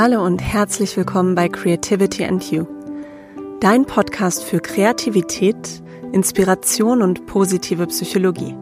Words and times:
Hallo 0.00 0.24
und 0.24 0.38
herzlich 0.38 0.96
willkommen 0.96 1.34
bei 1.34 1.48
Creativity 1.48 2.24
and 2.24 2.52
You, 2.52 2.68
dein 3.58 3.84
Podcast 3.84 4.44
für 4.44 4.60
Kreativität, 4.60 5.82
Inspiration 6.12 7.02
und 7.02 7.26
positive 7.26 7.84
Psychologie. 7.88 8.54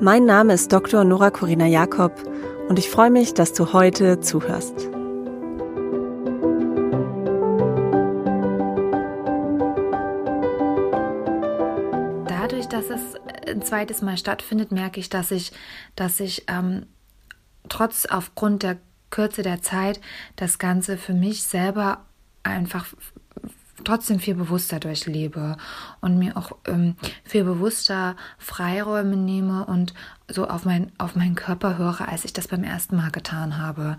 Mein 0.00 0.26
Name 0.26 0.52
ist 0.52 0.72
Dr. 0.72 1.02
Nora 1.02 1.32
Corina 1.32 1.66
Jakob 1.66 2.12
und 2.68 2.78
ich 2.78 2.88
freue 2.88 3.10
mich, 3.10 3.34
dass 3.34 3.52
du 3.52 3.72
heute 3.72 4.20
zuhörst. 4.20 4.76
Dadurch, 12.28 12.68
dass 12.68 12.90
es 12.90 13.00
ein 13.48 13.62
zweites 13.62 14.02
Mal 14.02 14.16
stattfindet, 14.16 14.70
merke 14.70 15.00
ich, 15.00 15.08
dass 15.08 15.32
ich, 15.32 15.50
dass 15.96 16.20
ich 16.20 16.44
ähm, 16.46 16.86
trotz 17.68 18.06
aufgrund 18.06 18.62
der 18.62 18.76
Kürze 19.14 19.42
der 19.42 19.62
Zeit 19.62 20.00
das 20.34 20.58
Ganze 20.58 20.98
für 20.98 21.14
mich 21.14 21.44
selber 21.44 22.04
einfach 22.42 22.86
trotzdem 23.84 24.18
viel 24.18 24.34
bewusster 24.34 24.80
durchlebe 24.80 25.56
und 26.00 26.18
mir 26.18 26.36
auch 26.36 26.52
ähm, 26.66 26.96
viel 27.22 27.44
bewusster 27.44 28.16
Freiräume 28.38 29.16
nehme 29.16 29.66
und 29.66 29.94
so 30.28 30.48
auf, 30.48 30.64
mein, 30.64 30.90
auf 30.98 31.14
meinen 31.14 31.36
Körper 31.36 31.78
höre, 31.78 32.08
als 32.08 32.24
ich 32.24 32.32
das 32.32 32.48
beim 32.48 32.64
ersten 32.64 32.96
Mal 32.96 33.10
getan 33.10 33.58
habe. 33.58 33.98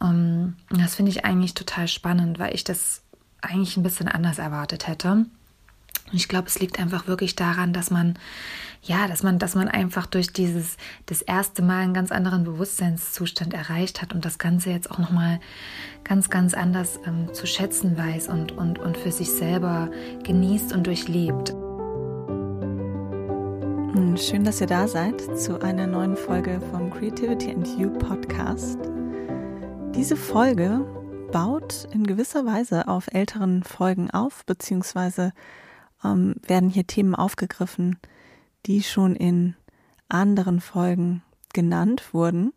Ähm, 0.00 0.54
das 0.70 0.94
finde 0.94 1.10
ich 1.10 1.24
eigentlich 1.24 1.54
total 1.54 1.88
spannend, 1.88 2.38
weil 2.38 2.54
ich 2.54 2.62
das 2.62 3.02
eigentlich 3.40 3.76
ein 3.76 3.82
bisschen 3.82 4.08
anders 4.08 4.38
erwartet 4.38 4.86
hätte. 4.86 5.26
Ich 6.12 6.28
glaube, 6.28 6.46
es 6.46 6.60
liegt 6.60 6.78
einfach 6.78 7.08
wirklich 7.08 7.34
daran, 7.34 7.72
dass 7.72 7.90
man, 7.90 8.18
ja, 8.84 9.06
dass 9.06 9.22
man, 9.22 9.38
dass 9.38 9.54
man 9.54 9.68
einfach 9.68 10.06
durch 10.06 10.32
dieses, 10.32 10.76
das 11.06 11.22
erste 11.22 11.62
Mal 11.62 11.82
einen 11.82 11.94
ganz 11.94 12.10
anderen 12.10 12.42
Bewusstseinszustand 12.42 13.54
erreicht 13.54 14.02
hat 14.02 14.12
und 14.12 14.24
das 14.24 14.38
Ganze 14.38 14.70
jetzt 14.70 14.90
auch 14.90 14.98
nochmal 14.98 15.38
ganz, 16.02 16.30
ganz 16.30 16.52
anders 16.52 16.98
ähm, 17.06 17.32
zu 17.32 17.46
schätzen 17.46 17.96
weiß 17.96 18.28
und, 18.28 18.50
und, 18.50 18.80
und 18.80 18.96
für 18.96 19.12
sich 19.12 19.30
selber 19.30 19.88
genießt 20.24 20.72
und 20.72 20.88
durchlebt. 20.88 21.50
Hm, 23.94 24.16
schön, 24.16 24.42
dass 24.42 24.60
ihr 24.60 24.66
da 24.66 24.88
seid 24.88 25.20
zu 25.38 25.62
einer 25.62 25.86
neuen 25.86 26.16
Folge 26.16 26.60
vom 26.72 26.90
Creativity 26.90 27.52
and 27.52 27.68
You 27.78 27.88
Podcast. 27.90 28.78
Diese 29.94 30.16
Folge 30.16 30.84
baut 31.30 31.86
in 31.92 32.04
gewisser 32.04 32.44
Weise 32.46 32.88
auf 32.88 33.06
älteren 33.12 33.62
Folgen 33.62 34.10
auf, 34.10 34.44
beziehungsweise 34.44 35.32
ähm, 36.02 36.34
werden 36.44 36.68
hier 36.68 36.86
Themen 36.86 37.14
aufgegriffen, 37.14 37.98
die 38.66 38.82
schon 38.82 39.16
in 39.16 39.56
anderen 40.08 40.60
Folgen 40.60 41.22
genannt 41.52 42.12
wurden, 42.12 42.52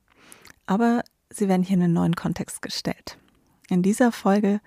aber 0.65 1.03
sie 1.29 1.47
werden 1.47 1.63
hier 1.63 1.77
in 1.77 1.83
einen 1.83 1.93
neuen 1.93 2.15
Kontext 2.15 2.61
gestellt. 2.61 3.17
In 3.69 3.81
dieser 3.81 4.11
Folge 4.11 4.61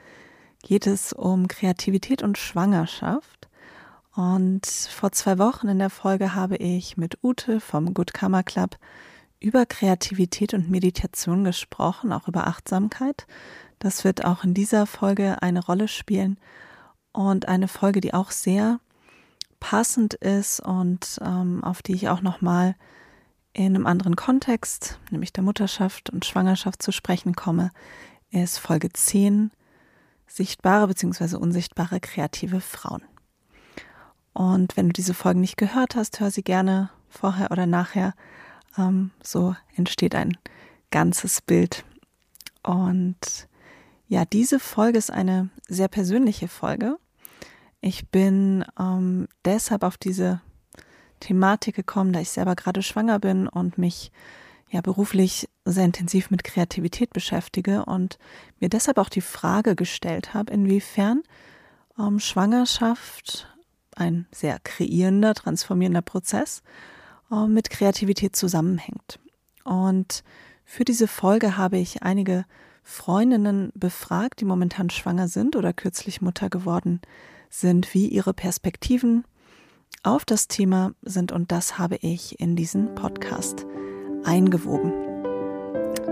geht 0.62 0.86
es 0.86 1.12
um 1.12 1.48
Kreativität 1.48 2.22
und 2.22 2.38
Schwangerschaft. 2.38 3.48
Und 4.14 4.66
vor 4.66 5.12
zwei 5.12 5.38
Wochen 5.38 5.68
in 5.68 5.78
der 5.78 5.90
Folge 5.90 6.34
habe 6.34 6.56
ich 6.56 6.96
mit 6.96 7.22
Ute 7.22 7.60
vom 7.60 7.94
Good 7.94 8.12
Karma 8.12 8.42
Club 8.42 8.76
über 9.40 9.66
Kreativität 9.66 10.54
und 10.54 10.68
Meditation 10.68 11.44
gesprochen, 11.44 12.12
auch 12.12 12.26
über 12.26 12.48
Achtsamkeit. 12.48 13.26
Das 13.78 14.02
wird 14.02 14.24
auch 14.24 14.42
in 14.42 14.54
dieser 14.54 14.86
Folge 14.86 15.40
eine 15.42 15.64
Rolle 15.64 15.86
spielen 15.86 16.38
und 17.12 17.46
eine 17.46 17.68
Folge, 17.68 18.00
die 18.00 18.12
auch 18.12 18.32
sehr 18.32 18.80
passend 19.60 20.14
ist 20.14 20.60
und 20.60 21.18
ähm, 21.22 21.62
auf 21.64 21.82
die 21.82 21.94
ich 21.94 22.08
auch 22.08 22.20
nochmal 22.20 22.74
in 23.52 23.74
einem 23.74 23.86
anderen 23.86 24.16
Kontext, 24.16 25.00
nämlich 25.10 25.32
der 25.32 25.42
Mutterschaft 25.42 26.10
und 26.10 26.24
Schwangerschaft 26.24 26.82
zu 26.82 26.92
sprechen 26.92 27.34
komme, 27.34 27.70
ist 28.30 28.58
Folge 28.58 28.92
10, 28.92 29.50
sichtbare 30.26 30.86
bzw. 30.86 31.36
unsichtbare 31.36 32.00
kreative 32.00 32.60
Frauen. 32.60 33.02
Und 34.32 34.76
wenn 34.76 34.88
du 34.88 34.92
diese 34.92 35.14
Folgen 35.14 35.40
nicht 35.40 35.56
gehört 35.56 35.96
hast, 35.96 36.20
hör 36.20 36.30
sie 36.30 36.44
gerne 36.44 36.90
vorher 37.08 37.50
oder 37.50 37.66
nachher. 37.66 38.14
Ähm, 38.76 39.10
so 39.22 39.56
entsteht 39.74 40.14
ein 40.14 40.36
ganzes 40.90 41.40
Bild. 41.40 41.84
Und 42.62 43.48
ja, 44.06 44.24
diese 44.24 44.60
Folge 44.60 44.98
ist 44.98 45.10
eine 45.10 45.48
sehr 45.66 45.88
persönliche 45.88 46.48
Folge. 46.48 46.98
Ich 47.80 48.08
bin 48.08 48.64
ähm, 48.78 49.28
deshalb 49.44 49.84
auf 49.84 49.96
diese 49.96 50.40
Thematik 51.20 51.76
gekommen, 51.76 52.12
da 52.12 52.20
ich 52.20 52.30
selber 52.30 52.56
gerade 52.56 52.82
schwanger 52.82 53.18
bin 53.18 53.46
und 53.46 53.78
mich 53.78 54.10
ja 54.70 54.80
beruflich 54.80 55.48
sehr 55.64 55.84
intensiv 55.84 56.30
mit 56.30 56.44
Kreativität 56.44 57.12
beschäftige 57.12 57.84
und 57.84 58.18
mir 58.60 58.68
deshalb 58.68 58.98
auch 58.98 59.08
die 59.08 59.20
Frage 59.20 59.76
gestellt 59.76 60.34
habe, 60.34 60.52
inwiefern 60.52 61.22
ähm, 61.98 62.18
Schwangerschaft 62.18 63.48
ein 63.96 64.26
sehr 64.30 64.58
kreierender, 64.62 65.34
transformierender 65.34 66.02
Prozess 66.02 66.62
äh, 67.30 67.46
mit 67.46 67.70
Kreativität 67.70 68.36
zusammenhängt. 68.36 69.18
Und 69.64 70.22
für 70.64 70.84
diese 70.84 71.08
Folge 71.08 71.56
habe 71.56 71.78
ich 71.78 72.02
einige 72.02 72.44
Freundinnen 72.82 73.70
befragt, 73.74 74.40
die 74.40 74.44
momentan 74.44 74.90
schwanger 74.90 75.28
sind 75.28 75.56
oder 75.56 75.72
kürzlich 75.72 76.20
Mutter 76.20 76.48
geworden 76.50 77.00
sind, 77.02 77.37
wie 77.94 78.08
ihre 78.08 78.34
Perspektiven 78.34 79.24
auf 80.02 80.24
das 80.24 80.48
Thema 80.48 80.92
sind 81.02 81.32
und 81.32 81.50
das 81.50 81.78
habe 81.78 81.96
ich 81.96 82.40
in 82.40 82.56
diesen 82.56 82.94
Podcast 82.94 83.66
eingewoben. 84.24 84.92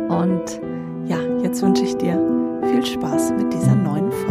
Und 0.08 0.60
ja, 1.08 1.20
jetzt 1.42 1.62
wünsche 1.62 1.84
ich 1.84 1.94
dir 1.96 2.18
viel 2.62 2.84
Spaß 2.84 3.32
mit 3.32 3.52
dieser 3.52 3.74
neuen 3.74 4.10
Folge. 4.10 4.25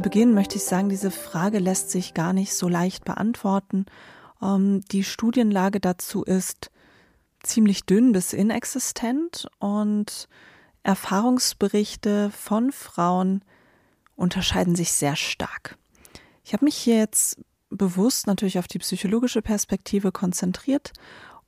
Zu 0.00 0.04
Beginn 0.04 0.32
möchte 0.32 0.56
ich 0.56 0.64
sagen, 0.64 0.88
diese 0.88 1.10
Frage 1.10 1.58
lässt 1.58 1.90
sich 1.90 2.14
gar 2.14 2.32
nicht 2.32 2.54
so 2.54 2.68
leicht 2.68 3.04
beantworten. 3.04 3.84
Ähm, 4.40 4.80
die 4.92 5.04
Studienlage 5.04 5.78
dazu 5.78 6.24
ist 6.24 6.70
ziemlich 7.42 7.84
dünn 7.84 8.12
bis 8.12 8.32
inexistent 8.32 9.46
und 9.58 10.26
Erfahrungsberichte 10.84 12.30
von 12.30 12.72
Frauen 12.72 13.44
unterscheiden 14.16 14.74
sich 14.74 14.92
sehr 14.92 15.16
stark. 15.16 15.76
Ich 16.44 16.54
habe 16.54 16.64
mich 16.64 16.76
hier 16.76 16.96
jetzt 16.96 17.38
bewusst 17.68 18.26
natürlich 18.26 18.58
auf 18.58 18.68
die 18.68 18.78
psychologische 18.78 19.42
Perspektive 19.42 20.12
konzentriert 20.12 20.94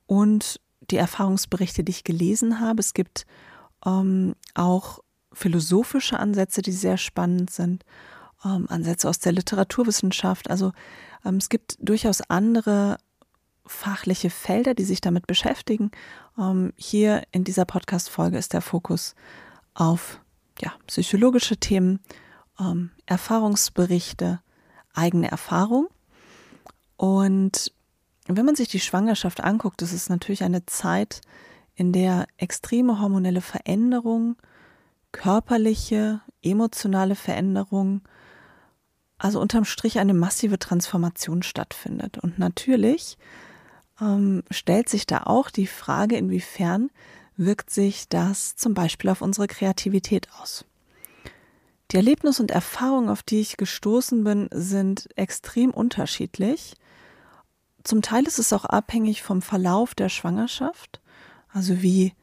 und 0.05 0.61
die 0.91 0.97
Erfahrungsberichte, 0.97 1.83
die 1.83 1.91
ich 1.91 2.03
gelesen 2.03 2.59
habe. 2.59 2.81
Es 2.81 2.93
gibt 2.93 3.25
ähm, 3.83 4.35
auch 4.53 4.99
philosophische 5.31 6.19
Ansätze, 6.19 6.61
die 6.61 6.71
sehr 6.71 6.97
spannend 6.97 7.49
sind, 7.49 7.83
ähm, 8.45 8.67
Ansätze 8.69 9.09
aus 9.09 9.19
der 9.19 9.31
Literaturwissenschaft. 9.31 10.49
Also 10.49 10.71
ähm, 11.25 11.37
es 11.37 11.49
gibt 11.49 11.77
durchaus 11.79 12.21
andere 12.21 12.97
fachliche 13.65 14.29
Felder, 14.29 14.73
die 14.73 14.83
sich 14.83 15.01
damit 15.01 15.27
beschäftigen. 15.27 15.91
Ähm, 16.37 16.73
hier 16.75 17.23
in 17.31 17.43
dieser 17.43 17.65
Podcast-Folge 17.65 18.37
ist 18.37 18.53
der 18.53 18.61
Fokus 18.61 19.15
auf 19.73 20.19
ja, 20.59 20.73
psychologische 20.87 21.57
Themen, 21.57 21.99
ähm, 22.59 22.91
Erfahrungsberichte, 23.05 24.41
eigene 24.93 25.31
Erfahrung. 25.31 25.87
Und 26.97 27.71
wenn 28.27 28.45
man 28.45 28.55
sich 28.55 28.67
die 28.67 28.79
Schwangerschaft 28.79 29.43
anguckt, 29.43 29.81
das 29.81 29.93
ist 29.93 30.09
natürlich 30.09 30.43
eine 30.43 30.65
Zeit, 30.65 31.21
in 31.75 31.91
der 31.91 32.27
extreme 32.37 32.99
hormonelle 32.99 33.41
Veränderungen 33.41 34.37
körperliche, 35.11 36.21
emotionale 36.41 37.15
Veränderung, 37.15 38.01
also 39.17 39.39
unterm 39.39 39.65
Strich 39.65 39.99
eine 39.99 40.13
massive 40.13 40.59
Transformation 40.59 41.43
stattfindet. 41.43 42.17
Und 42.17 42.39
natürlich 42.39 43.17
ähm, 44.01 44.43
stellt 44.51 44.89
sich 44.89 45.05
da 45.05 45.23
auch 45.23 45.49
die 45.49 45.67
Frage, 45.67 46.17
inwiefern 46.17 46.89
wirkt 47.37 47.69
sich 47.69 48.07
das 48.09 48.55
zum 48.55 48.73
Beispiel 48.73 49.09
auf 49.09 49.21
unsere 49.21 49.47
Kreativität 49.47 50.27
aus. 50.39 50.65
Die 51.91 51.97
Erlebnisse 51.97 52.41
und 52.41 52.51
Erfahrungen, 52.51 53.09
auf 53.09 53.23
die 53.23 53.39
ich 53.39 53.57
gestoßen 53.57 54.23
bin, 54.23 54.49
sind 54.51 55.09
extrem 55.15 55.71
unterschiedlich. 55.71 56.75
Zum 57.83 58.01
Teil 58.01 58.25
ist 58.25 58.39
es 58.39 58.53
auch 58.53 58.65
abhängig 58.65 59.21
vom 59.21 59.41
Verlauf 59.41 59.93
der 59.93 60.09
Schwangerschaft, 60.09 61.01
also 61.49 61.81
wie 61.81 62.13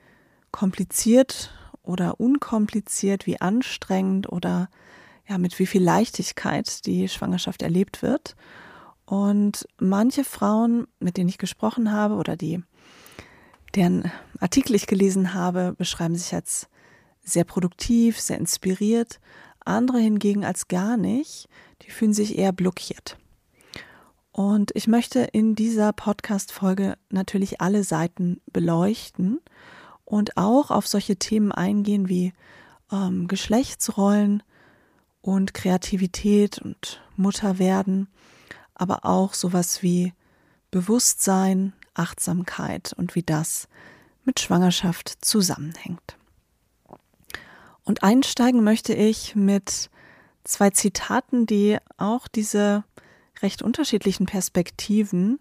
kompliziert 0.50 1.52
oder 1.82 2.18
unkompliziert, 2.18 3.26
wie 3.26 3.40
anstrengend 3.40 4.30
oder 4.30 4.68
ja, 5.30 5.38
mit 5.38 5.56
wie 5.60 5.66
viel 5.66 5.82
Leichtigkeit 5.82 6.84
die 6.86 7.08
Schwangerschaft 7.08 7.62
erlebt 7.62 8.02
wird. 8.02 8.34
Und 9.06 9.66
manche 9.78 10.24
Frauen, 10.24 10.88
mit 10.98 11.16
denen 11.16 11.28
ich 11.28 11.38
gesprochen 11.38 11.92
habe 11.92 12.14
oder 12.14 12.36
die 12.36 12.62
deren 13.76 14.10
Artikel 14.40 14.74
ich 14.74 14.88
gelesen 14.88 15.32
habe, 15.32 15.74
beschreiben 15.78 16.16
sich 16.16 16.34
als 16.34 16.68
sehr 17.22 17.44
produktiv, 17.44 18.18
sehr 18.18 18.38
inspiriert. 18.38 19.20
Andere 19.64 20.00
hingegen 20.00 20.44
als 20.44 20.66
gar 20.66 20.96
nicht. 20.96 21.48
Die 21.82 21.90
fühlen 21.92 22.12
sich 22.12 22.36
eher 22.36 22.52
blockiert. 22.52 23.16
Und 24.32 24.72
ich 24.74 24.88
möchte 24.88 25.20
in 25.20 25.54
dieser 25.54 25.92
Podcast-Folge 25.92 26.96
natürlich 27.10 27.60
alle 27.60 27.84
Seiten 27.84 28.40
beleuchten 28.52 29.40
und 30.04 30.36
auch 30.36 30.72
auf 30.72 30.88
solche 30.88 31.16
Themen 31.16 31.52
eingehen 31.52 32.08
wie 32.08 32.32
ähm, 32.90 33.28
Geschlechtsrollen 33.28 34.42
und 35.22 35.54
Kreativität 35.54 36.58
und 36.58 37.02
Mutterwerden, 37.16 38.08
aber 38.74 39.04
auch 39.04 39.34
sowas 39.34 39.82
wie 39.82 40.14
Bewusstsein, 40.70 41.72
Achtsamkeit 41.94 42.92
und 42.96 43.14
wie 43.14 43.22
das 43.22 43.68
mit 44.24 44.40
Schwangerschaft 44.40 45.24
zusammenhängt. 45.24 46.16
Und 47.84 48.02
einsteigen 48.02 48.62
möchte 48.62 48.94
ich 48.94 49.34
mit 49.34 49.90
zwei 50.44 50.70
Zitaten, 50.70 51.46
die 51.46 51.78
auch 51.96 52.28
diese 52.28 52.84
recht 53.42 53.62
unterschiedlichen 53.62 54.26
Perspektiven 54.26 55.40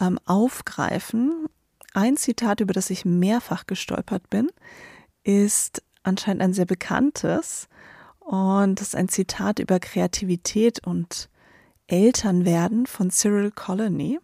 ähm, 0.00 0.18
aufgreifen. 0.26 1.46
Ein 1.94 2.16
Zitat, 2.16 2.60
über 2.60 2.72
das 2.72 2.90
ich 2.90 3.04
mehrfach 3.04 3.66
gestolpert 3.66 4.28
bin, 4.30 4.50
ist 5.24 5.82
anscheinend 6.02 6.42
ein 6.42 6.52
sehr 6.52 6.66
bekanntes 6.66 7.68
und 8.28 8.78
das 8.78 8.88
ist 8.88 8.94
ein 8.94 9.08
Zitat 9.08 9.58
über 9.58 9.80
Kreativität 9.80 10.86
und 10.86 11.30
Elternwerden 11.86 12.84
von 12.84 13.10
Cyril 13.10 13.50
Colony. 13.50 14.20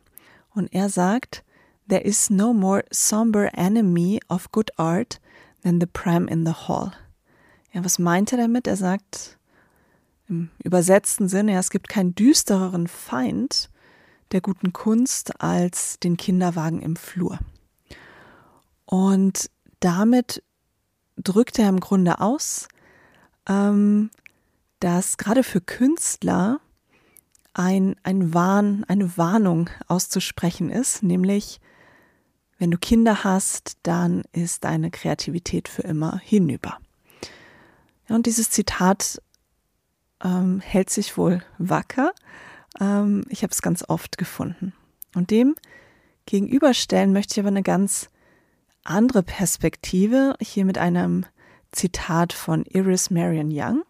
Und 0.50 0.74
er 0.74 0.90
sagt, 0.90 1.42
There 1.88 2.02
is 2.02 2.28
no 2.28 2.52
more 2.52 2.84
somber 2.90 3.48
enemy 3.54 4.20
of 4.28 4.52
good 4.52 4.78
art 4.78 5.22
than 5.62 5.80
the 5.80 5.86
pram 5.86 6.28
in 6.28 6.44
the 6.44 6.52
hall. 6.52 6.92
Ja, 7.72 7.82
was 7.82 7.98
meint 7.98 8.30
er 8.32 8.36
damit? 8.36 8.66
Er 8.66 8.76
sagt 8.76 9.38
im 10.28 10.50
übersetzten 10.62 11.26
Sinne, 11.26 11.54
ja, 11.54 11.60
es 11.60 11.70
gibt 11.70 11.88
keinen 11.88 12.14
düstereren 12.14 12.88
Feind 12.88 13.70
der 14.32 14.42
guten 14.42 14.74
Kunst 14.74 15.40
als 15.40 15.98
den 15.98 16.18
Kinderwagen 16.18 16.82
im 16.82 16.96
Flur. 16.96 17.38
Und 18.84 19.50
damit 19.80 20.42
drückt 21.16 21.58
er 21.58 21.70
im 21.70 21.80
Grunde 21.80 22.20
aus, 22.20 22.68
ähm, 23.48 24.10
dass 24.80 25.16
gerade 25.16 25.42
für 25.42 25.60
Künstler 25.60 26.60
ein, 27.54 27.96
ein 28.02 28.34
Warn, 28.34 28.84
eine 28.88 29.16
Warnung 29.16 29.70
auszusprechen 29.86 30.70
ist, 30.70 31.02
nämlich 31.02 31.60
wenn 32.58 32.70
du 32.70 32.78
Kinder 32.78 33.24
hast, 33.24 33.78
dann 33.82 34.22
ist 34.32 34.64
deine 34.64 34.90
Kreativität 34.90 35.68
für 35.68 35.82
immer 35.82 36.18
hinüber. 36.18 36.78
Ja, 38.08 38.16
und 38.16 38.26
dieses 38.26 38.50
Zitat 38.50 39.20
ähm, 40.22 40.60
hält 40.60 40.90
sich 40.90 41.16
wohl 41.16 41.42
wacker. 41.58 42.12
Ähm, 42.80 43.24
ich 43.28 43.42
habe 43.42 43.52
es 43.52 43.62
ganz 43.62 43.84
oft 43.88 44.18
gefunden. 44.18 44.72
Und 45.14 45.30
dem 45.30 45.54
gegenüberstellen 46.26 47.12
möchte 47.12 47.34
ich 47.34 47.40
aber 47.40 47.48
eine 47.48 47.62
ganz 47.62 48.08
andere 48.84 49.22
Perspektive, 49.22 50.34
hier 50.40 50.64
mit 50.64 50.78
einem 50.78 51.26
Zitat 51.74 52.32
von 52.32 52.64
Iris 52.74 53.10
Marion 53.10 53.50
Young. 53.50 53.82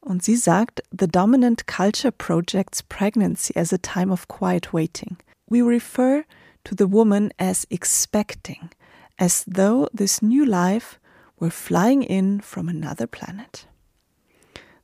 Und 0.00 0.22
sie 0.22 0.36
sagt, 0.36 0.82
The 0.92 1.06
dominant 1.06 1.66
culture 1.66 2.10
projects 2.10 2.82
pregnancy 2.82 3.54
as 3.56 3.72
a 3.72 3.78
time 3.78 4.10
of 4.10 4.28
quiet 4.28 4.72
waiting. 4.72 5.16
We 5.48 5.62
refer 5.62 6.24
to 6.64 6.74
the 6.74 6.86
woman 6.86 7.32
as 7.38 7.66
expecting, 7.70 8.70
as 9.18 9.44
though 9.46 9.88
this 9.92 10.20
new 10.20 10.44
life 10.44 10.98
were 11.38 11.50
flying 11.50 12.02
in 12.02 12.40
from 12.40 12.68
another 12.68 13.06
planet. 13.06 13.66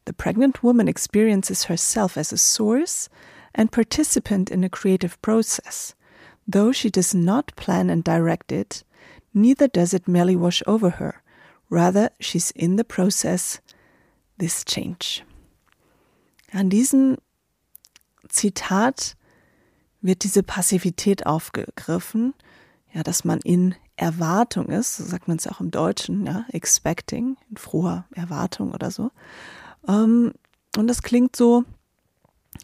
The 0.05 0.13
pregnant 0.13 0.63
woman 0.63 0.89
experiences 0.89 1.65
herself 1.65 2.17
as 2.17 2.33
a 2.33 2.39
source 2.39 3.09
and 3.55 3.73
participant 3.73 4.51
in 4.51 4.65
a 4.65 4.69
creative 4.69 5.21
process. 5.23 5.95
Though 6.47 6.73
she 6.73 6.91
does 6.91 7.15
not 7.15 7.55
plan 7.57 7.91
and 7.91 8.03
direct 8.03 8.53
it, 8.53 8.83
neither 9.35 9.69
does 9.69 9.95
it 9.95 10.09
merely 10.09 10.37
wash 10.37 10.63
over 10.67 10.91
her. 10.91 11.23
Rather, 11.71 12.11
she's 12.19 12.51
in 12.51 12.77
the 12.77 12.85
process, 12.85 13.61
this 14.39 14.65
change. 14.65 15.23
An 16.53 16.69
diesem 16.69 17.17
Zitat 18.29 19.17
wird 20.01 20.25
diese 20.25 20.43
Passivität 20.43 21.27
aufgegriffen, 21.27 22.35
ja, 22.93 23.03
dass 23.03 23.25
man 23.25 23.39
in 23.45 23.75
Erwartung 23.97 24.67
ist, 24.67 24.97
so 24.97 25.05
sagt 25.05 25.29
man 25.29 25.37
es 25.37 25.47
auch 25.47 25.61
im 25.61 25.71
Deutschen, 25.71 26.27
ja, 26.27 26.45
expecting, 26.49 27.37
in 27.51 27.57
froher 27.57 28.07
Erwartung 28.15 28.73
oder 28.73 28.91
so. 28.91 29.11
Ähm, 29.87 30.33
und 30.77 30.87
das 30.87 31.03
klingt 31.03 31.37
so, 31.37 31.65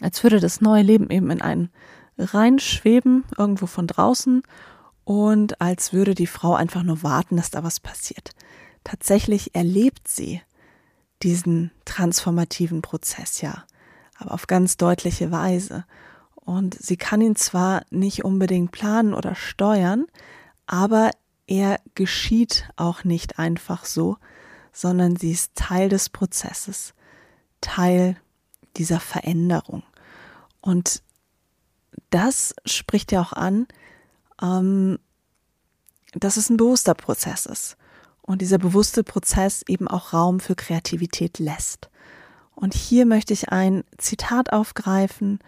als 0.01 0.23
würde 0.23 0.41
das 0.41 0.61
neue 0.61 0.83
Leben 0.83 1.11
eben 1.11 1.31
in 1.31 1.43
einen 1.43 1.71
reinschweben, 2.19 3.25
irgendwo 3.37 3.67
von 3.67 3.87
draußen, 3.87 4.43
und 5.05 5.61
als 5.61 5.93
würde 5.93 6.15
die 6.15 6.27
Frau 6.27 6.55
einfach 6.55 6.83
nur 6.83 7.03
warten, 7.05 7.37
dass 7.37 7.51
da 7.51 7.63
was 7.63 7.79
passiert. 7.79 8.31
Tatsächlich 8.87 9.53
erlebt 9.57 10.07
sie 10.07 10.41
diesen 11.25 11.73
transformativen 11.85 12.83
Prozess 12.83 13.41
ja, 13.41 13.65
aber 14.17 14.33
auf 14.33 14.47
ganz 14.47 14.77
deutliche 14.77 15.33
Weise. 15.33 15.85
Und 16.37 16.81
sie 16.81 16.97
kann 16.97 17.21
ihn 17.21 17.35
zwar 17.35 17.83
nicht 17.91 18.25
unbedingt 18.25 18.71
planen 18.71 19.13
oder 19.13 19.35
steuern, 19.35 20.07
aber 20.69 21.11
er 21.49 21.81
geschieht 21.97 22.69
auch 22.77 23.03
nicht 23.03 23.41
einfach 23.41 23.85
so, 23.87 24.19
sondern 24.73 25.17
sie 25.17 25.33
ist 25.33 25.57
Teil 25.57 25.89
des 25.89 26.09
Prozesses, 26.09 26.95
Teil 27.61 28.17
dieser 28.77 29.01
Veränderung. 29.01 29.83
Und 30.61 31.03
das 32.11 32.55
spricht 32.65 33.11
ja 33.11 33.21
auch 33.21 33.33
an, 33.33 33.67
ähm, 34.41 35.01
dass 36.13 36.37
es 36.37 36.51
ein 36.51 36.57
bewusster 36.57 36.95
Prozess 36.95 37.47
ist 37.47 37.77
und 38.27 38.43
dieser 38.43 38.59
bewusste 38.59 39.05
Prozess 39.05 39.63
eben 39.69 39.89
auch 39.89 40.13
Raum 40.13 40.41
für 40.41 40.55
Kreativität 40.55 41.39
lässt. 41.39 41.89
Und 42.55 42.75
hier 42.75 43.07
möchte 43.07 43.33
ich 43.33 43.51
ein 43.51 43.85
Zitat 43.99 44.53
aufgreifen 44.53 45.39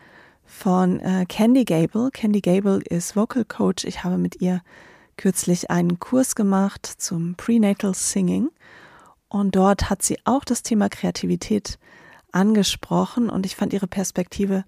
von 0.44 1.00
äh, 1.00 1.26
Candy 1.28 1.64
Gable. 1.64 2.10
Candy 2.12 2.40
Gable 2.40 2.80
ist 2.82 3.16
Vocal 3.16 3.44
Coach. 3.44 3.84
Ich 3.84 4.04
habe 4.04 4.18
mit 4.18 4.40
ihr 4.40 4.62
kürzlich 5.16 5.70
einen 5.70 5.98
Kurs 5.98 6.34
gemacht 6.34 6.86
zum 6.86 7.34
Prenatal 7.34 7.94
Singing 7.94 8.50
und 9.28 9.56
dort 9.56 9.90
hat 9.90 10.02
sie 10.02 10.18
auch 10.24 10.44
das 10.44 10.62
Thema 10.62 10.88
Kreativität 10.88 11.78
angesprochen 12.32 13.28
und 13.28 13.44
ich 13.44 13.56
fand 13.56 13.72
ihre 13.72 13.86
Perspektive 13.86 14.64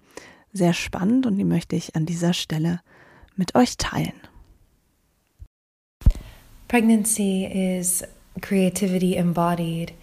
sehr 0.53 0.73
spannend 0.73 1.25
und 1.25 1.37
die 1.37 1.45
möchte 1.45 1.75
ich 1.75 1.95
an 1.95 2.05
dieser 2.05 2.33
Stelle 2.33 2.81
mit 3.35 3.55
euch 3.55 3.77
teilen. 3.77 4.13
Pregnancy 6.71 7.43
is 7.43 8.01
creativity 8.41 9.17
embodied. 9.17 9.93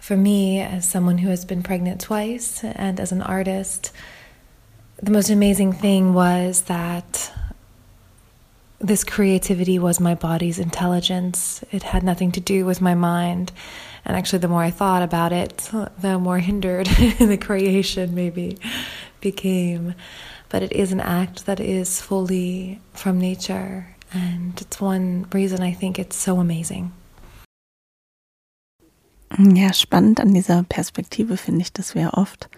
For 0.00 0.16
me, 0.16 0.60
as 0.60 0.88
someone 0.88 1.18
who 1.18 1.28
has 1.28 1.44
been 1.44 1.64
pregnant 1.64 2.00
twice 2.00 2.62
and 2.62 3.00
as 3.00 3.10
an 3.10 3.20
artist, 3.20 3.90
the 5.02 5.10
most 5.10 5.28
amazing 5.28 5.72
thing 5.72 6.14
was 6.14 6.62
that 6.62 7.32
this 8.78 9.02
creativity 9.02 9.80
was 9.80 9.98
my 9.98 10.14
body's 10.14 10.60
intelligence. 10.60 11.64
It 11.72 11.82
had 11.82 12.04
nothing 12.04 12.30
to 12.30 12.40
do 12.40 12.64
with 12.64 12.80
my 12.80 12.94
mind. 12.94 13.50
And 14.04 14.16
actually, 14.16 14.38
the 14.38 14.46
more 14.46 14.62
I 14.62 14.70
thought 14.70 15.02
about 15.02 15.32
it, 15.32 15.68
the 16.00 16.16
more 16.20 16.38
hindered 16.38 16.86
the 17.18 17.38
creation 17.40 18.14
maybe 18.14 18.56
became. 19.20 19.96
But 20.48 20.62
it 20.62 20.70
is 20.70 20.92
an 20.92 21.00
act 21.00 21.46
that 21.46 21.58
is 21.58 22.00
fully 22.00 22.80
from 22.92 23.18
nature. 23.18 23.96
And 24.12 24.60
it's 24.60 24.80
one 24.80 25.26
reason 25.32 25.62
I 25.62 25.74
think 25.74 25.98
it's 25.98 26.22
so 26.22 26.38
amazing. 26.38 26.92
Ja, 29.36 29.72
spannend 29.72 30.20
an 30.20 30.32
dieser 30.32 30.62
Perspektive 30.62 31.36
finde 31.36 31.60
ich, 31.60 31.72
dass 31.72 31.94
wir 31.94 32.14
oft, 32.14 32.48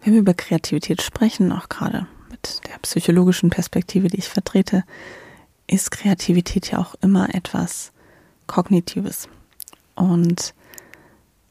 wenn 0.00 0.14
wir 0.14 0.20
über 0.20 0.34
Kreativität 0.34 1.02
sprechen, 1.02 1.52
auch 1.52 1.68
gerade 1.68 2.06
mit 2.30 2.62
der 2.66 2.78
psychologischen 2.78 3.50
Perspektive, 3.50 4.08
die 4.08 4.18
ich 4.18 4.28
vertrete, 4.28 4.84
ist 5.66 5.90
Kreativität 5.90 6.70
ja 6.70 6.78
auch 6.78 6.94
immer 7.02 7.34
etwas 7.34 7.92
Kognitives 8.46 9.28
und 9.94 10.54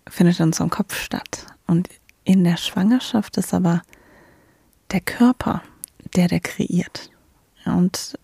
findet 0.07 0.39
in 0.39 0.47
unserem 0.47 0.69
Kopf 0.69 0.95
statt. 0.95 1.45
Und 1.67 1.87
in 2.23 2.43
der 2.43 2.57
Schwangerschaft 2.57 3.37
ist 3.37 3.53
aber 3.53 3.83
der 4.91 5.01
Körper, 5.01 5.61
der 6.15 6.27
der 6.27 6.39
kreiert. 6.39 7.09
Und 7.65 8.17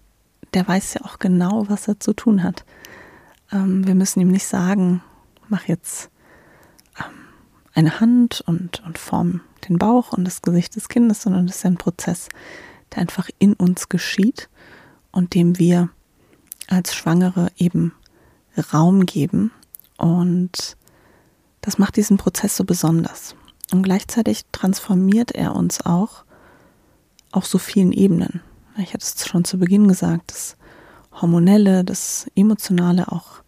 der 0.54 0.68
weiß 0.68 0.96
ja 0.96 1.02
auch 1.06 1.20
genau, 1.20 1.70
was 1.70 1.88
er 1.88 2.00
zu 2.00 2.14
tun 2.14 2.44
hat. 2.44 2.66
Ähm, 3.52 3.86
wir 3.88 3.96
müssen 3.96 4.20
ihm 4.20 4.30
nicht 4.30 4.46
sagen, 4.46 5.02
mach 5.48 5.68
jetzt 5.68 6.10
ähm, 7.00 7.14
eine 7.74 8.00
Hand 8.00 8.44
und, 8.46 8.84
und 8.86 8.98
form 8.98 9.42
den 9.68 9.78
Bauch 9.78 10.14
und 10.14 10.26
das 10.26 10.42
Gesicht 10.42 10.76
des 10.76 10.90
Kindes, 10.90 11.22
sondern 11.22 11.48
das 11.48 11.58
ist 11.58 11.66
ein 11.66 11.78
Prozess, 11.78 12.30
der 12.92 13.00
einfach 13.00 13.30
in 13.40 13.54
uns 13.54 13.90
geschieht 13.90 14.50
und 15.12 15.34
dem 15.34 15.58
wir 15.58 15.90
als 16.68 16.96
Schwangere 16.96 17.50
eben 17.58 17.94
Raum 18.74 19.06
geben 19.06 19.52
und 19.98 20.78
das 21.62 21.78
macht 21.78 21.98
diesen 21.98 22.18
Prozess 22.18 22.56
so 22.56 22.64
besonders. 22.64 23.36
Und 23.72 23.84
gleichzeitig 23.84 24.44
transformiert 24.52 25.32
er 25.32 25.56
uns 25.56 25.86
auch 25.86 26.24
auf 27.32 27.46
so 27.46 27.58
vielen 27.58 27.92
Ebenen. 27.92 28.42
Ich 28.78 28.94
hatte 28.94 29.06
es 29.06 29.28
schon 29.28 29.44
zu 29.44 29.58
Beginn 29.58 29.88
gesagt, 29.88 30.32
das 30.32 30.56
Hormonelle, 31.12 31.84
das 31.84 32.30
Emotionale, 32.36 33.12
auch 33.12 33.42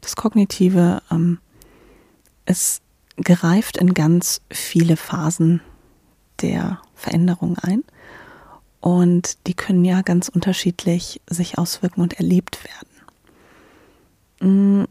das 0.00 0.16
Kognitive, 0.16 1.02
ähm, 1.10 1.38
es 2.44 2.82
gereift 3.16 3.78
in 3.78 3.94
ganz 3.94 4.42
viele 4.50 4.96
Phasen 4.96 5.60
der 6.42 6.80
Veränderung 6.94 7.58
ein. 7.58 7.82
Und 8.80 9.38
die 9.46 9.54
können 9.54 9.84
ja 9.84 10.02
ganz 10.02 10.28
unterschiedlich 10.28 11.20
sich 11.28 11.58
auswirken 11.58 12.02
und 12.02 12.14
erlebt 12.14 12.58
werden. 14.40 14.82
Mm, 14.82 14.84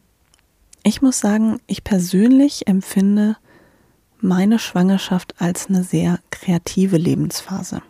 ich 0.84 1.02
muss 1.02 1.20
sagen, 1.20 1.60
ich 1.68 1.84
persönlich 1.84 2.68
empfinde 2.68 3.38
meine 4.20 4.60
Schwangerschaft 4.60 5.40
als 5.40 5.68
eine 5.68 5.84
sehr 5.84 6.20
kreative 6.32 6.98
Lebensphase. 6.98 7.82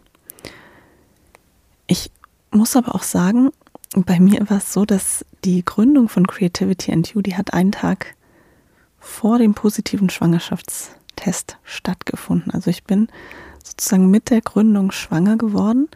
Ich 1.88 2.12
muss 2.52 2.76
aber 2.76 2.96
auch 2.96 3.04
sagen, 3.04 3.52
bei 3.96 4.20
mir 4.20 4.50
war 4.50 4.58
es 4.58 4.74
so, 4.74 4.86
dass 4.86 5.26
die 5.44 5.64
Gründung 5.64 6.10
von 6.10 6.28
Creativity 6.28 6.92
and 6.92 7.08
You, 7.14 7.22
die 7.22 7.36
hat 7.36 7.54
einen 7.54 7.72
Tag 7.72 8.16
vor 9.00 9.38
dem 9.38 9.54
positiven 9.54 10.10
Schwangerschaftstest 10.10 11.58
stattgefunden. 11.64 12.52
Also 12.52 12.70
ich 12.70 12.84
bin 12.84 13.08
sozusagen 13.64 14.10
mit 14.10 14.30
der 14.30 14.42
Gründung 14.42 14.92
schwanger 14.92 15.38
geworden 15.38 15.88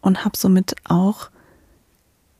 und 0.00 0.24
habe 0.24 0.36
somit 0.36 0.74
auch 0.84 1.30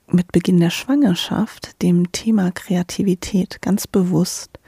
mit 0.06 0.32
Beginn 0.32 0.60
der 0.60 0.70
Schwangerschaft 0.70 1.80
dem 1.82 2.12
Thema 2.12 2.50
Kreativität 2.50 3.62
ganz 3.62 3.86
bewusst 3.86 4.58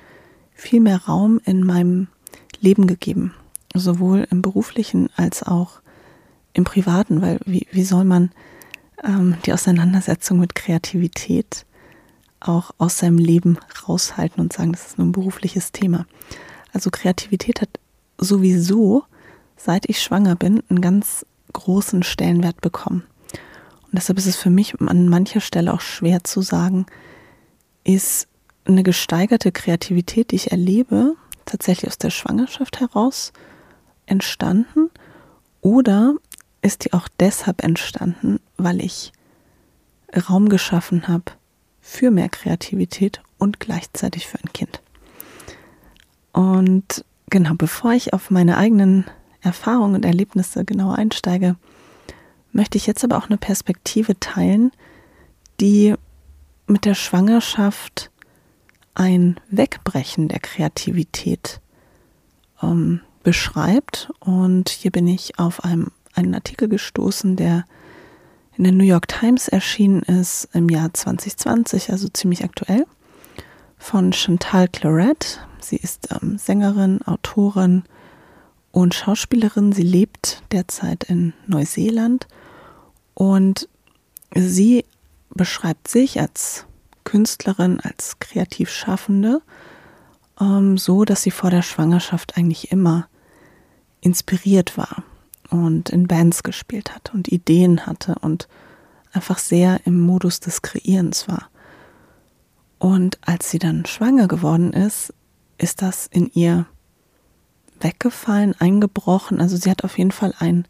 viel 0.55 0.81
mehr 0.81 1.05
Raum 1.05 1.41
in 1.45 1.65
meinem 1.65 2.09
Leben 2.61 2.87
gegeben, 2.87 3.35
sowohl 3.75 4.27
im 4.31 4.43
beruflichen 4.43 5.11
als 5.17 5.43
auch 5.43 5.82
im 6.53 6.65
privaten, 6.65 7.23
weil 7.23 7.39
wie, 7.45 7.67
wie 7.71 7.85
soll 7.85 8.05
man 8.05 8.31
ähm, 9.03 9.37
die 9.47 9.53
Auseinandersetzung 9.53 10.39
mit 10.39 10.55
Kreativität 10.55 11.67
auch 12.41 12.73
aus 12.79 12.99
seinem 12.99 13.19
Leben 13.19 13.59
raushalten 13.89 14.41
und 14.41 14.53
sagen, 14.53 14.73
das 14.73 14.89
ist 14.89 14.99
nur 14.99 15.07
ein 15.07 15.13
berufliches 15.13 15.73
Thema. 15.73 16.07
Also 16.73 16.91
Kreativität 16.91 17.61
hat 17.61 17.69
sowieso, 18.19 19.05
seit 19.57 19.89
ich 19.89 20.03
schwanger 20.03 20.37
bin, 20.37 20.63
einen 20.69 20.81
ganz 20.81 21.27
großen 21.53 22.03
Stellenwert 22.03 22.61
bekommen. 22.61 23.05
Und 23.85 23.93
deshalb 23.93 24.19
ist 24.19 24.27
es 24.27 24.37
für 24.37 24.51
mich 24.51 24.81
an 24.81 25.09
mancher 25.09 25.41
Stelle 25.41 25.73
auch 25.73 25.81
schwer 25.81 26.25
zu 26.25 26.41
sagen, 26.41 26.87
ist 27.85 28.27
eine 28.65 28.83
gesteigerte 28.83 29.53
Kreativität, 29.53 30.31
die 30.31 30.37
ich 30.37 30.51
erlebe, 30.51 31.15
tatsächlich 31.45 31.91
aus 31.91 31.99
der 31.99 32.11
Schwangerschaft 32.11 32.81
heraus 32.81 33.33
entstanden 34.07 34.91
oder 35.61 36.15
ist 36.63 36.85
die 36.85 36.93
auch 36.93 37.09
deshalb 37.21 37.63
entstanden, 37.63 38.41
weil 38.57 38.81
ich 38.81 39.13
Raum 40.29 40.49
geschaffen 40.49 41.09
habe 41.09 41.33
für 41.81 42.11
mehr 42.11 42.29
Kreativität 42.29 43.23
und 43.39 43.61
gleichzeitig 43.61 44.27
für 44.27 44.39
ein 44.39 44.53
Kind. 44.53 44.81
Und 46.33 47.05
genau, 47.31 47.55
bevor 47.55 47.93
ich 47.93 48.15
auf 48.15 48.31
meine 48.31 48.57
eigenen 48.57 49.05
Erfahrungen 49.41 49.97
und 49.97 50.05
Erlebnisse 50.05 50.65
genauer 50.65 50.97
einsteige, 50.97 51.57
möchte 52.53 52.79
ich 52.79 52.87
jetzt 52.87 53.03
aber 53.03 53.19
auch 53.19 53.29
eine 53.29 53.39
Perspektive 53.39 54.19
teilen, 54.21 54.71
die 55.61 55.95
mit 56.67 56.85
der 56.85 56.95
Schwangerschaft 56.95 58.11
ein 58.95 59.41
Wegbrechen 59.49 60.29
der 60.29 60.41
Kreativität 60.41 61.61
ähm, 62.63 63.01
beschreibt. 63.23 64.11
Und 64.21 64.69
hier 64.69 64.91
bin 64.91 65.07
ich 65.07 65.39
auf 65.39 65.65
einem, 65.65 65.91
einen 66.15 66.35
Artikel 66.35 66.69
gestoßen, 66.69 67.37
der 67.37 67.65
in 68.57 68.65
der 68.65 68.73
New 68.73 68.85
York 68.85 69.09
Times 69.09 69.49
erschienen 69.49 70.03
ist 70.03 70.49
im 70.53 70.69
Jahr 70.69 70.93
2020, 70.93 71.91
also 71.91 72.09
ziemlich 72.09 72.45
aktuell, 72.45 72.87
von 73.79 74.13
Chantal 74.13 74.69
Claret. 74.69 75.41
Sie 75.61 75.77
ist 75.77 76.09
ähm, 76.13 76.39
Sängerin, 76.39 77.03
Autorin 77.03 77.85
und 78.71 78.95
Schauspielerin. 78.95 79.73
Sie 79.73 79.83
lebt 79.83 80.43
derzeit 80.53 81.05
in 81.05 81.33
Neuseeland 81.47 82.29
und 83.15 83.69
sie 84.35 84.85
beschreibt 85.31 85.89
sich 85.89 86.21
als 86.21 86.67
Künstlerin, 87.05 87.81
als 87.81 88.19
kreativ 88.19 88.71
Schaffende, 88.71 89.41
ähm, 90.41 90.77
so 90.77 91.05
dass 91.05 91.23
sie 91.23 91.31
vor 91.31 91.51
der 91.51 91.63
Schwangerschaft 91.63 92.37
eigentlich 92.37 92.71
immer 92.71 93.09
inspiriert 94.03 94.77
war 94.77 95.05
und 95.53 95.91
in 95.91 96.09
Bands 96.09 96.43
gespielt 96.43 96.95
hat 96.95 97.13
und 97.13 97.29
Ideen 97.29 97.87
hatte 97.87 98.17
und 98.23 98.49
einfach 99.13 99.39
sehr 99.39 99.81
im 99.85 100.01
Modus 100.01 100.41
des 100.41 100.63
Kreierens 100.63 101.29
war. 101.29 101.51
Und 102.79 103.19
als 103.21 103.51
sie 103.51 103.59
dann 103.59 103.85
schwanger 103.85 104.29
geworden 104.29 104.73
ist, 104.73 105.13
ist 105.59 105.83
das 105.83 106.07
in 106.07 106.31
ihr 106.33 106.65
weggefallen, 107.81 108.55
eingebrochen. 108.59 109.41
Also 109.41 109.57
sie 109.57 109.71
hat 109.71 109.85
auf 109.85 109.99
jeden 109.99 110.11
Fall 110.11 110.35
einen 110.39 110.67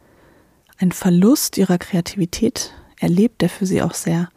Verlust 0.91 1.57
ihrer 1.59 1.79
Kreativität 1.79 2.75
erlebt, 2.99 3.41
der 3.41 3.51
für 3.51 3.67
sie 3.67 3.83
auch 3.83 3.95
sehr 3.95 4.31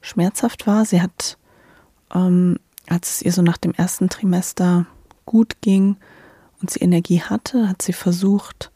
schmerzhaft 0.00 0.66
war. 0.66 0.86
Sie 0.86 1.02
hat, 1.02 1.36
ähm, 2.14 2.58
als 2.88 3.16
es 3.16 3.22
ihr 3.22 3.32
so 3.32 3.42
nach 3.42 3.58
dem 3.58 3.74
ersten 3.74 4.08
Trimester 4.08 4.86
gut 5.26 5.60
ging 5.60 5.98
und 6.62 6.70
sie 6.70 6.80
Energie 6.80 7.20
hatte, 7.20 7.68
hat 7.68 7.82
sie 7.82 7.92
versucht, 7.92 8.71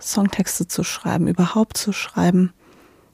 Songtexte 0.00 0.66
zu 0.66 0.84
schreiben, 0.84 1.28
überhaupt 1.28 1.76
zu 1.76 1.92
schreiben, 1.92 2.52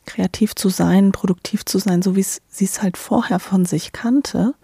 kreativ 0.06 0.54
zu 0.54 0.68
sein, 0.68 1.12
produktiv 1.12 1.64
zu 1.64 1.78
sein, 1.78 2.02
so 2.02 2.16
wie 2.16 2.22
sie 2.22 2.64
es 2.64 2.82
halt 2.82 2.96
vorher 2.96 3.38
von 3.38 3.64
sich 3.64 3.92
kannte 3.92 4.54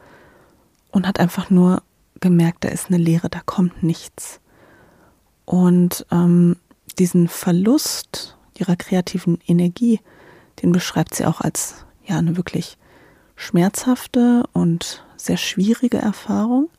und 0.90 1.06
hat 1.06 1.20
einfach 1.20 1.50
nur 1.50 1.82
gemerkt, 2.20 2.64
da 2.64 2.68
ist 2.68 2.88
eine 2.88 2.96
Leere, 2.96 3.28
da 3.28 3.40
kommt 3.44 3.82
nichts. 3.82 4.40
Und 5.44 6.06
ähm, 6.10 6.56
diesen 6.98 7.28
Verlust 7.28 8.36
ihrer 8.58 8.76
kreativen 8.76 9.38
Energie, 9.46 10.00
den 10.62 10.72
beschreibt 10.72 11.14
sie 11.14 11.26
auch 11.26 11.40
als 11.40 11.86
ja 12.04 12.18
eine 12.18 12.36
wirklich 12.36 12.78
schmerzhafte 13.36 14.44
und 14.52 15.04
sehr 15.16 15.36
schwierige 15.36 15.98
Erfahrung. 15.98 16.70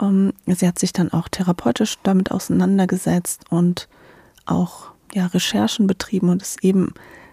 Ähm, 0.00 0.32
sie 0.46 0.66
hat 0.66 0.78
sich 0.78 0.92
dann 0.92 1.12
auch 1.12 1.28
therapeutisch 1.28 1.98
damit 2.02 2.30
auseinandergesetzt 2.30 3.42
und 3.50 3.88
auch 4.50 4.90
ja, 5.14 5.26
Recherchen 5.26 5.86
betrieben 5.86 6.28
und 6.28 6.42
ist 6.42 6.62
eben 6.64 6.92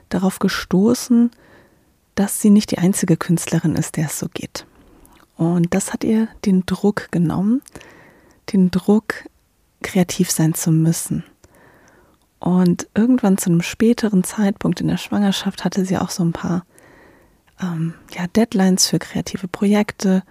darauf 0.09 0.39
gestoßen, 0.39 1.31
dass 2.15 2.41
sie 2.41 2.49
nicht 2.49 2.71
die 2.71 2.77
einzige 2.77 3.17
Künstlerin 3.17 3.75
ist, 3.75 3.97
der 3.97 4.05
es 4.05 4.19
so 4.19 4.27
geht. 4.33 4.65
Und 5.35 5.73
das 5.73 5.91
hat 5.91 6.03
ihr 6.03 6.29
den 6.45 6.65
Druck 6.65 7.11
genommen, 7.11 7.61
den 8.53 8.71
Druck, 8.71 9.25
kreativ 9.81 10.31
sein 10.31 10.53
zu 10.53 10.71
müssen. 10.71 11.23
Und 12.39 12.87
irgendwann 12.95 13.37
zu 13.37 13.49
einem 13.49 13.61
späteren 13.61 14.23
Zeitpunkt 14.23 14.81
in 14.81 14.87
der 14.87 14.97
Schwangerschaft 14.97 15.63
hatte 15.63 15.85
sie 15.85 15.97
auch 15.97 16.09
so 16.09 16.23
ein 16.23 16.31
paar 16.31 16.65
ähm, 17.61 17.93
ja, 18.11 18.27
Deadlines 18.27 18.87
für 18.87 18.99
kreative 18.99 19.47
Projekte. 19.47 20.23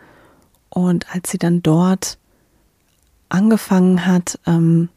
Und 0.71 1.15
als 1.15 1.31
sie 1.31 1.39
dann 1.39 1.63
dort 1.63 2.19
angefangen 3.29 4.07
hat, 4.07 4.39
ähm, 4.47 4.89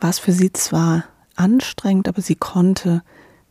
war 0.00 0.10
es 0.10 0.18
für 0.18 0.32
sie 0.32 0.52
zwar 0.52 1.04
anstrengend, 1.36 2.08
aber 2.08 2.22
sie 2.22 2.36
konnte 2.36 3.02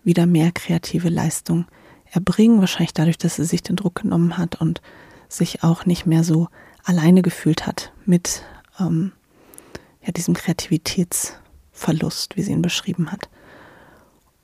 wieder 0.03 0.25
mehr 0.25 0.51
kreative 0.51 1.09
Leistung 1.09 1.65
erbringen, 2.11 2.59
wahrscheinlich 2.59 2.93
dadurch, 2.93 3.17
dass 3.17 3.37
sie 3.37 3.45
sich 3.45 3.63
den 3.63 3.75
Druck 3.75 4.01
genommen 4.01 4.37
hat 4.37 4.61
und 4.61 4.81
sich 5.29 5.63
auch 5.63 5.85
nicht 5.85 6.05
mehr 6.05 6.23
so 6.23 6.47
alleine 6.83 7.21
gefühlt 7.21 7.65
hat 7.65 7.91
mit 8.05 8.43
ähm, 8.79 9.13
ja, 10.05 10.11
diesem 10.11 10.33
Kreativitätsverlust, 10.33 12.35
wie 12.35 12.43
sie 12.43 12.51
ihn 12.51 12.61
beschrieben 12.61 13.11
hat. 13.11 13.29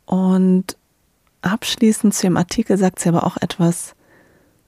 Und 0.05 0.77
abschließend 1.41 2.13
zu 2.13 2.27
ihrem 2.27 2.37
Artikel 2.37 2.77
sagt 2.77 2.99
sie 2.99 3.09
aber 3.09 3.25
auch 3.25 3.37
etwas 3.37 3.95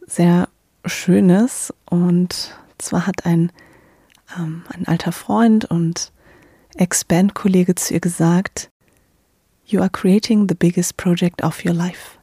sehr 0.05 0.49
Schönes. 0.85 1.73
Und 1.85 2.55
zwar 2.77 3.07
hat 3.07 3.25
ein, 3.25 3.51
ähm, 4.37 4.63
ein 4.69 4.87
alter 4.87 5.11
Freund 5.11 5.65
und 5.65 6.11
Ex-Band-Kollege 6.75 7.75
zu 7.75 7.93
ihr 7.93 7.99
gesagt, 7.99 8.69
You 9.65 9.79
are 9.79 9.89
creating 9.89 10.47
the 10.49 10.55
biggest 10.55 10.97
project 10.97 11.43
of 11.43 11.63
your 11.65 11.73
life. 11.73 12.17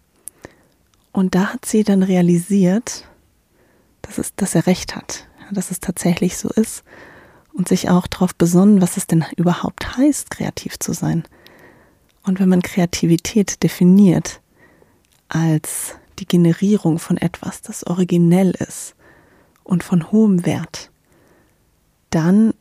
Und 1.13 1.35
da 1.35 1.53
hat 1.55 1.65
sie 1.65 1.83
dann 1.83 2.03
realisiert, 2.03 3.09
dass, 4.03 4.19
es, 4.19 4.35
dass 4.35 4.55
er 4.55 4.67
recht 4.67 4.95
hat, 4.95 5.27
dass 5.51 5.71
es 5.71 5.81
tatsächlich 5.81 6.37
so 6.37 6.49
ist 6.51 6.85
und 7.53 7.69
sich 7.69 7.91
auch 7.91 8.07
darauf 8.07 8.35
besonnen, 8.35 8.81
was 8.81 8.97
es 8.97 9.07
denn 9.07 9.25
überhaupt 9.37 9.97
heißt, 9.97 10.31
kreativ 10.31 10.79
zu 10.79 10.93
sein. 10.93 11.25
Und 12.23 12.39
wenn 12.39 12.49
man 12.49 12.63
Kreativität 12.63 13.63
definiert 13.63 14.41
als 15.29 15.97
die 16.19 16.27
Generierung 16.27 16.99
von 16.99 17.17
etwas, 17.17 17.63
das 17.63 17.87
originell 17.87 18.51
ist 18.51 18.95
und 19.65 19.83
von 19.83 20.11
hohem 20.13 20.45
Wert, 20.45 20.91
dann 22.11 22.53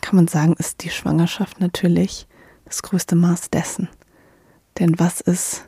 kann 0.00 0.16
man 0.16 0.28
sagen, 0.28 0.54
ist 0.58 0.82
die 0.82 0.90
Schwangerschaft 0.90 1.60
natürlich 1.60 2.26
das 2.64 2.82
größte 2.82 3.16
Maß 3.16 3.50
dessen. 3.50 3.88
Denn 4.78 4.98
was 4.98 5.20
ist 5.20 5.66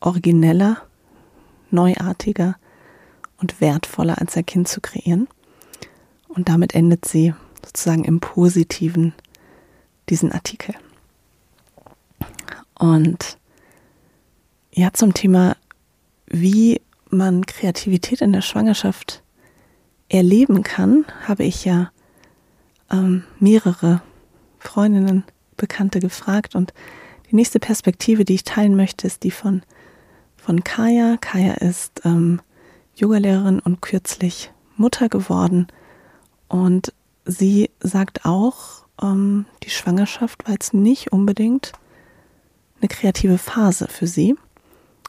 origineller, 0.00 0.78
neuartiger 1.70 2.56
und 3.36 3.60
wertvoller 3.60 4.18
als 4.18 4.36
ein 4.36 4.46
Kind 4.46 4.68
zu 4.68 4.80
kreieren? 4.80 5.28
Und 6.28 6.48
damit 6.48 6.74
endet 6.74 7.04
sie 7.04 7.34
sozusagen 7.64 8.04
im 8.04 8.20
Positiven 8.20 9.14
diesen 10.08 10.32
Artikel. 10.32 10.74
Und 12.78 13.38
ja, 14.72 14.92
zum 14.92 15.14
Thema, 15.14 15.56
wie 16.26 16.80
man 17.10 17.46
Kreativität 17.46 18.20
in 18.20 18.32
der 18.32 18.42
Schwangerschaft 18.42 19.22
erleben 20.08 20.62
kann, 20.62 21.04
habe 21.26 21.44
ich 21.44 21.64
ja 21.64 21.90
ähm, 22.90 23.24
mehrere 23.38 24.02
Freundinnen, 24.58 25.24
Bekannte 25.56 26.00
gefragt. 26.00 26.54
Und 26.54 26.72
die 27.30 27.36
nächste 27.36 27.60
Perspektive, 27.60 28.24
die 28.24 28.36
ich 28.36 28.44
teilen 28.44 28.76
möchte, 28.76 29.06
ist 29.06 29.24
die 29.24 29.30
von, 29.30 29.62
von 30.36 30.64
Kaya. 30.64 31.16
Kaya 31.20 31.54
ist 31.54 32.02
ähm, 32.04 32.40
Yogalehrerin 32.94 33.60
und 33.60 33.82
kürzlich 33.82 34.50
Mutter 34.76 35.08
geworden. 35.08 35.66
Und 36.48 36.92
sie 37.24 37.70
sagt 37.80 38.24
auch, 38.24 38.86
ähm, 39.02 39.46
die 39.62 39.70
Schwangerschaft 39.70 40.46
war 40.46 40.52
jetzt 40.52 40.74
nicht 40.74 41.12
unbedingt 41.12 41.72
eine 42.80 42.88
kreative 42.88 43.38
Phase 43.38 43.88
für 43.88 44.06
sie. 44.06 44.36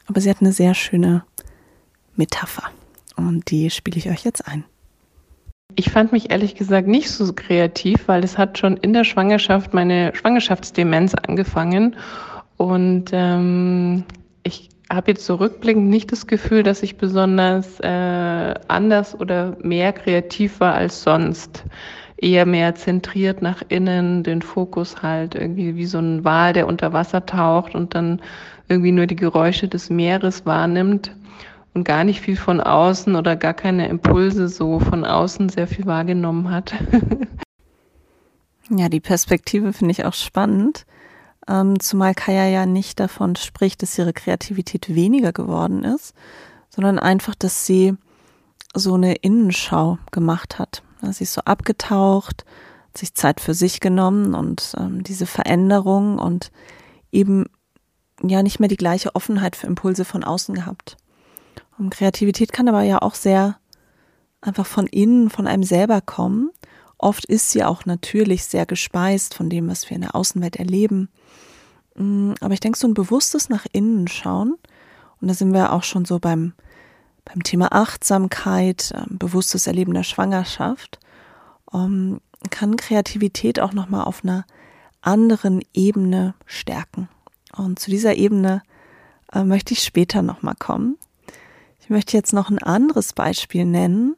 Aber 0.08 0.22
sie 0.22 0.30
hat 0.30 0.42
eine 0.42 0.54
sehr 0.54 0.74
schöne 0.74 1.24
Metapher. 2.16 2.72
Und 3.16 3.52
die 3.52 3.70
spiele 3.70 3.98
ich 3.98 4.10
euch 4.10 4.26
jetzt 4.26 4.48
ein. 4.48 4.64
Ich 5.80 5.92
fand 5.92 6.12
mich 6.12 6.30
ehrlich 6.30 6.56
gesagt 6.56 6.90
nicht 6.90 7.10
so 7.10 7.32
kreativ, 7.32 8.10
weil 8.10 8.22
es 8.26 8.38
hat 8.38 8.58
schon 8.58 8.76
in 8.76 8.92
der 8.92 9.06
Schwangerschaft 9.06 9.74
meine 9.74 10.14
Schwangerschaftsdemenz 10.14 11.16
angefangen. 11.16 11.96
Und 12.58 13.12
ähm, 13.14 14.04
ich 14.44 14.68
habe 14.92 15.12
jetzt 15.12 15.26
zurückblickend 15.26 15.86
so 15.86 15.90
nicht 15.90 16.12
das 16.12 16.28
Gefühl, 16.28 16.64
dass 16.64 16.84
ich 16.84 16.98
besonders 16.98 17.80
äh, 17.80 18.56
anders 18.68 19.18
oder 19.18 19.56
mehr 19.62 19.94
kreativ 19.94 20.60
war 20.60 20.74
als 20.74 21.02
sonst. 21.02 21.64
Eher 22.18 22.46
mehr 22.46 22.76
zentriert 22.76 23.42
nach 23.42 23.64
innen, 23.70 24.24
den 24.24 24.42
Fokus 24.42 25.02
halt 25.02 25.34
irgendwie 25.34 25.78
wie 25.78 25.86
so 25.86 26.00
ein 26.00 26.26
Wal, 26.26 26.52
der 26.52 26.68
unter 26.68 26.92
Wasser 26.92 27.26
taucht 27.26 27.74
und 27.74 27.96
dann 27.96 28.22
irgendwie 28.68 28.92
nur 28.92 29.08
die 29.08 29.16
Geräusche 29.16 29.70
des 29.70 29.90
Meeres 29.90 30.46
wahrnimmt 30.46 31.12
gar 31.84 32.04
nicht 32.04 32.22
viel 32.22 32.38
von 32.38 32.62
außen 32.62 33.16
oder 33.16 33.36
gar 33.36 33.54
keine 33.54 33.88
Impulse 33.88 34.48
so 34.48 34.80
von 34.80 35.06
außen 35.06 35.50
sehr 35.50 35.68
viel 35.68 35.86
wahrgenommen 35.86 36.52
hat. 36.52 36.74
ja, 38.70 38.90
die 38.90 39.00
Perspektive 39.00 39.74
finde 39.74 39.92
ich 39.92 40.06
auch 40.06 40.14
spannend. 40.14 40.86
Ähm, 41.48 41.80
zumal 41.80 42.14
Kaya 42.14 42.48
ja 42.48 42.66
nicht 42.66 43.00
davon 43.00 43.36
spricht, 43.36 43.82
dass 43.82 43.98
ihre 43.98 44.14
Kreativität 44.14 44.94
weniger 44.94 45.34
geworden 45.34 45.84
ist, 45.84 46.14
sondern 46.70 47.00
einfach, 47.00 47.36
dass 47.36 47.66
sie 47.66 47.96
so 48.76 48.94
eine 48.94 49.16
Innenschau 49.16 49.98
gemacht 50.12 50.60
hat. 50.60 50.84
Sie 51.02 51.24
ist 51.24 51.34
so 51.34 51.42
abgetaucht, 51.42 52.46
hat 52.88 52.98
sich 52.98 53.16
Zeit 53.16 53.40
für 53.40 53.54
sich 53.54 53.80
genommen 53.80 54.36
und 54.36 54.76
ähm, 54.78 55.04
diese 55.04 55.26
Veränderung 55.26 56.20
und 56.20 56.52
eben 57.12 57.46
ja 58.22 58.44
nicht 58.44 58.60
mehr 58.60 58.70
die 58.70 58.78
gleiche 58.78 59.16
Offenheit 59.16 59.56
für 59.56 59.68
Impulse 59.68 60.06
von 60.06 60.24
außen 60.24 60.56
gehabt. 60.56 60.98
Und 61.80 61.92
Kreativität 61.92 62.52
kann 62.52 62.68
aber 62.68 62.84
ja 62.84 63.02
auch 63.02 63.16
sehr 63.16 63.58
einfach 64.42 64.66
von 64.66 64.86
innen, 64.86 65.30
von 65.30 65.48
einem 65.48 65.64
selber 65.64 66.02
kommen. 66.02 66.52
Oft 66.98 67.26
ist 67.26 67.52
sie 67.52 67.64
auch 67.64 67.86
natürlich 67.86 68.44
sehr 68.44 68.66
gespeist 68.66 69.34
von 69.34 69.50
dem, 69.50 69.70
was 69.70 69.90
wir 69.90 69.96
in 69.96 70.02
der 70.02 70.16
Außenwelt 70.16 70.58
erleben. 70.58 71.10
Mm, 71.96 72.34
aber 72.42 72.54
ich 72.54 72.60
denke, 72.60 72.78
so 72.78 72.88
ein 72.88 72.94
bewusstes 72.94 73.50
nach 73.50 73.66
innen 73.72 74.08
schauen, 74.08 74.56
und 75.22 75.28
da 75.28 75.34
sind 75.34 75.54
wir 75.54 75.74
auch 75.74 75.84
schon 75.84 76.06
so 76.06 76.20
beim, 76.20 76.54
beim 77.26 77.44
Thema 77.44 77.72
Achtsamkeit, 77.72 78.94
ähm, 78.96 79.18
bewusstes 79.18 79.68
Erleben 79.68 79.94
der 79.94 80.04
Schwangerschaft, 80.04 81.00
ähm, 81.74 82.20
kann 82.50 82.78
Kreativität 82.78 83.60
auch 83.60 83.74
nochmal 83.74 84.04
auf 84.04 84.24
einer 84.24 84.46
anderen 85.02 85.62
Ebene 85.74 86.36
stärken. 86.46 87.10
Und 87.56 87.80
zu 87.80 87.90
dieser 87.90 88.16
Ebene 88.16 88.64
äh, 89.34 89.44
möchte 89.44 89.74
ich 89.74 89.84
später 89.84 90.22
nochmal 90.22 90.56
kommen. 90.58 90.98
Ich 91.90 91.92
möchte 91.92 92.16
jetzt 92.16 92.34
noch 92.34 92.52
ein 92.52 92.60
anderes 92.60 93.14
Beispiel 93.14 93.66
nennen 93.66 94.16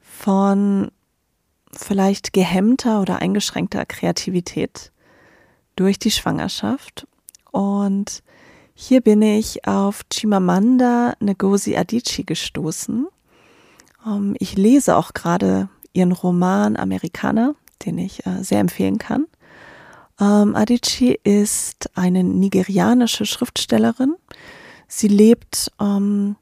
von 0.00 0.92
vielleicht 1.72 2.32
gehemmter 2.32 3.00
oder 3.02 3.16
eingeschränkter 3.16 3.84
Kreativität 3.84 4.92
durch 5.74 5.98
die 5.98 6.12
Schwangerschaft. 6.12 7.08
Und 7.50 8.22
hier 8.74 9.00
bin 9.00 9.22
ich 9.22 9.66
auf 9.66 10.02
Chimamanda 10.12 11.14
Ngozi 11.18 11.76
Adichie 11.76 12.24
gestoßen. 12.24 13.08
Ähm, 14.06 14.36
ich 14.38 14.56
lese 14.56 14.96
auch 14.96 15.12
gerade 15.12 15.68
ihren 15.92 16.12
Roman 16.12 16.76
Amerikaner, 16.76 17.56
den 17.84 17.98
ich 17.98 18.24
äh, 18.24 18.44
sehr 18.44 18.60
empfehlen 18.60 18.98
kann. 18.98 19.26
Ähm, 20.20 20.54
Adichie 20.54 21.18
ist 21.24 21.90
eine 21.96 22.22
nigerianische 22.22 23.26
Schriftstellerin. 23.26 24.14
Sie 24.86 25.08
lebt 25.08 25.72
ähm, 25.80 26.36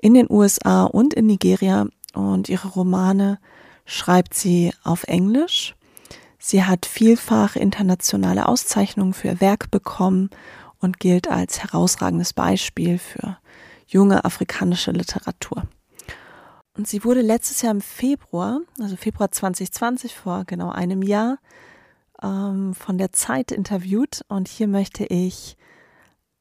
in 0.00 0.14
den 0.14 0.30
USA 0.30 0.84
und 0.84 1.14
in 1.14 1.26
Nigeria 1.26 1.86
und 2.14 2.48
ihre 2.48 2.68
Romane 2.68 3.38
schreibt 3.84 4.34
sie 4.34 4.72
auf 4.82 5.04
Englisch. 5.04 5.74
Sie 6.38 6.64
hat 6.64 6.86
vielfach 6.86 7.56
internationale 7.56 8.48
Auszeichnungen 8.48 9.12
für 9.12 9.28
ihr 9.28 9.40
Werk 9.40 9.70
bekommen 9.70 10.30
und 10.80 10.98
gilt 10.98 11.28
als 11.28 11.62
herausragendes 11.62 12.32
Beispiel 12.32 12.98
für 12.98 13.36
junge 13.86 14.24
afrikanische 14.24 14.92
Literatur. 14.92 15.64
Und 16.76 16.88
sie 16.88 17.04
wurde 17.04 17.20
letztes 17.20 17.62
Jahr 17.62 17.72
im 17.72 17.82
Februar, 17.82 18.60
also 18.80 18.96
Februar 18.96 19.30
2020, 19.30 20.14
vor 20.14 20.44
genau 20.46 20.70
einem 20.70 21.02
Jahr, 21.02 21.38
ähm, 22.22 22.74
von 22.74 22.96
der 22.96 23.12
Zeit 23.12 23.52
interviewt. 23.52 24.24
Und 24.28 24.48
hier 24.48 24.68
möchte 24.68 25.04
ich 25.04 25.56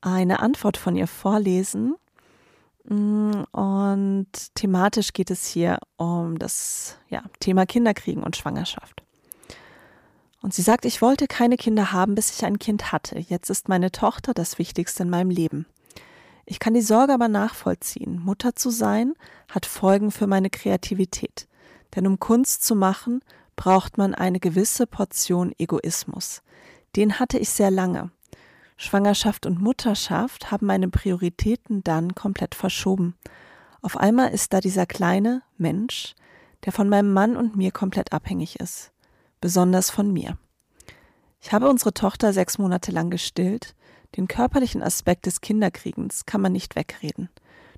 eine 0.02 0.40
Antwort 0.40 0.78
von 0.78 0.96
ihr 0.96 1.08
vorlesen. 1.08 1.96
Mm, 2.90 3.44
und 3.52 4.28
thematisch 4.56 5.14
geht 5.14 5.30
es 5.30 5.48
hier 5.48 5.78
um 5.98 6.40
das 6.40 6.98
ja, 7.08 7.24
Thema 7.40 7.66
Kinderkriegen 7.66 8.24
und 8.24 8.36
Schwangerschaft. 8.36 9.04
Und 10.42 10.54
sie 10.54 10.62
sagt, 10.62 10.86
ich 10.86 11.02
wollte 11.02 11.28
keine 11.28 11.58
Kinder 11.58 11.92
haben, 11.92 12.16
bis 12.16 12.32
ich 12.32 12.46
ein 12.46 12.60
Kind 12.60 12.92
hatte. 12.92 13.20
Jetzt 13.20 13.50
ist 13.50 13.70
meine 13.70 13.92
Tochter 13.92 14.34
das 14.34 14.58
Wichtigste 14.58 15.04
in 15.04 15.10
meinem 15.10 15.30
Leben. 15.30 15.66
Ich 16.46 16.60
kann 16.60 16.74
die 16.74 16.82
Sorge 16.82 17.14
aber 17.14 17.28
nachvollziehen. 17.28 18.20
Mutter 18.20 18.56
zu 18.56 18.72
sein 18.72 19.14
hat 19.50 19.68
Folgen 19.68 20.10
für 20.12 20.26
meine 20.26 20.50
Kreativität. 20.50 21.48
Denn 21.96 22.08
um 22.08 22.20
Kunst 22.20 22.64
zu 22.64 22.76
machen, 22.76 23.22
braucht 23.56 23.98
man 23.98 24.16
eine 24.16 24.40
gewisse 24.40 24.88
Portion 24.88 25.54
Egoismus. 25.60 26.42
Den 26.96 27.20
hatte 27.20 27.38
ich 27.38 27.50
sehr 27.50 27.70
lange. 27.70 28.10
Schwangerschaft 28.82 29.46
und 29.46 29.62
Mutterschaft 29.62 30.52
haben 30.52 30.66
meine 30.66 30.88
Prioritäten 30.88 31.84
dann 31.84 32.16
komplett 32.16 32.56
verschoben. 32.56 33.14
Auf 33.82 33.98
einmal 33.98 34.32
ist 34.32 34.54
da 34.54 34.62
dieser 34.62 34.86
kleine 34.86 35.42
Mensch, 35.58 36.16
der 36.64 36.72
von 36.72 36.88
meinem 36.88 37.12
Mann 37.12 37.36
und 37.36 37.58
mir 37.58 37.72
komplett 37.74 38.14
abhängig 38.14 38.58
ist, 38.62 38.94
besonders 39.42 39.90
von 39.90 40.14
mir. 40.14 40.38
Ich 41.42 41.52
habe 41.52 41.70
unsere 41.70 41.94
Tochter 41.94 42.32
sechs 42.32 42.58
Monate 42.58 42.94
lang 42.94 43.10
gestillt. 43.10 43.76
Den 44.16 44.30
körperlichen 44.30 44.82
Aspekt 44.82 45.26
des 45.26 45.42
Kinderkriegens 45.42 46.26
kann 46.26 46.40
man 46.40 46.54
nicht 46.54 46.78
wegreden. 46.78 47.30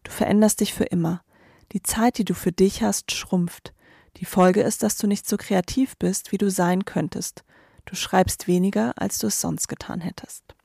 Du 0.04 0.12
veränderst 0.12 0.60
dich 0.60 0.72
für 0.72 0.86
immer. 0.86 1.24
Die 1.72 1.82
Zeit, 1.82 2.20
die 2.20 2.26
du 2.26 2.36
für 2.36 2.52
dich 2.52 2.84
hast, 2.84 3.12
schrumpft. 3.12 3.74
Die 4.18 4.26
Folge 4.26 4.62
ist, 4.62 4.84
dass 4.84 4.98
du 4.98 5.08
nicht 5.08 5.28
so 5.28 5.38
kreativ 5.38 5.98
bist, 5.98 6.32
wie 6.32 6.38
du 6.38 6.52
sein 6.52 6.86
könntest. 6.86 7.44
Du 7.86 7.96
schreibst 7.96 8.46
weniger, 8.48 8.94
als 8.98 9.18
du 9.18 9.28
es 9.28 9.42
sonst 9.42 9.68
getan 9.68 10.00
hättest. 10.00 10.56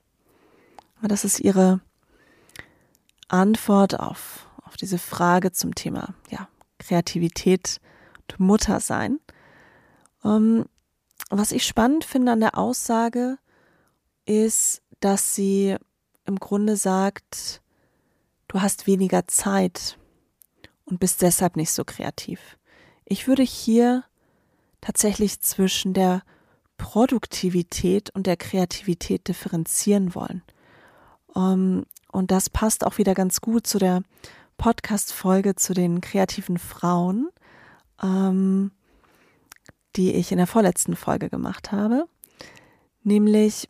Das 1.01 1.23
ist 1.23 1.39
ihre 1.39 1.79
Antwort 3.27 3.99
auf, 3.99 4.47
auf 4.63 4.77
diese 4.77 4.97
Frage 4.97 5.51
zum 5.51 5.75
Thema 5.75 6.15
ja, 6.29 6.47
Kreativität 6.79 7.79
und 8.21 8.39
Muttersein. 8.39 9.19
Um, 10.23 10.31
ähm, 10.31 10.65
was 11.29 11.51
ich 11.51 11.65
spannend 11.65 12.05
finde 12.05 12.31
an 12.31 12.39
der 12.39 12.57
Aussage 12.57 13.37
ist, 14.25 14.81
dass 14.99 15.35
sie 15.35 15.75
im 16.25 16.39
Grunde 16.39 16.77
sagt, 16.77 17.61
du 18.47 18.61
hast 18.61 18.87
weniger 18.87 19.27
Zeit 19.27 19.97
und 20.85 20.99
bist 20.99 21.21
deshalb 21.21 21.55
nicht 21.55 21.71
so 21.71 21.83
kreativ. 21.83 22.57
Ich 23.05 23.27
würde 23.27 23.43
hier 23.43 24.03
tatsächlich 24.81 25.41
zwischen 25.41 25.93
der 25.93 26.23
Produktivität 26.77 28.09
und 28.11 28.27
der 28.27 28.37
Kreativität 28.37 29.27
differenzieren 29.27 30.15
wollen. 30.15 30.43
Um, 31.37 31.43
ähm, 31.43 31.85
und 32.11 32.31
das 32.31 32.49
passt 32.49 32.83
auch 32.83 32.97
wieder 32.97 33.13
ganz 33.13 33.41
gut 33.41 33.67
zu 33.67 33.77
der 33.77 34.01
Podcast-Folge 34.57 35.55
zu 35.55 35.75
den 35.75 36.01
kreativen 36.01 36.57
Frauen, 36.57 37.29
ähm, 38.01 38.71
die 39.95 40.13
ich 40.13 40.31
in 40.31 40.39
der 40.39 40.47
vorletzten 40.47 40.95
Folge 40.95 41.29
gemacht 41.29 41.71
habe. 41.71 42.07
Nämlich, 43.03 43.69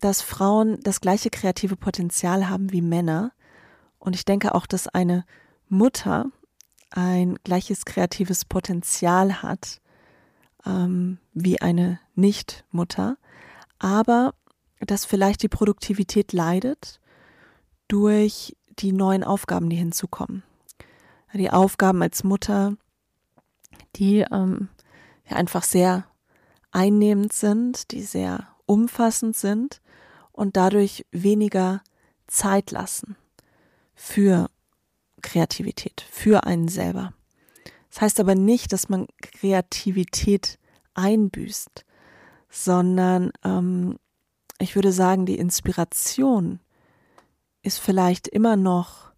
dass 0.00 0.22
Frauen 0.22 0.78
das 0.82 1.00
gleiche 1.00 1.30
kreative 1.30 1.74
Potenzial 1.74 2.48
haben 2.48 2.70
wie 2.70 2.82
Männer. 2.82 3.32
Und 3.98 4.14
ich 4.14 4.24
denke 4.24 4.54
auch, 4.54 4.66
dass 4.66 4.86
eine 4.86 5.24
Mutter 5.68 6.26
ein 6.90 7.36
gleiches 7.42 7.84
kreatives 7.84 8.44
Potenzial 8.44 9.42
hat 9.42 9.80
ähm, 10.64 11.18
wie 11.34 11.60
eine 11.60 11.98
Nichtmutter, 12.14 13.16
aber 13.78 14.34
dass 14.86 15.04
vielleicht 15.04 15.42
die 15.42 15.48
Produktivität 15.48 16.32
leidet 16.32 17.00
durch 17.88 18.56
die 18.78 18.92
neuen 18.92 19.24
Aufgaben, 19.24 19.70
die 19.70 19.76
hinzukommen. 19.76 20.42
Die 21.34 21.50
Aufgaben 21.50 22.02
als 22.02 22.24
Mutter, 22.24 22.76
die 23.96 24.20
ähm, 24.20 24.68
ja 25.28 25.36
einfach 25.36 25.62
sehr 25.62 26.06
einnehmend 26.70 27.32
sind, 27.32 27.90
die 27.90 28.02
sehr 28.02 28.48
umfassend 28.66 29.36
sind 29.36 29.80
und 30.32 30.56
dadurch 30.56 31.06
weniger 31.10 31.82
Zeit 32.26 32.70
lassen 32.70 33.16
für 33.94 34.48
Kreativität, 35.22 36.04
für 36.10 36.44
einen 36.44 36.68
selber. 36.68 37.12
Das 37.90 38.00
heißt 38.00 38.20
aber 38.20 38.34
nicht, 38.34 38.72
dass 38.72 38.88
man 38.88 39.06
Kreativität 39.20 40.58
einbüßt, 40.94 41.84
sondern 42.48 43.32
ähm, 43.44 43.98
ich 44.62 44.74
würde 44.74 44.92
sagen, 44.92 45.26
die 45.26 45.38
Inspiration 45.38 46.60
ist 47.62 47.78
vielleicht 47.78 48.28
immer 48.28 48.56
noch 48.56 49.12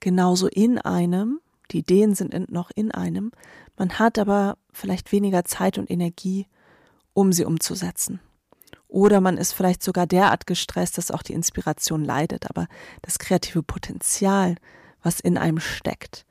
genauso 0.00 0.46
in 0.46 0.78
einem, 0.78 1.40
die 1.70 1.78
Ideen 1.78 2.14
sind 2.14 2.50
noch 2.50 2.70
in 2.74 2.90
einem, 2.92 3.32
man 3.76 3.98
hat 3.98 4.18
aber 4.18 4.56
vielleicht 4.72 5.12
weniger 5.12 5.44
Zeit 5.44 5.78
und 5.78 5.90
Energie, 5.90 6.46
um 7.12 7.32
sie 7.32 7.44
umzusetzen. 7.44 8.20
Oder 8.86 9.20
man 9.20 9.36
ist 9.36 9.52
vielleicht 9.52 9.82
sogar 9.82 10.06
derart 10.06 10.46
gestresst, 10.46 10.96
dass 10.96 11.10
auch 11.10 11.22
die 11.22 11.34
Inspiration 11.34 12.04
leidet, 12.04 12.48
aber 12.48 12.68
das 13.02 13.18
kreative 13.18 13.62
Potenzial, 13.62 14.56
was 15.02 15.20
in 15.20 15.36
einem 15.36 15.60
steckt, 15.60 16.24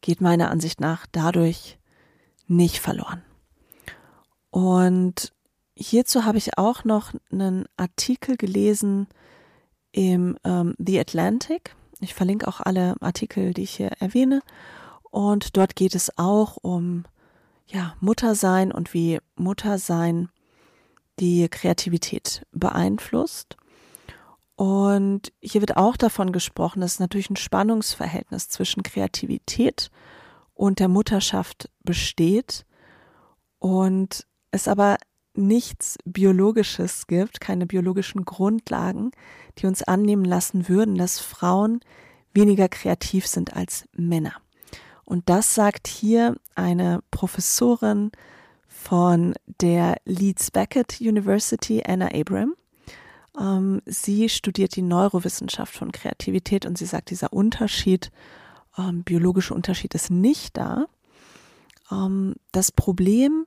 geht 0.00 0.20
meiner 0.20 0.50
Ansicht 0.50 0.80
nach 0.80 1.06
dadurch 1.12 1.78
nicht 2.46 2.78
verloren. 2.78 3.22
Und 4.50 5.32
hierzu 5.78 6.24
habe 6.24 6.38
ich 6.38 6.58
auch 6.58 6.84
noch 6.84 7.12
einen 7.30 7.66
Artikel 7.76 8.36
gelesen 8.36 9.06
im 9.92 10.36
ähm, 10.44 10.74
The 10.78 11.00
Atlantic. 11.00 11.74
Ich 12.00 12.14
verlinke 12.14 12.46
auch 12.48 12.60
alle 12.60 12.96
Artikel, 13.00 13.54
die 13.54 13.62
ich 13.62 13.76
hier 13.76 13.92
erwähne. 14.00 14.42
Und 15.10 15.56
dort 15.56 15.76
geht 15.76 15.94
es 15.94 16.18
auch 16.18 16.58
um 16.60 17.04
ja, 17.66 17.94
Muttersein 18.00 18.72
und 18.72 18.92
wie 18.92 19.20
Muttersein 19.36 20.28
die 21.18 21.48
Kreativität 21.48 22.46
beeinflusst. 22.52 23.56
Und 24.56 25.32
hier 25.40 25.60
wird 25.60 25.76
auch 25.76 25.96
davon 25.96 26.32
gesprochen, 26.32 26.80
dass 26.80 26.98
natürlich 26.98 27.30
ein 27.30 27.36
Spannungsverhältnis 27.36 28.48
zwischen 28.48 28.82
Kreativität 28.82 29.90
und 30.54 30.80
der 30.80 30.88
Mutterschaft 30.88 31.70
besteht 31.84 32.66
und 33.58 34.26
es 34.50 34.66
aber 34.66 34.96
nichts 35.38 35.96
Biologisches 36.04 37.06
gibt, 37.06 37.40
keine 37.40 37.66
biologischen 37.66 38.24
Grundlagen, 38.24 39.12
die 39.58 39.66
uns 39.66 39.82
annehmen 39.82 40.24
lassen 40.24 40.68
würden, 40.68 40.96
dass 40.96 41.20
Frauen 41.20 41.80
weniger 42.34 42.68
kreativ 42.68 43.26
sind 43.26 43.54
als 43.54 43.86
Männer. 43.92 44.34
Und 45.04 45.28
das 45.30 45.54
sagt 45.54 45.86
hier 45.86 46.36
eine 46.54 47.00
Professorin 47.10 48.12
von 48.66 49.34
der 49.60 49.96
Leeds 50.04 50.50
Beckett 50.50 51.00
University, 51.00 51.82
Anna 51.86 52.08
Abram. 52.12 52.54
Ähm, 53.38 53.80
sie 53.86 54.28
studiert 54.28 54.76
die 54.76 54.82
Neurowissenschaft 54.82 55.74
von 55.74 55.92
Kreativität 55.92 56.66
und 56.66 56.76
sie 56.76 56.86
sagt, 56.86 57.10
dieser 57.10 57.32
Unterschied, 57.32 58.10
ähm, 58.76 59.02
biologische 59.02 59.54
Unterschied 59.54 59.94
ist 59.94 60.10
nicht 60.10 60.56
da. 60.56 60.86
Ähm, 61.90 62.34
das 62.52 62.70
Problem, 62.70 63.46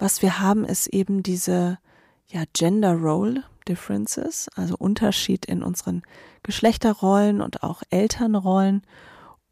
was 0.00 0.22
wir 0.22 0.40
haben, 0.40 0.64
ist 0.64 0.88
eben 0.88 1.22
diese 1.22 1.78
ja, 2.26 2.44
Gender 2.54 2.94
Role 2.94 3.44
Differences, 3.68 4.48
also 4.56 4.74
Unterschied 4.76 5.44
in 5.44 5.62
unseren 5.62 6.02
Geschlechterrollen 6.42 7.42
und 7.42 7.62
auch 7.62 7.82
Elternrollen 7.90 8.82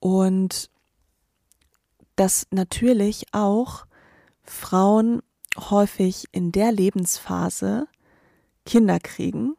und 0.00 0.70
dass 2.16 2.46
natürlich 2.50 3.26
auch 3.32 3.86
Frauen 4.42 5.22
häufig 5.56 6.26
in 6.32 6.50
der 6.50 6.72
Lebensphase 6.72 7.86
Kinder 8.64 8.98
kriegen, 8.98 9.54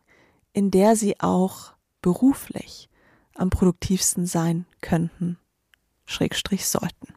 in 0.53 0.71
der 0.71 0.95
sie 0.95 1.19
auch 1.19 1.73
beruflich 2.01 2.89
am 3.35 3.51
produktivsten 3.51 4.25
sein 4.25 4.65
könnten, 4.81 5.37
Schrägstrich 6.05 6.67
sollten. 6.67 7.13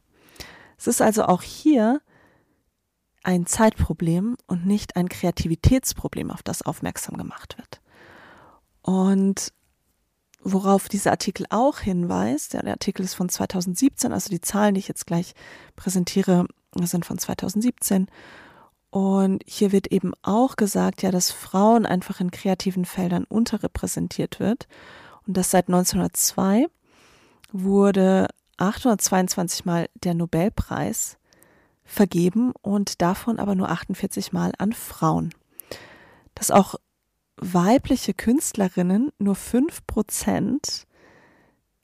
Es 0.76 0.86
ist 0.86 1.00
also 1.00 1.24
auch 1.24 1.42
hier 1.42 2.02
ein 3.22 3.46
Zeitproblem 3.46 4.36
und 4.46 4.66
nicht 4.66 4.96
ein 4.96 5.08
Kreativitätsproblem, 5.08 6.30
auf 6.30 6.42
das 6.42 6.62
aufmerksam 6.62 7.16
gemacht 7.16 7.56
wird. 7.58 7.80
Und 8.82 9.52
worauf 10.42 10.88
dieser 10.88 11.12
Artikel 11.12 11.46
auch 11.50 11.78
hinweist, 11.78 12.54
der 12.54 12.66
Artikel 12.66 13.04
ist 13.04 13.14
von 13.14 13.28
2017, 13.28 14.12
also 14.12 14.28
die 14.28 14.40
Zahlen, 14.40 14.74
die 14.74 14.80
ich 14.80 14.88
jetzt 14.88 15.06
gleich 15.06 15.34
präsentiere, 15.76 16.46
sind 16.74 17.04
von 17.04 17.18
2017 17.18 18.08
und 18.92 19.42
hier 19.46 19.72
wird 19.72 19.86
eben 19.86 20.12
auch 20.20 20.56
gesagt, 20.56 21.00
ja, 21.00 21.10
dass 21.10 21.30
Frauen 21.30 21.86
einfach 21.86 22.20
in 22.20 22.30
kreativen 22.30 22.84
Feldern 22.84 23.24
unterrepräsentiert 23.24 24.38
wird. 24.38 24.68
Und 25.26 25.38
dass 25.38 25.50
seit 25.50 25.68
1902 25.68 26.66
wurde 27.52 28.28
822 28.58 29.64
Mal 29.64 29.88
der 29.94 30.12
Nobelpreis 30.12 31.16
vergeben 31.92 32.52
und 32.62 33.02
davon 33.02 33.38
aber 33.38 33.54
nur 33.54 33.68
48 33.68 34.32
Mal 34.32 34.52
an 34.56 34.72
Frauen. 34.72 35.34
Dass 36.34 36.50
auch 36.50 36.76
weibliche 37.36 38.14
Künstlerinnen 38.14 39.12
nur 39.18 39.34
fünf 39.34 39.86
Prozent 39.86 40.86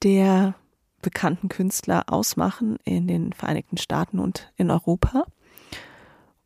der 0.03 0.55
bekannten 1.03 1.49
Künstler 1.49 2.05
ausmachen 2.07 2.79
in 2.85 3.07
den 3.07 3.35
Vereinigten 3.35 3.77
Staaten 3.77 4.19
und 4.19 4.51
in 4.57 4.71
Europa 4.71 5.25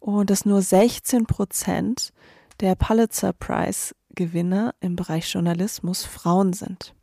und 0.00 0.30
dass 0.30 0.44
nur 0.44 0.60
16 0.60 1.26
Prozent 1.26 2.12
der 2.60 2.74
Pulitzer 2.74 3.32
Prize 3.32 3.94
Gewinner 4.10 4.74
im 4.80 4.96
Bereich 4.96 5.32
Journalismus 5.32 6.04
Frauen 6.04 6.52
sind. 6.52 6.94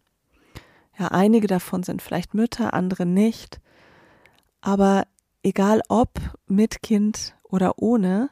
Ja, 0.98 1.08
einige 1.08 1.48
davon 1.48 1.84
sind 1.84 2.02
vielleicht 2.02 2.34
Mütter, 2.34 2.74
andere 2.74 3.06
nicht. 3.06 3.62
Aber 4.62 5.08
egal 5.44 5.82
ob 5.90 6.20
mit 6.48 6.82
Kind 6.82 7.36
oder 7.44 7.80
ohne, 7.80 8.30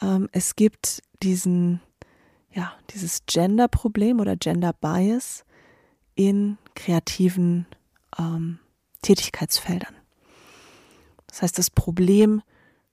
ähm, 0.00 0.28
es 0.32 0.56
gibt 0.56 1.02
diesen, 1.22 1.80
ja, 2.52 2.72
dieses 2.90 3.24
Gender-Problem 3.26 4.20
oder 4.20 4.36
Gender-Bias 4.36 5.44
in 6.14 6.58
kreativen 6.74 7.66
ähm, 8.18 8.58
Tätigkeitsfeldern. 9.02 9.94
Das 11.26 11.42
heißt, 11.42 11.58
das 11.58 11.70
Problem 11.70 12.42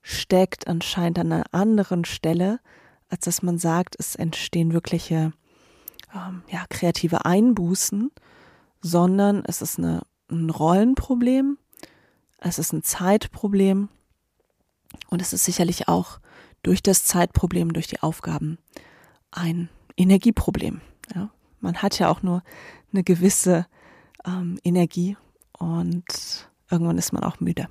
steckt 0.02 0.66
anscheinend 0.66 1.18
an 1.18 1.32
einer 1.32 1.44
anderen 1.52 2.04
Stelle, 2.04 2.60
als 3.08 3.24
dass 3.24 3.42
man 3.42 3.58
sagt, 3.58 3.96
es 3.98 4.14
entstehen 4.14 4.72
wirkliche 4.72 5.32
ähm, 6.14 6.42
ja, 6.48 6.64
kreative 6.68 7.24
Einbußen, 7.24 8.10
sondern 8.80 9.44
es 9.44 9.60
ist 9.60 9.78
eine, 9.78 10.02
ein 10.30 10.48
Rollenproblem, 10.48 11.58
es 12.40 12.58
ist 12.58 12.72
ein 12.72 12.82
Zeitproblem 12.82 13.88
und 15.08 15.22
es 15.22 15.32
ist 15.32 15.44
sicherlich 15.44 15.88
auch 15.88 16.20
durch 16.62 16.82
das 16.82 17.04
Zeitproblem, 17.04 17.72
durch 17.72 17.86
die 17.86 18.00
Aufgaben 18.02 18.58
ein 19.30 19.68
Energieproblem. 19.96 20.80
Ja? 21.14 21.30
Man 21.60 21.76
hat 21.76 21.98
ja 21.98 22.08
auch 22.08 22.22
nur 22.22 22.42
eine 22.92 23.04
gewisse 23.04 23.66
ähm, 24.26 24.58
Energie 24.64 25.16
und 25.58 26.50
irgendwann 26.70 26.98
ist 26.98 27.12
man 27.12 27.22
auch 27.22 27.40
müde. 27.40 27.68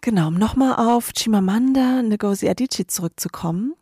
Genau, 0.00 0.28
um 0.28 0.34
nochmal 0.34 0.76
auf 0.76 1.10
Chimamanda 1.16 2.00
Ngozi 2.02 2.48
Adichie 2.48 2.86
zurückzukommen. 2.86 3.74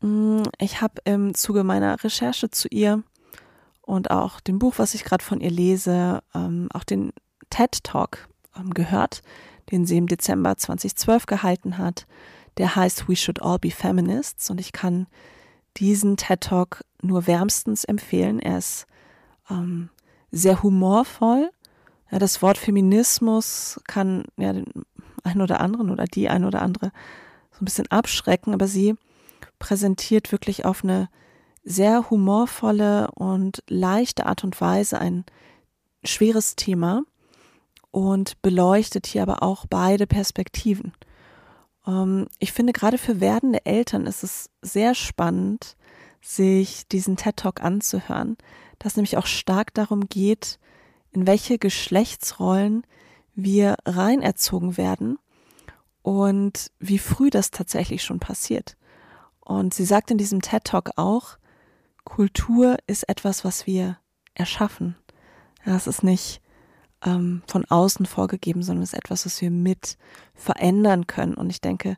Mm, 0.00 0.42
ich 0.58 0.80
habe 0.80 1.02
im 1.04 1.34
Zuge 1.34 1.64
meiner 1.64 2.02
Recherche 2.02 2.50
zu 2.50 2.68
ihr 2.68 3.02
und 3.82 4.10
auch 4.10 4.40
dem 4.40 4.58
Buch, 4.58 4.74
was 4.78 4.94
ich 4.94 5.04
gerade 5.04 5.22
von 5.22 5.40
ihr 5.40 5.50
lese, 5.50 6.22
ähm, 6.34 6.68
auch 6.72 6.84
den 6.84 7.12
TED 7.50 7.82
Talk 7.84 8.28
ähm, 8.56 8.74
gehört, 8.74 9.22
den 9.70 9.86
sie 9.86 9.96
im 9.96 10.06
Dezember 10.06 10.56
2012 10.56 11.26
gehalten 11.26 11.78
hat. 11.78 12.06
Der 12.56 12.74
heißt 12.74 13.08
We 13.08 13.16
Should 13.16 13.42
All 13.42 13.58
Be 13.58 13.70
Feminists 13.70 14.50
und 14.50 14.60
ich 14.60 14.72
kann 14.72 15.06
diesen 15.76 16.16
TED 16.16 16.40
Talk 16.40 16.84
nur 17.02 17.26
wärmstens 17.26 17.84
empfehlen. 17.84 18.40
Er 18.40 18.58
ist 18.58 18.86
ähm, 19.50 19.90
sehr 20.30 20.62
humorvoll. 20.62 21.50
Ja, 22.10 22.18
das 22.18 22.42
Wort 22.42 22.58
Feminismus 22.58 23.80
kann 23.86 24.24
ja 24.36 24.52
den 24.52 24.66
einen 25.22 25.42
oder 25.42 25.60
anderen 25.60 25.90
oder 25.90 26.04
die 26.04 26.28
ein 26.28 26.44
oder 26.44 26.62
andere 26.62 26.90
so 27.52 27.62
ein 27.62 27.64
bisschen 27.64 27.90
abschrecken, 27.90 28.54
aber 28.54 28.66
sie 28.66 28.94
präsentiert 29.58 30.32
wirklich 30.32 30.64
auf 30.64 30.84
eine 30.84 31.08
sehr 31.64 32.08
humorvolle 32.10 33.10
und 33.12 33.62
leichte 33.68 34.26
Art 34.26 34.44
und 34.44 34.60
Weise 34.60 34.98
ein 34.98 35.24
schweres 36.04 36.56
Thema 36.56 37.02
und 37.98 38.40
beleuchtet 38.42 39.08
hier 39.08 39.22
aber 39.22 39.42
auch 39.42 39.66
beide 39.66 40.06
Perspektiven. 40.06 40.92
Ähm, 41.84 42.28
ich 42.38 42.52
finde, 42.52 42.72
gerade 42.72 42.96
für 42.96 43.20
werdende 43.20 43.66
Eltern 43.66 44.06
ist 44.06 44.22
es 44.22 44.50
sehr 44.62 44.94
spannend, 44.94 45.76
sich 46.20 46.86
diesen 46.86 47.16
TED 47.16 47.36
Talk 47.36 47.60
anzuhören, 47.60 48.36
dass 48.78 48.94
nämlich 48.94 49.16
auch 49.16 49.26
stark 49.26 49.74
darum 49.74 50.08
geht, 50.08 50.60
in 51.10 51.26
welche 51.26 51.58
Geschlechtsrollen 51.58 52.84
wir 53.34 53.74
reinerzogen 53.84 54.76
werden 54.76 55.18
und 56.02 56.70
wie 56.78 56.98
früh 56.98 57.30
das 57.30 57.50
tatsächlich 57.50 58.04
schon 58.04 58.20
passiert. 58.20 58.76
Und 59.40 59.74
sie 59.74 59.84
sagt 59.84 60.12
in 60.12 60.18
diesem 60.18 60.40
TED 60.40 60.62
Talk 60.62 60.90
auch, 60.94 61.36
Kultur 62.04 62.76
ist 62.86 63.08
etwas, 63.08 63.44
was 63.44 63.66
wir 63.66 63.98
erschaffen. 64.34 64.96
Ja, 65.66 65.74
es 65.74 65.88
ist 65.88 66.04
nicht 66.04 66.40
ähm, 67.04 67.42
von 67.46 67.64
außen 67.64 68.06
vorgegeben, 68.06 68.62
sondern 68.62 68.82
es 68.82 68.92
ist 68.92 68.98
etwas, 68.98 69.26
was 69.26 69.40
wir 69.40 69.50
mit 69.50 69.96
verändern 70.34 71.06
können. 71.06 71.34
Und 71.34 71.50
ich 71.50 71.60
denke, 71.60 71.96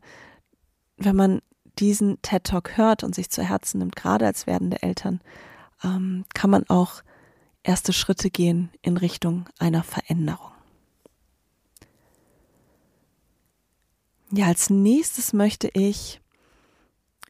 wenn 0.96 1.16
man 1.16 1.40
diesen 1.78 2.20
TED 2.22 2.44
Talk 2.44 2.76
hört 2.76 3.04
und 3.04 3.14
sich 3.14 3.30
zu 3.30 3.42
Herzen 3.42 3.78
nimmt, 3.78 3.96
gerade 3.96 4.26
als 4.26 4.46
werdende 4.46 4.82
Eltern, 4.82 5.20
ähm, 5.82 6.24
kann 6.34 6.50
man 6.50 6.68
auch 6.68 7.02
erste 7.62 7.92
Schritte 7.92 8.30
gehen 8.30 8.70
in 8.82 8.96
Richtung 8.96 9.48
einer 9.58 9.82
Veränderung. 9.82 10.52
Ja, 14.32 14.46
als 14.46 14.70
nächstes 14.70 15.32
möchte 15.32 15.68
ich 15.68 16.20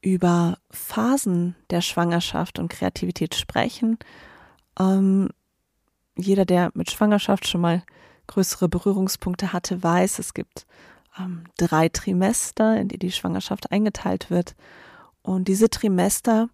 über 0.02 0.58
Phasen 0.70 1.56
der 1.70 1.80
Schwangerschaft 1.80 2.58
und 2.58 2.68
Kreativität 2.68 3.34
sprechen. 3.34 3.98
Ähm, 4.78 5.30
jeder, 6.20 6.44
der 6.44 6.70
mit 6.74 6.90
Schwangerschaft 6.90 7.46
schon 7.46 7.60
mal 7.60 7.82
größere 8.26 8.68
Berührungspunkte 8.68 9.52
hatte, 9.52 9.82
weiß, 9.82 10.18
es 10.18 10.34
gibt 10.34 10.66
ähm, 11.18 11.44
drei 11.56 11.88
Trimester, 11.88 12.76
in 12.76 12.88
die 12.88 12.98
die 12.98 13.12
Schwangerschaft 13.12 13.72
eingeteilt 13.72 14.30
wird. 14.30 14.54
Und 15.22 15.48
diese 15.48 15.68
Trimester 15.68 16.48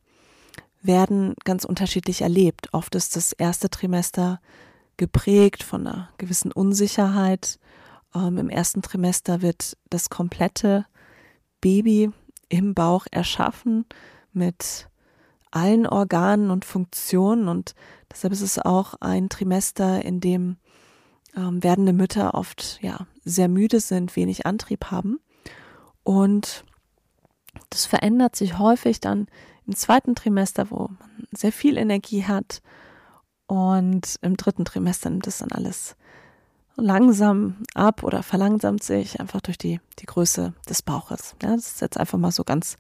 werden 0.83 1.35
ganz 1.44 1.64
unterschiedlich 1.64 2.22
erlebt. 2.22 2.68
Oft 2.72 2.94
ist 2.94 3.16
das 3.16 3.33
erste 3.33 3.68
Trimester 3.68 4.40
geprägt 4.96 5.62
von 5.62 5.87
einer 5.87 6.09
gewissen 6.18 6.52
Unsicherheit. 6.52 7.59
Ähm, 8.14 8.38
Im 8.38 8.48
ersten 8.48 8.83
Trimester 8.83 9.42
wird 9.42 9.76
das 9.90 10.11
komplette 10.11 10.87
Baby 11.61 12.11
im 12.48 12.74
Bauch 12.74 13.07
erschaffen 13.11 13.85
mit 14.33 14.88
allen 15.50 15.87
Organen 15.87 16.50
und 16.50 16.64
Funktionen 16.64 17.48
und 17.48 17.74
deshalb 18.11 18.32
ist 18.32 18.42
es 18.42 18.59
auch 18.59 18.94
ein 19.00 19.28
Trimester, 19.28 20.04
in 20.04 20.20
dem 20.20 20.56
ähm, 21.37 21.62
werdende 21.62 21.92
Mütter 21.92 22.35
oft 22.35 22.78
ja 22.82 23.06
sehr 23.24 23.48
müde 23.48 23.80
sind, 23.80 24.16
wenig 24.16 24.46
Antrieb 24.46 24.90
haben 24.90 25.18
und 26.02 26.64
das 27.70 27.87
verändert 27.87 28.37
sich 28.37 28.59
häufig 28.59 29.00
dann 29.00 29.26
im 29.66 29.74
zweiten 29.74 30.14
Trimester, 30.14 30.70
wo 30.70 30.88
man 30.98 31.26
sehr 31.32 31.52
viel 31.52 31.76
Energie 31.76 32.24
hat 32.24 32.62
und 33.46 34.16
im 34.22 34.37
dritten 34.37 34.64
Trimester 34.64 35.11
nimmt 35.11 35.26
es 35.26 35.38
dann 35.38 35.52
alles 35.52 35.96
langsam 36.76 37.56
ab 37.74 38.02
oder 38.02 38.22
verlangsamt 38.22 38.82
sich 38.82 39.20
einfach 39.20 39.40
durch 39.40 39.59
die, 39.59 39.80
die 39.98 40.06
Größe 40.06 40.52
des 40.68 40.82
Bauches. 40.82 41.35
Ja, 41.42 41.56
das 41.56 41.66
ist 41.66 41.80
jetzt 41.80 41.98
einfach 41.98 42.18
mal 42.18 42.32
so 42.32 42.44
ganz 42.44 42.76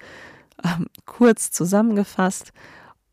ähm, 0.64 0.86
kurz 1.04 1.50
zusammengefasst. 1.50 2.52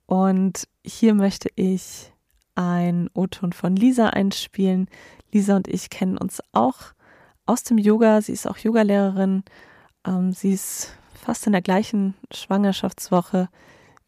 Und 0.06 0.68
hier 0.84 1.14
möchte 1.14 1.50
ich 1.56 2.12
ein 2.56 3.10
O-Ton 3.14 3.54
von 3.54 3.76
Lisa 3.76 4.10
einspielen. 4.10 4.88
Lisa 5.32 5.56
und 5.56 5.68
ich 5.68 5.90
kennen 5.90 6.18
uns 6.18 6.42
auch 6.52 6.78
aus 7.46 7.64
dem 7.64 7.78
Yoga. 7.78 8.22
Sie 8.22 8.34
ist 8.34 8.48
auch 8.48 8.58
Yogalehrerin. 8.58 9.44
Ähm, 10.06 10.34
sie 10.34 10.54
ist 10.54 10.92
fast 11.14 11.48
in 11.48 11.54
der 11.54 11.62
gleichen 11.62 12.16
Schwangerschaftswoche 12.32 13.50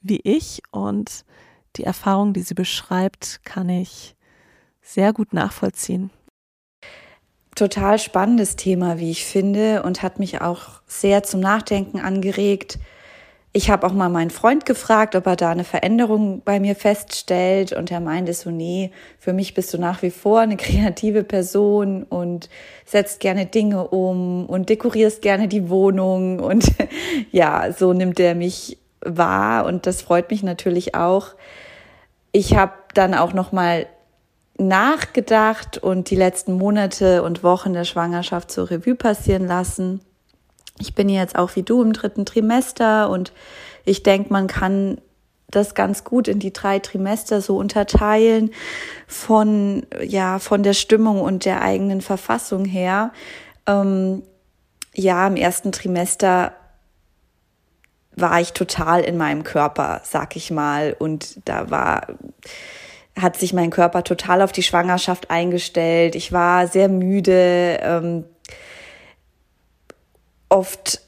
wie 0.02 0.20
ich 0.24 0.62
und 0.72 1.26
die 1.78 1.84
Erfahrung, 1.84 2.34
die 2.34 2.44
sie 2.44 2.54
beschreibt, 2.54 3.42
kann 3.44 3.70
ich 3.70 4.16
sehr 4.82 5.14
gut 5.14 5.34
nachvollziehen 5.34 6.12
total 7.56 7.98
spannendes 8.00 8.58
Thema, 8.58 9.00
wie 9.00 9.12
ich 9.12 9.26
finde, 9.26 9.82
und 9.84 10.04
hat 10.04 10.20
mich 10.20 10.42
auch 10.42 10.82
sehr 10.86 11.24
zum 11.24 11.40
Nachdenken 11.40 12.00
angeregt. 12.00 12.78
Ich 13.58 13.70
habe 13.70 13.88
auch 13.88 13.94
mal 13.94 14.10
meinen 14.10 14.32
Freund 14.32 14.66
gefragt, 14.66 15.16
ob 15.16 15.28
er 15.28 15.38
da 15.38 15.50
eine 15.50 15.64
Veränderung 15.64 16.42
bei 16.44 16.60
mir 16.60 16.76
feststellt, 16.76 17.72
und 17.72 17.90
er 17.90 18.02
meinte 18.02 18.34
so, 18.34 18.52
nee, 18.52 18.92
für 19.18 19.32
mich 19.32 19.54
bist 19.54 19.74
du 19.74 19.78
nach 19.78 20.02
wie 20.02 20.10
vor 20.10 20.42
eine 20.42 20.58
kreative 20.58 21.24
Person 21.24 22.04
und 22.04 22.50
setzt 22.84 23.22
gerne 23.22 23.46
Dinge 23.46 23.88
um 23.88 24.46
und 24.46 24.68
dekorierst 24.68 25.22
gerne 25.22 25.48
die 25.48 25.70
Wohnung 25.70 26.40
und 26.42 26.66
ja, 27.32 27.72
so 27.72 27.94
nimmt 27.94 28.20
er 28.20 28.36
mich 28.36 28.78
wahr 29.00 29.66
und 29.68 29.88
das 29.88 30.02
freut 30.02 30.32
mich 30.32 30.44
natürlich 30.44 30.94
auch. 30.94 31.30
Ich 32.34 32.58
habe 32.58 32.74
dann 32.94 33.14
auch 33.14 33.32
noch 33.32 33.54
mal 33.54 33.86
nachgedacht 34.58 35.78
und 35.78 36.10
die 36.10 36.18
letzten 36.18 36.58
Monate 36.58 37.24
und 37.24 37.42
Wochen 37.42 37.72
der 37.72 37.86
Schwangerschaft 37.86 38.52
zur 38.52 38.70
Revue 38.70 38.96
passieren 38.96 39.48
lassen. 39.48 40.02
Ich 40.80 40.94
bin 40.94 41.10
jetzt 41.10 41.38
auch 41.38 41.56
wie 41.56 41.64
du 41.64 41.82
im 41.82 41.94
dritten 41.94 42.26
Trimester 42.26 43.10
und 43.10 43.32
ich 43.86 44.04
denke, 44.04 44.32
man 44.34 44.48
kann 44.48 44.98
das 45.50 45.76
ganz 45.76 46.04
gut 46.04 46.28
in 46.28 46.40
die 46.40 46.54
drei 46.54 46.80
Trimester 46.80 47.42
so 47.42 47.58
unterteilen 47.58 48.52
von, 49.08 49.86
ja, 50.04 50.40
von 50.40 50.64
der 50.64 50.74
Stimmung 50.74 51.22
und 51.22 51.46
der 51.46 51.62
eigenen 51.62 52.02
Verfassung 52.02 52.66
her. 52.66 53.12
Ähm, 53.68 54.24
ja, 54.94 55.28
im 55.28 55.36
ersten 55.36 55.72
Trimester 55.72 56.54
war 58.16 58.40
ich 58.40 58.54
total 58.54 59.02
in 59.02 59.18
meinem 59.18 59.44
Körper, 59.44 60.02
sag 60.04 60.36
ich 60.36 60.50
mal, 60.52 60.96
und 60.98 61.40
da 61.46 61.70
war, 61.70 62.08
hat 63.20 63.38
sich 63.38 63.54
mein 63.54 63.70
Körper 63.70 64.04
total 64.04 64.42
auf 64.42 64.52
die 64.52 64.64
Schwangerschaft 64.64 65.30
eingestellt. 65.30 66.16
Ich 66.16 66.32
war 66.32 66.68
sehr 66.68 66.90
müde. 66.90 67.80
Ähm, 67.82 68.26
oft 70.56 71.02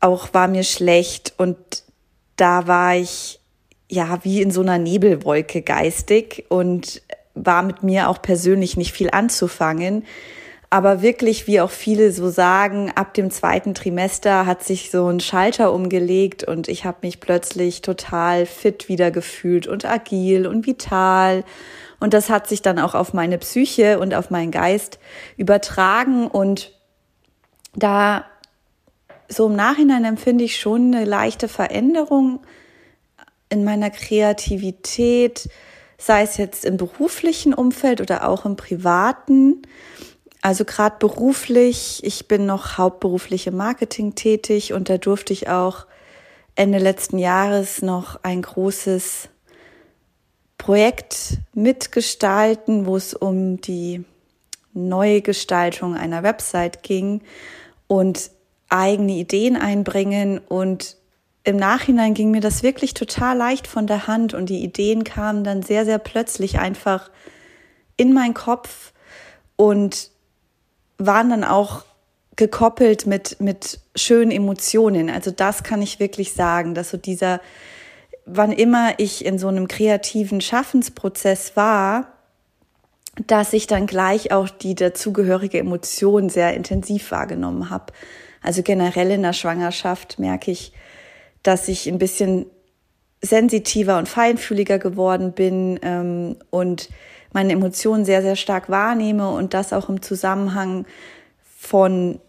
auch 0.00 0.34
war 0.34 0.48
mir 0.48 0.64
schlecht 0.64 1.32
und 1.38 1.56
da 2.36 2.66
war 2.66 2.96
ich 2.96 3.40
ja 3.88 4.18
wie 4.24 4.42
in 4.42 4.50
so 4.50 4.60
einer 4.60 4.78
Nebelwolke 4.78 5.62
geistig 5.62 6.46
und 6.48 7.00
war 7.34 7.62
mit 7.62 7.82
mir 7.84 8.08
auch 8.08 8.20
persönlich 8.20 8.76
nicht 8.76 8.92
viel 8.92 9.10
anzufangen. 9.10 10.04
Aber 10.70 11.02
wirklich, 11.02 11.46
wie 11.46 11.60
auch 11.60 11.70
viele 11.70 12.10
so 12.10 12.30
sagen, 12.30 12.90
ab 12.96 13.14
dem 13.14 13.30
zweiten 13.30 13.74
Trimester 13.74 14.44
hat 14.44 14.64
sich 14.64 14.90
so 14.90 15.06
ein 15.06 15.20
Schalter 15.20 15.72
umgelegt 15.72 16.42
und 16.42 16.66
ich 16.66 16.84
habe 16.84 16.98
mich 17.02 17.20
plötzlich 17.20 17.80
total 17.80 18.44
fit 18.44 18.88
wieder 18.88 19.12
gefühlt 19.12 19.68
und 19.68 19.84
agil 19.84 20.48
und 20.48 20.66
vital. 20.66 21.44
Und 22.00 22.12
das 22.12 22.28
hat 22.28 22.48
sich 22.48 22.60
dann 22.60 22.80
auch 22.80 22.96
auf 22.96 23.14
meine 23.14 23.38
Psyche 23.38 24.00
und 24.00 24.14
auf 24.14 24.30
meinen 24.30 24.50
Geist 24.50 24.98
übertragen. 25.36 26.26
Und 26.26 26.72
da 27.76 28.24
so 29.34 29.46
im 29.46 29.56
Nachhinein 29.56 30.04
empfinde 30.04 30.44
ich 30.44 30.58
schon 30.58 30.94
eine 30.94 31.04
leichte 31.04 31.48
Veränderung 31.48 32.40
in 33.48 33.64
meiner 33.64 33.90
Kreativität, 33.90 35.48
sei 35.98 36.22
es 36.22 36.36
jetzt 36.36 36.64
im 36.64 36.76
beruflichen 36.76 37.54
Umfeld 37.54 38.00
oder 38.00 38.28
auch 38.28 38.44
im 38.44 38.56
privaten. 38.56 39.62
Also 40.42 40.64
gerade 40.64 40.96
beruflich, 40.98 42.00
ich 42.04 42.28
bin 42.28 42.46
noch 42.46 42.78
hauptberuflich 42.78 43.46
im 43.46 43.56
Marketing 43.56 44.14
tätig 44.14 44.72
und 44.72 44.88
da 44.88 44.98
durfte 44.98 45.32
ich 45.32 45.48
auch 45.48 45.86
Ende 46.54 46.78
letzten 46.78 47.18
Jahres 47.18 47.82
noch 47.82 48.22
ein 48.22 48.42
großes 48.42 49.28
Projekt 50.58 51.38
mitgestalten, 51.52 52.86
wo 52.86 52.96
es 52.96 53.14
um 53.14 53.60
die 53.60 54.04
Neugestaltung 54.72 55.96
einer 55.96 56.22
Website 56.22 56.82
ging 56.82 57.22
und 57.86 58.30
eigene 58.74 59.12
Ideen 59.12 59.56
einbringen 59.56 60.38
und 60.38 60.96
im 61.44 61.56
Nachhinein 61.56 62.14
ging 62.14 62.30
mir 62.30 62.40
das 62.40 62.62
wirklich 62.62 62.94
total 62.94 63.36
leicht 63.36 63.66
von 63.66 63.86
der 63.86 64.06
Hand 64.06 64.32
und 64.34 64.48
die 64.48 64.64
Ideen 64.64 65.04
kamen 65.04 65.44
dann 65.44 65.62
sehr, 65.62 65.84
sehr 65.84 65.98
plötzlich 65.98 66.58
einfach 66.58 67.10
in 67.96 68.12
meinen 68.12 68.34
Kopf 68.34 68.92
und 69.56 70.10
waren 70.96 71.30
dann 71.30 71.44
auch 71.44 71.84
gekoppelt 72.36 73.06
mit, 73.06 73.40
mit 73.40 73.80
schönen 73.94 74.30
Emotionen. 74.30 75.10
Also 75.10 75.30
das 75.30 75.62
kann 75.62 75.82
ich 75.82 76.00
wirklich 76.00 76.32
sagen, 76.32 76.74
dass 76.74 76.90
so 76.90 76.96
dieser, 76.96 77.40
wann 78.24 78.50
immer 78.50 78.94
ich 78.98 79.24
in 79.24 79.38
so 79.38 79.48
einem 79.48 79.68
kreativen 79.68 80.40
Schaffensprozess 80.40 81.56
war, 81.56 82.08
dass 83.26 83.52
ich 83.52 83.66
dann 83.66 83.86
gleich 83.86 84.32
auch 84.32 84.48
die 84.48 84.74
dazugehörige 84.74 85.58
Emotion 85.58 86.28
sehr 86.28 86.54
intensiv 86.54 87.12
wahrgenommen 87.12 87.70
habe. 87.70 87.92
Also 88.44 88.62
generell 88.62 89.10
in 89.10 89.22
der 89.22 89.32
Schwangerschaft 89.32 90.18
merke 90.18 90.50
ich, 90.50 90.72
dass 91.42 91.66
ich 91.66 91.88
ein 91.88 91.96
bisschen 91.96 92.44
sensitiver 93.22 93.96
und 93.96 94.06
feinfühliger 94.06 94.78
geworden 94.78 95.32
bin 95.32 95.80
ähm, 95.82 96.36
und 96.50 96.90
meine 97.32 97.54
Emotionen 97.54 98.04
sehr, 98.04 98.20
sehr 98.20 98.36
stark 98.36 98.68
wahrnehme 98.68 99.30
und 99.30 99.54
das 99.54 99.72
auch 99.72 99.88
im 99.88 100.02
Zusammenhang 100.02 100.84
von, 101.56 102.20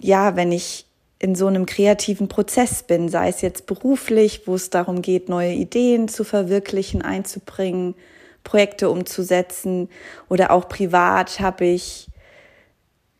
ja, 0.00 0.36
wenn 0.36 0.52
ich 0.52 0.86
in 1.18 1.34
so 1.34 1.48
einem 1.48 1.66
kreativen 1.66 2.28
Prozess 2.28 2.82
bin, 2.82 3.10
sei 3.10 3.28
es 3.28 3.42
jetzt 3.42 3.66
beruflich, 3.66 4.46
wo 4.46 4.54
es 4.54 4.70
darum 4.70 5.02
geht, 5.02 5.28
neue 5.28 5.52
Ideen 5.52 6.08
zu 6.08 6.24
verwirklichen, 6.24 7.02
einzubringen, 7.02 7.94
Projekte 8.42 8.88
umzusetzen 8.88 9.90
oder 10.30 10.50
auch 10.50 10.66
privat 10.66 11.40
habe 11.40 11.66
ich 11.66 12.08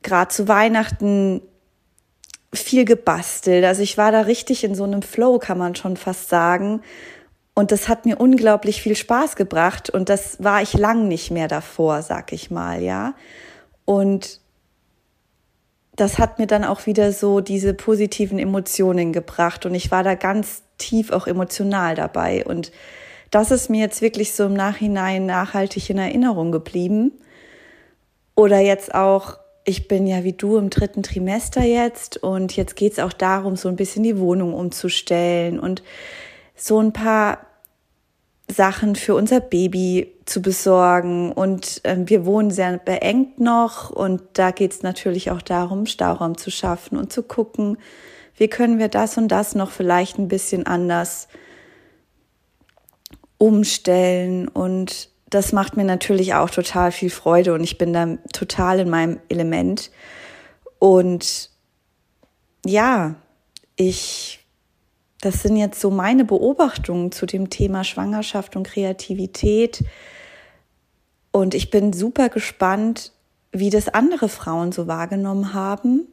gerade 0.03 0.31
zu 0.31 0.49
Weihnachten 0.49 1.43
viel 2.63 2.85
gebastelt. 2.85 3.65
Also 3.65 3.83
ich 3.83 3.99
war 3.99 4.13
da 4.13 4.23
richtig 4.23 4.65
in 4.65 4.75
so 4.75 4.85
einem 4.85 5.03
Flow, 5.03 5.39
kann 5.39 5.59
man 5.59 5.75
schon 5.75 5.97
fast 5.97 6.29
sagen. 6.29 6.83
Und 7.55 7.73
das 7.73 7.89
hat 7.89 8.05
mir 8.05 8.19
unglaublich 8.19 8.83
viel 8.83 8.97
Spaß 8.97 9.35
gebracht 9.37 9.89
und 9.89 10.11
das 10.11 10.43
war 10.43 10.61
ich 10.61 10.75
lang 10.75 11.09
nicht 11.09 11.31
mehr 11.31 11.49
davor, 11.49 12.03
sag 12.03 12.33
ich 12.33 12.51
mal, 12.51 12.83
ja. 12.83 13.15
Und 13.87 14.41
das 15.95 16.19
hat 16.19 16.39
mir 16.39 16.47
dann 16.47 16.65
auch 16.65 16.85
wieder 16.85 17.13
so 17.13 17.41
diese 17.41 17.73
positiven 17.73 18.39
Emotionen 18.39 19.15
gebracht 19.15 19.65
und 19.65 19.75
ich 19.75 19.91
war 19.91 20.03
da 20.03 20.15
ganz 20.15 20.65
tief 20.77 21.11
auch 21.11 21.27
emotional 21.27 21.95
dabei 21.95 22.45
und 22.45 22.73
das 23.31 23.51
ist 23.51 23.71
mir 23.71 23.81
jetzt 23.81 24.03
wirklich 24.03 24.35
so 24.35 24.45
im 24.45 24.55
Nachhinein 24.55 25.27
nachhaltig 25.27 25.91
in 25.91 25.99
Erinnerung 25.99 26.53
geblieben. 26.53 27.13
Oder 28.35 28.61
jetzt 28.61 28.95
auch, 28.95 29.39
ich 29.69 29.89
bin 29.89 30.07
ja 30.07 30.23
wie 30.23 30.33
du 30.33 30.57
im 30.57 30.71
dritten 30.71 31.03
Trimester 31.03 31.63
jetzt 31.63 32.17
und 32.19 32.57
jetzt 32.57 32.77
geht 32.77 32.93
es 32.93 32.99
auch 33.01 33.13
darum, 33.13 33.57
so 33.57 33.69
ein 33.69 33.77
bisschen 33.77 34.05
die 34.05 34.19
Wohnung 34.19 34.55
umzustellen 34.55 35.59
und 35.59 35.83
so 36.55 36.81
ein 36.81 36.93
paar 36.93 37.41
Sachen 38.49 38.95
für 38.95 39.17
unser 39.17 39.41
Baby 39.41 40.15
zu 40.25 40.41
besorgen. 40.41 41.33
Und 41.33 41.85
äh, 41.85 41.97
wir 41.99 42.25
wohnen 42.25 42.53
sehr 42.53 42.79
beengt 42.79 43.41
noch 43.41 43.91
und 43.91 44.23
da 44.35 44.53
geht 44.53 44.73
es 44.73 44.83
natürlich 44.83 45.33
auch 45.33 45.43
darum, 45.43 45.87
Stauraum 45.87 46.39
zu 46.39 46.53
schaffen 46.53 46.97
und 46.97 47.13
zu 47.13 47.25
gucken, 47.25 47.77
wie 48.37 48.49
können 48.49 48.79
wir 48.79 48.89
das 48.89 49.19
und 49.19 49.29
das 49.29 49.57
noch 49.57 49.73
vielleicht 49.73 50.17
ein 50.19 50.29
bisschen 50.29 50.65
anders 50.65 51.27
umstellen. 53.37 54.47
Und 54.47 55.11
das 55.37 55.53
macht 55.53 55.77
mir 55.77 55.85
natürlich 55.85 56.35
auch 56.35 56.51
total 56.51 56.91
viel 56.91 57.11
Freude 57.11 57.53
und 57.53 57.63
ich 57.63 57.77
bin 57.77 57.93
da 57.93 58.17
total 58.33 58.81
in 58.81 58.91
meinem 58.91 59.21
Element. 59.29 59.91
Und 60.79 61.51
ja, 62.65 63.17
ich 63.77 64.41
das 65.21 65.43
sind 65.43 65.57
jetzt 65.57 65.81
so 65.81 65.91
meine 65.91 66.25
Beobachtungen 66.25 67.11
zu 67.11 67.27
dem 67.27 67.51
Thema 67.51 67.85
Schwangerschaft 67.85 68.55
und 68.57 68.67
Kreativität. 68.67 69.83
Und 71.33 71.55
ich 71.55 71.71
bin 71.71 71.93
super 71.93 72.29
gespannt, 72.29 73.13
wie 73.51 73.71
das 73.71 73.89
andere 73.89 74.29
Frauen 74.29 74.73
so 74.73 74.87
wahrgenommen 74.87 75.53
haben. 75.53 76.07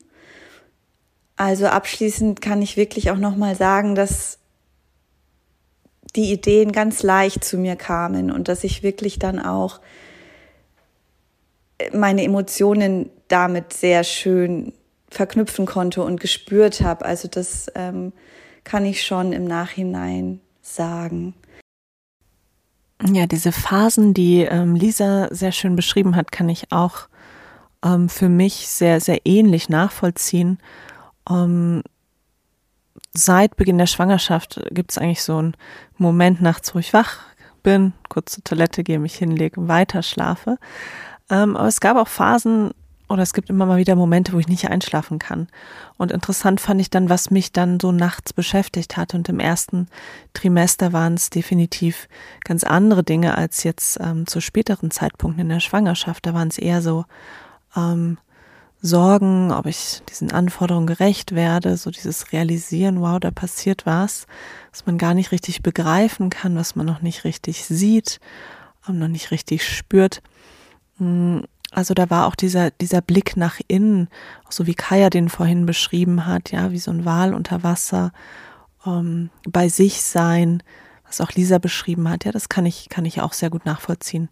Also 1.35 1.67
abschließend 1.67 2.41
kann 2.41 2.61
ich 2.61 2.75
wirklich 2.75 3.11
auch 3.11 3.17
noch 3.17 3.35
mal 3.35 3.55
sagen, 3.55 3.95
dass 3.95 4.39
die 6.15 6.31
Ideen 6.31 6.71
ganz 6.71 7.03
leicht 7.03 7.43
zu 7.43 7.57
mir 7.57 7.75
kamen 7.75 8.31
und 8.31 8.47
dass 8.47 8.63
ich 8.63 8.83
wirklich 8.83 9.19
dann 9.19 9.39
auch 9.39 9.79
meine 11.91 12.23
Emotionen 12.23 13.09
damit 13.27 13.73
sehr 13.73 14.03
schön 14.03 14.73
verknüpfen 15.09 15.65
konnte 15.65 16.03
und 16.03 16.19
gespürt 16.19 16.81
habe. 16.81 17.05
Also 17.05 17.27
das 17.27 17.71
ähm, 17.75 18.13
kann 18.63 18.85
ich 18.85 19.03
schon 19.03 19.33
im 19.33 19.45
Nachhinein 19.45 20.39
sagen. 20.61 21.33
Ja, 23.11 23.25
diese 23.25 23.51
Phasen, 23.51 24.13
die 24.13 24.41
ähm, 24.41 24.75
Lisa 24.75 25.27
sehr 25.31 25.51
schön 25.51 25.75
beschrieben 25.75 26.15
hat, 26.15 26.31
kann 26.31 26.47
ich 26.47 26.71
auch 26.71 27.07
ähm, 27.83 28.07
für 28.07 28.29
mich 28.29 28.67
sehr, 28.67 29.01
sehr 29.01 29.25
ähnlich 29.25 29.67
nachvollziehen. 29.67 30.57
Ähm, 31.29 31.83
seit 33.13 33.55
Beginn 33.55 33.77
der 33.77 33.87
Schwangerschaft 33.87 34.61
gibt 34.71 34.91
es 34.91 34.97
eigentlich 34.97 35.23
so 35.23 35.37
einen 35.37 35.55
Moment 35.97 36.41
nachts, 36.41 36.73
wo 36.75 36.79
ich 36.79 36.93
wach 36.93 37.19
bin, 37.61 37.93
kurz 38.09 38.33
zur 38.33 38.43
Toilette 38.43 38.83
gehe, 38.83 38.99
mich 38.99 39.15
hinlege, 39.15 39.67
weiter 39.67 40.03
schlafe. 40.03 40.57
Ähm, 41.29 41.55
aber 41.55 41.67
es 41.67 41.79
gab 41.79 41.97
auch 41.97 42.07
Phasen, 42.07 42.71
oder 43.09 43.21
es 43.21 43.33
gibt 43.33 43.49
immer 43.49 43.65
mal 43.65 43.77
wieder 43.77 43.95
Momente, 43.95 44.33
wo 44.33 44.39
ich 44.39 44.47
nicht 44.47 44.69
einschlafen 44.69 45.19
kann. 45.19 45.47
Und 45.97 46.11
interessant 46.11 46.59
fand 46.59 46.81
ich 46.81 46.89
dann, 46.89 47.09
was 47.09 47.29
mich 47.29 47.51
dann 47.51 47.79
so 47.79 47.91
nachts 47.91 48.33
beschäftigt 48.33 48.97
hat. 48.97 49.13
Und 49.13 49.29
im 49.29 49.39
ersten 49.39 49.87
Trimester 50.33 50.93
waren 50.93 51.13
es 51.13 51.29
definitiv 51.29 52.07
ganz 52.43 52.63
andere 52.63 53.03
Dinge 53.03 53.37
als 53.37 53.63
jetzt 53.63 53.99
ähm, 54.01 54.25
zu 54.25 54.41
späteren 54.41 54.89
Zeitpunkten 54.89 55.41
in 55.41 55.49
der 55.49 55.59
Schwangerschaft. 55.59 56.25
Da 56.25 56.33
waren 56.33 56.47
es 56.47 56.57
eher 56.57 56.81
so 56.81 57.05
ähm, 57.75 58.17
Sorgen, 58.85 59.53
ob 59.53 59.65
ich 59.65 60.01
diesen 60.09 60.33
Anforderungen 60.33 60.87
gerecht 60.87 61.33
werde, 61.33 61.77
so 61.77 61.89
dieses 61.89 62.33
Realisieren, 62.33 62.99
wow, 62.99 63.17
da 63.17 63.31
passiert 63.31 63.85
was, 63.85 64.27
was 64.71 64.85
man 64.85 64.97
gar 64.97 65.13
nicht 65.13 65.31
richtig 65.31 65.63
begreifen 65.63 66.29
kann, 66.29 66.57
was 66.57 66.75
man 66.75 66.85
noch 66.85 67.01
nicht 67.01 67.23
richtig 67.23 67.63
sieht, 67.63 68.19
ähm, 68.87 68.99
noch 68.99 69.07
nicht 69.07 69.31
richtig 69.31 69.65
spürt. 69.65 70.21
Hm, 70.97 71.45
also 71.71 71.93
da 71.93 72.09
war 72.09 72.27
auch 72.27 72.35
dieser, 72.35 72.71
dieser 72.71 73.01
Blick 73.01 73.37
nach 73.37 73.61
innen, 73.69 74.09
so 74.49 74.67
wie 74.67 74.75
Kaya 74.75 75.09
den 75.09 75.29
vorhin 75.29 75.65
beschrieben 75.65 76.25
hat, 76.25 76.51
ja, 76.51 76.71
wie 76.71 76.79
so 76.79 76.91
ein 76.91 77.05
Wal 77.05 77.33
unter 77.33 77.63
Wasser, 77.63 78.11
ähm, 78.85 79.29
bei 79.47 79.69
sich 79.69 80.01
sein, 80.01 80.61
was 81.13 81.21
auch 81.21 81.35
Lisa 81.35 81.59
beschrieben 81.59 82.09
hat, 82.09 82.25
ja, 82.25 82.31
das 82.31 82.49
kann 82.49 82.65
ich, 82.65 82.89
kann 82.89 83.05
ich 83.05 83.21
auch 83.21 83.33
sehr 83.33 83.49
gut 83.49 83.65
nachvollziehen. 83.65 84.29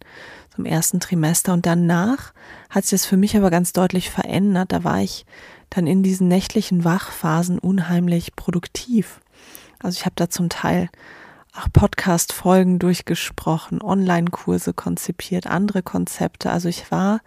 Zum 0.54 0.64
ersten 0.64 1.00
Trimester 1.00 1.52
und 1.52 1.64
danach 1.64 2.32
hat 2.70 2.84
sich 2.84 3.00
das 3.00 3.06
für 3.06 3.16
mich 3.16 3.36
aber 3.36 3.50
ganz 3.50 3.72
deutlich 3.72 4.10
verändert. 4.10 4.72
Da 4.72 4.84
war 4.84 5.00
ich 5.00 5.24
dann 5.70 5.86
in 5.86 6.02
diesen 6.02 6.28
nächtlichen 6.28 6.84
Wachphasen 6.84 7.58
unheimlich 7.58 8.34
produktiv. 8.34 9.20
Also 9.78 9.96
ich 9.96 10.04
habe 10.04 10.14
da 10.16 10.28
zum 10.28 10.48
Teil 10.48 10.88
auch 11.54 11.68
Podcast-Folgen 11.72 12.78
durchgesprochen, 12.78 13.80
Online-Kurse 13.80 14.74
konzipiert, 14.74 15.46
andere 15.46 15.82
Konzepte. 15.82 16.50
Also 16.50 16.68
ich 16.68 16.90
war 16.90 17.20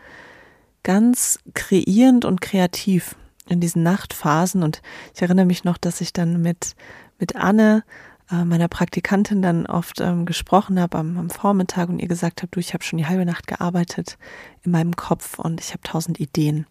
ganz 0.84 1.40
kreierend 1.54 2.26
und 2.26 2.42
kreativ 2.42 3.16
in 3.48 3.60
diesen 3.60 3.84
Nachtphasen 3.84 4.64
und 4.64 4.82
ich 5.14 5.22
erinnere 5.22 5.46
mich 5.46 5.64
noch, 5.64 5.78
dass 5.78 6.02
ich 6.02 6.14
dann 6.14 6.42
mit, 6.42 6.76
mit 7.20 7.36
Anne, 7.36 7.84
meiner 8.30 8.68
Praktikantin, 8.68 9.42
dann 9.42 9.66
oft 9.66 10.02
ähm, 10.02 10.26
gesprochen 10.26 10.80
habe 10.80 10.98
am, 10.98 11.18
am 11.18 11.30
Vormittag 11.30 11.90
und 11.90 12.00
ihr 12.00 12.08
gesagt 12.08 12.42
habe, 12.42 12.50
du, 12.52 12.60
ich 12.60 12.74
habe 12.74 12.84
schon 12.84 12.98
die 12.98 13.06
halbe 13.06 13.26
Nacht 13.26 13.48
gearbeitet 13.48 14.18
in 14.64 14.72
meinem 14.72 14.96
Kopf 14.96 15.38
und 15.38 15.62
ich 15.62 15.72
habe 15.72 15.84
tausend 15.84 16.20
Ideen. 16.20 16.66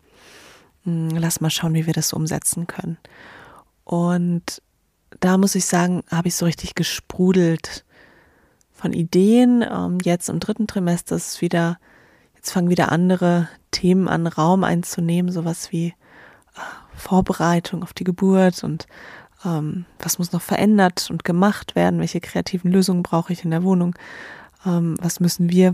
Hm, 0.85 1.11
lass 1.11 1.41
mal 1.41 1.51
schauen, 1.51 1.75
wie 1.75 1.87
wir 1.87 1.93
das 1.93 2.13
umsetzen 2.13 2.67
können. 2.67 2.99
Und 3.85 4.63
da 5.21 5.39
muss 5.39 5.55
ich 5.55 5.65
sagen, 5.65 6.03
habe 6.11 6.29
ich 6.29 6.35
so 6.35 6.45
richtig 6.45 6.75
gesprudelt 6.75 7.85
von 8.73 8.93
Ideen. 8.93 9.65
Ähm, 9.69 9.99
jetzt 10.03 10.29
im 10.29 10.41
dritten 10.41 10.67
Trimester 10.67 11.17
ist 11.17 11.35
es 11.35 11.41
wieder, 11.41 11.79
jetzt 12.35 12.51
fangen 12.51 12.69
wieder 12.69 12.91
andere 12.91 13.49
Themen 13.71 14.09
an, 14.09 14.27
Raum 14.27 14.65
einzunehmen, 14.65 15.31
sowas 15.31 15.71
wie 15.73 15.89
äh, 15.89 16.61
Vorbereitung 16.97 17.83
auf 17.83 17.93
die 17.93 18.05
Geburt 18.05 18.65
und 18.65 18.87
ähm, 19.45 19.85
was 19.99 20.19
muss 20.19 20.33
noch 20.33 20.43
verändert 20.43 21.09
und 21.11 21.25
gemacht 21.25 21.75
werden, 21.75 22.01
welche 22.01 22.21
kreativen 22.21 22.71
Lösungen 22.71 23.03
brauche 23.03 23.33
ich 23.33 23.45
in 23.45 23.51
der 23.51 23.63
Wohnung, 23.63 23.95
ähm, 24.67 24.97
was 25.01 25.21
müssen 25.21 25.51
wir 25.51 25.73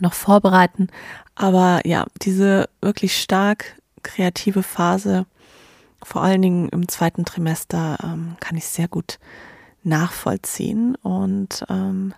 noch 0.00 0.14
vorbereiten. 0.14 0.88
Aber 1.34 1.80
ja, 1.84 2.06
diese 2.22 2.68
wirklich 2.80 3.20
stark 3.20 3.80
kreative 4.02 4.62
Phase 4.62 5.26
vor 6.02 6.22
allen 6.22 6.42
Dingen 6.42 6.68
im 6.68 6.88
zweiten 6.88 7.24
Trimester 7.24 7.98
ähm, 8.02 8.36
kann 8.40 8.56
ich 8.56 8.66
sehr 8.66 8.88
gut 8.88 9.18
nachvollziehen. 9.82 10.94
Und 10.96 11.64
ähm, 11.68 12.14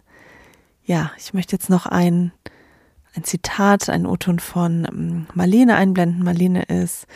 ja, 0.85 1.13
ich 1.17 1.33
möchte 1.33 1.57
jetzt 1.57 1.71
noch 1.71 1.87
ein, 1.87 2.33
ein 3.15 3.25
Zitat, 3.25 3.89
ein 3.89 4.07
O-Ton 4.07 4.41
von 4.41 4.87
ähm, 4.91 5.27
Marlene 5.35 5.77
einblenden. 5.77 6.23
Marlene 6.23 6.65
ist 6.65 7.07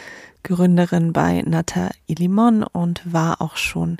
Gründerin 0.42 1.12
bei 1.12 1.42
Nata 1.42 1.90
Ilimon 2.06 2.62
und 2.62 3.00
war 3.12 3.40
auch 3.40 3.56
schon 3.56 3.98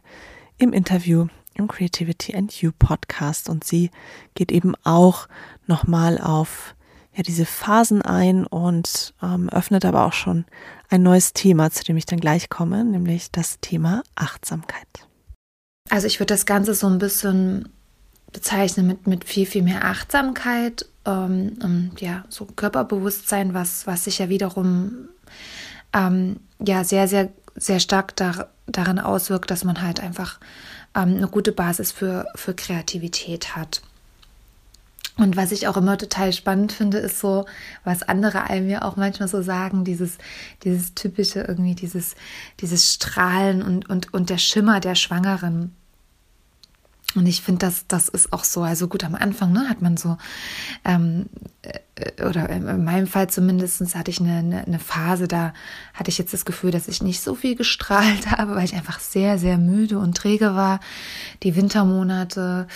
im 0.58 0.72
Interview 0.72 1.26
im 1.54 1.68
Creativity 1.68 2.34
and 2.34 2.52
You 2.52 2.70
Podcast 2.78 3.48
und 3.48 3.64
sie 3.64 3.90
geht 4.34 4.50
eben 4.50 4.74
auch 4.84 5.28
nochmal 5.66 6.18
auf 6.18 6.74
ja 7.14 7.22
diese 7.22 7.44
Phasen 7.44 8.02
ein 8.02 8.46
und 8.46 9.14
ähm, 9.22 9.48
öffnet 9.50 9.84
aber 9.84 10.06
auch 10.06 10.14
schon 10.14 10.44
ein 10.88 11.02
neues 11.02 11.32
Thema, 11.32 11.70
zu 11.70 11.84
dem 11.84 11.96
ich 11.96 12.06
dann 12.06 12.20
gleich 12.20 12.48
komme, 12.48 12.84
nämlich 12.84 13.30
das 13.30 13.60
Thema 13.60 14.02
Achtsamkeit. 14.14 14.86
Also 15.90 16.06
ich 16.06 16.20
würde 16.20 16.34
das 16.34 16.46
Ganze 16.46 16.74
so 16.74 16.86
ein 16.86 16.98
bisschen 16.98 17.68
bezeichnen 18.32 18.86
mit, 18.86 19.06
mit 19.06 19.24
viel, 19.24 19.46
viel 19.46 19.62
mehr 19.62 19.84
Achtsamkeit 19.84 20.86
ähm, 21.04 21.58
um, 21.62 21.90
ja, 21.98 22.24
so 22.28 22.46
Körperbewusstsein, 22.46 23.54
was, 23.54 23.86
was 23.86 24.04
sich 24.04 24.18
ja 24.18 24.28
wiederum 24.28 25.08
ähm, 25.92 26.40
ja 26.64 26.84
sehr, 26.84 27.08
sehr, 27.08 27.30
sehr 27.54 27.80
stark 27.80 28.16
da, 28.16 28.48
daran 28.66 28.98
auswirkt, 28.98 29.50
dass 29.50 29.64
man 29.64 29.82
halt 29.82 30.00
einfach 30.00 30.38
ähm, 30.94 31.16
eine 31.16 31.28
gute 31.28 31.52
Basis 31.52 31.92
für, 31.92 32.26
für 32.34 32.54
Kreativität 32.54 33.56
hat. 33.56 33.82
Und 35.18 35.36
was 35.36 35.52
ich 35.52 35.68
auch 35.68 35.76
immer 35.76 35.98
total 35.98 36.32
spannend 36.32 36.72
finde, 36.72 36.98
ist 36.98 37.20
so, 37.20 37.44
was 37.84 38.02
andere 38.02 38.44
einem 38.44 38.70
ja 38.70 38.82
auch 38.82 38.96
manchmal 38.96 39.28
so 39.28 39.42
sagen, 39.42 39.84
dieses, 39.84 40.16
dieses 40.64 40.94
typische 40.94 41.40
irgendwie, 41.42 41.74
dieses, 41.74 42.14
dieses 42.60 42.94
Strahlen 42.94 43.62
und, 43.62 43.90
und, 43.90 44.14
und 44.14 44.30
der 44.30 44.38
Schimmer 44.38 44.80
der 44.80 44.94
Schwangeren. 44.94 45.76
Und 47.14 47.26
ich 47.26 47.42
finde, 47.42 47.66
das, 47.66 47.86
das 47.86 48.08
ist 48.08 48.32
auch 48.32 48.44
so. 48.44 48.62
Also 48.62 48.88
gut, 48.88 49.04
am 49.04 49.14
Anfang 49.14 49.52
ne, 49.52 49.68
hat 49.68 49.82
man 49.82 49.96
so, 49.96 50.16
ähm, 50.84 51.26
äh, 51.62 52.24
oder 52.24 52.48
in 52.48 52.84
meinem 52.84 53.06
Fall 53.06 53.28
zumindest 53.28 53.94
hatte 53.94 54.10
ich 54.10 54.20
eine, 54.20 54.38
eine, 54.38 54.66
eine, 54.66 54.78
Phase, 54.78 55.28
da 55.28 55.52
hatte 55.94 56.10
ich 56.10 56.18
jetzt 56.18 56.32
das 56.32 56.44
Gefühl, 56.44 56.70
dass 56.70 56.88
ich 56.88 57.02
nicht 57.02 57.20
so 57.20 57.34
viel 57.34 57.54
gestrahlt 57.54 58.30
habe, 58.30 58.54
weil 58.54 58.64
ich 58.64 58.74
einfach 58.74 58.98
sehr, 58.98 59.38
sehr 59.38 59.58
müde 59.58 59.98
und 59.98 60.16
träge 60.16 60.54
war. 60.54 60.80
Die 61.42 61.54
Wintermonate, 61.54 62.66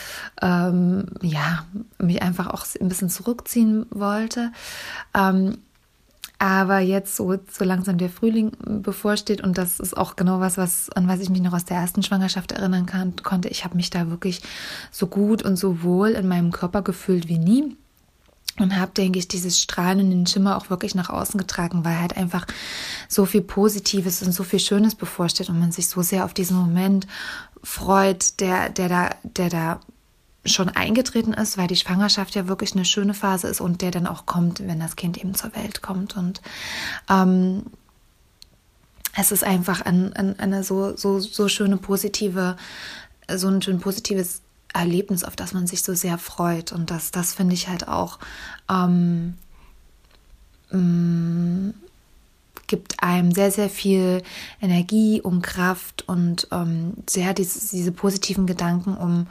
ähm, 0.43 1.07
ja, 1.23 1.65
mich 1.99 2.23
einfach 2.23 2.49
auch 2.49 2.67
ein 2.81 2.89
bisschen 2.89 3.09
zurückziehen 3.11 3.87
wollte. 3.91 4.53
Ähm, 5.15 5.59
aber 6.39 6.81
jetzt 6.81 7.17
so, 7.17 7.39
so 7.51 7.65
langsam 7.65 7.97
der 7.97 8.11
Frühling 8.11 8.53
bevorsteht 8.65 9.41
und 9.41 9.57
das 9.57 9.81
ist 9.81 9.97
auch 9.97 10.17
genau 10.17 10.41
was, 10.41 10.59
was 10.59 10.91
an 10.91 11.09
was 11.09 11.21
ich 11.21 11.31
mich 11.31 11.41
noch 11.41 11.55
aus 11.55 11.65
der 11.65 11.79
ersten 11.79 12.03
Schwangerschaft 12.03 12.53
erinnern 12.53 12.87
kann, 12.87 13.15
konnte. 13.23 13.49
Ich 13.49 13.65
habe 13.65 13.77
mich 13.77 13.91
da 13.91 14.11
wirklich 14.11 14.43
so 14.91 15.07
gut 15.07 15.43
und 15.43 15.57
so 15.57 15.83
wohl 15.83 16.11
in 16.11 16.29
meinem 16.29 16.53
Körper 16.53 16.83
gefühlt 16.83 17.29
wie 17.29 17.39
nie 17.39 17.77
und 18.59 18.77
habe, 18.79 18.93
denke 18.93 19.19
ich, 19.19 19.29
dieses 19.29 19.61
strahlenden 19.61 20.27
Schimmer 20.27 20.57
auch 20.57 20.71
wirklich 20.71 20.95
nach 20.95 21.11
außen 21.11 21.39
getragen, 21.39 21.85
weil 21.85 21.99
halt 21.99 22.17
einfach 22.17 22.47
so 23.09 23.25
viel 23.27 23.43
Positives 23.43 24.23
und 24.23 24.33
so 24.33 24.45
viel 24.45 24.61
Schönes 24.61 24.95
bevorsteht 24.95 25.49
und 25.49 25.59
man 25.59 25.73
sich 25.73 25.89
so 25.89 26.03
sehr 26.03 26.25
auf 26.25 26.35
diesen 26.35 26.57
Moment 26.57 27.07
freut, 27.63 28.41
der, 28.41 28.71
der 28.71 28.89
da, 28.89 29.11
der 29.25 29.49
da 29.49 29.81
schon 30.47 30.69
eingetreten 30.69 31.33
ist, 31.33 31.59
weil 31.59 31.67
die 31.67 31.77
Schwangerschaft 31.77 32.35
ja 32.35 32.49
wirklich 32.49 32.75
eine 32.75 32.85
schöne 32.85 33.15
Phase 33.15 33.49
ist 33.49 33.61
und 33.61 33.83
der 33.83 33.91
dann 33.91 34.07
auch 34.07 34.27
kommt, 34.27 34.67
wenn 34.67 34.81
das 34.81 34.97
Kind 34.97 35.19
eben 35.19 35.35
zur 35.35 35.55
Welt 35.55 35.83
kommt. 35.83 36.17
Und 36.17 36.41
ähm, 37.11 37.65
es 39.17 39.33
ist 39.33 39.45
einfach 39.45 39.81
ein, 39.81 40.13
ein, 40.13 40.39
eine 40.39 40.63
so, 40.63 40.97
so, 40.97 41.21
so 41.21 41.49
schöne 41.49 41.77
positive, 41.77 42.57
so 43.35 43.49
ein 43.49 43.63
schön 43.63 43.81
positives 43.81 44.43
Erlebnis, 44.73 45.25
auf 45.25 45.37
das 45.37 45.53
man 45.53 45.67
sich 45.67 45.83
so 45.83 45.95
sehr 45.95 46.19
freut. 46.19 46.73
Und 46.73 46.91
das, 46.91 47.11
das 47.11 47.33
finde 47.33 47.55
ich 47.55 47.69
halt 47.69 47.89
auch 47.89 48.19
ähm, 48.69 49.35
mm, 50.71 51.71
gibt 52.67 53.03
einem 53.03 53.33
sehr, 53.33 53.51
sehr 53.51 53.71
viel 53.71 54.23
Energie 54.61 55.21
und 55.21 55.43
Kraft 55.43 56.05
und 56.09 56.49
ähm, 56.51 56.95
sehr 57.09 57.35
diese, 57.35 57.71
diese 57.77 57.93
positiven 57.93 58.47
Gedanken, 58.47 58.97
um, 58.97 59.27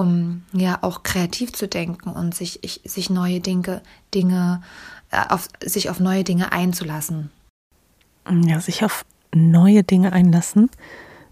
um 0.00 0.42
ja 0.52 0.78
auch 0.82 1.02
kreativ 1.02 1.52
zu 1.52 1.68
denken 1.68 2.10
und 2.10 2.34
sich, 2.34 2.64
ich, 2.64 2.80
sich 2.84 3.10
neue 3.10 3.40
Dinge, 3.40 3.82
Dinge 4.14 4.62
äh, 5.10 5.22
auf, 5.28 5.48
sich 5.62 5.90
auf 5.90 6.00
neue 6.00 6.24
Dinge 6.24 6.52
einzulassen. 6.52 7.30
Ja, 8.28 8.60
sich 8.60 8.84
auf 8.84 9.04
neue 9.32 9.82
Dinge 9.82 10.12
einlassen 10.12 10.70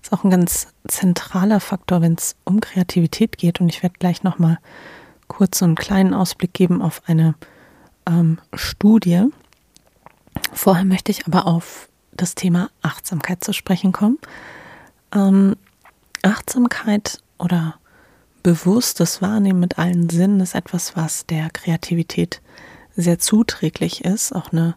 ist 0.02 0.12
auch 0.12 0.24
ein 0.24 0.30
ganz 0.30 0.68
zentraler 0.86 1.60
Faktor, 1.60 2.00
wenn 2.00 2.14
es 2.14 2.36
um 2.44 2.60
Kreativität 2.60 3.38
geht. 3.38 3.60
Und 3.60 3.68
ich 3.68 3.82
werde 3.82 3.98
gleich 3.98 4.22
nochmal 4.22 4.58
kurz 5.26 5.58
so 5.58 5.64
einen 5.64 5.74
kleinen 5.74 6.14
Ausblick 6.14 6.54
geben 6.54 6.82
auf 6.82 7.02
eine 7.06 7.34
ähm, 8.06 8.38
Studie. 8.54 9.26
Vorher 10.52 10.84
möchte 10.84 11.12
ich 11.12 11.26
aber 11.26 11.46
auf 11.46 11.88
das 12.12 12.34
Thema 12.34 12.70
Achtsamkeit 12.82 13.44
zu 13.44 13.52
sprechen 13.52 13.92
kommen. 13.92 14.18
Ähm, 15.12 15.56
Achtsamkeit 16.22 17.22
oder 17.38 17.74
bewusstes 18.48 19.20
Wahrnehmen 19.20 19.60
mit 19.60 19.78
allen 19.78 20.08
Sinnen 20.08 20.40
ist 20.40 20.54
etwas, 20.54 20.96
was 20.96 21.26
der 21.26 21.50
Kreativität 21.50 22.40
sehr 22.96 23.18
zuträglich 23.18 24.06
ist, 24.06 24.34
auch 24.34 24.52
eine, 24.52 24.74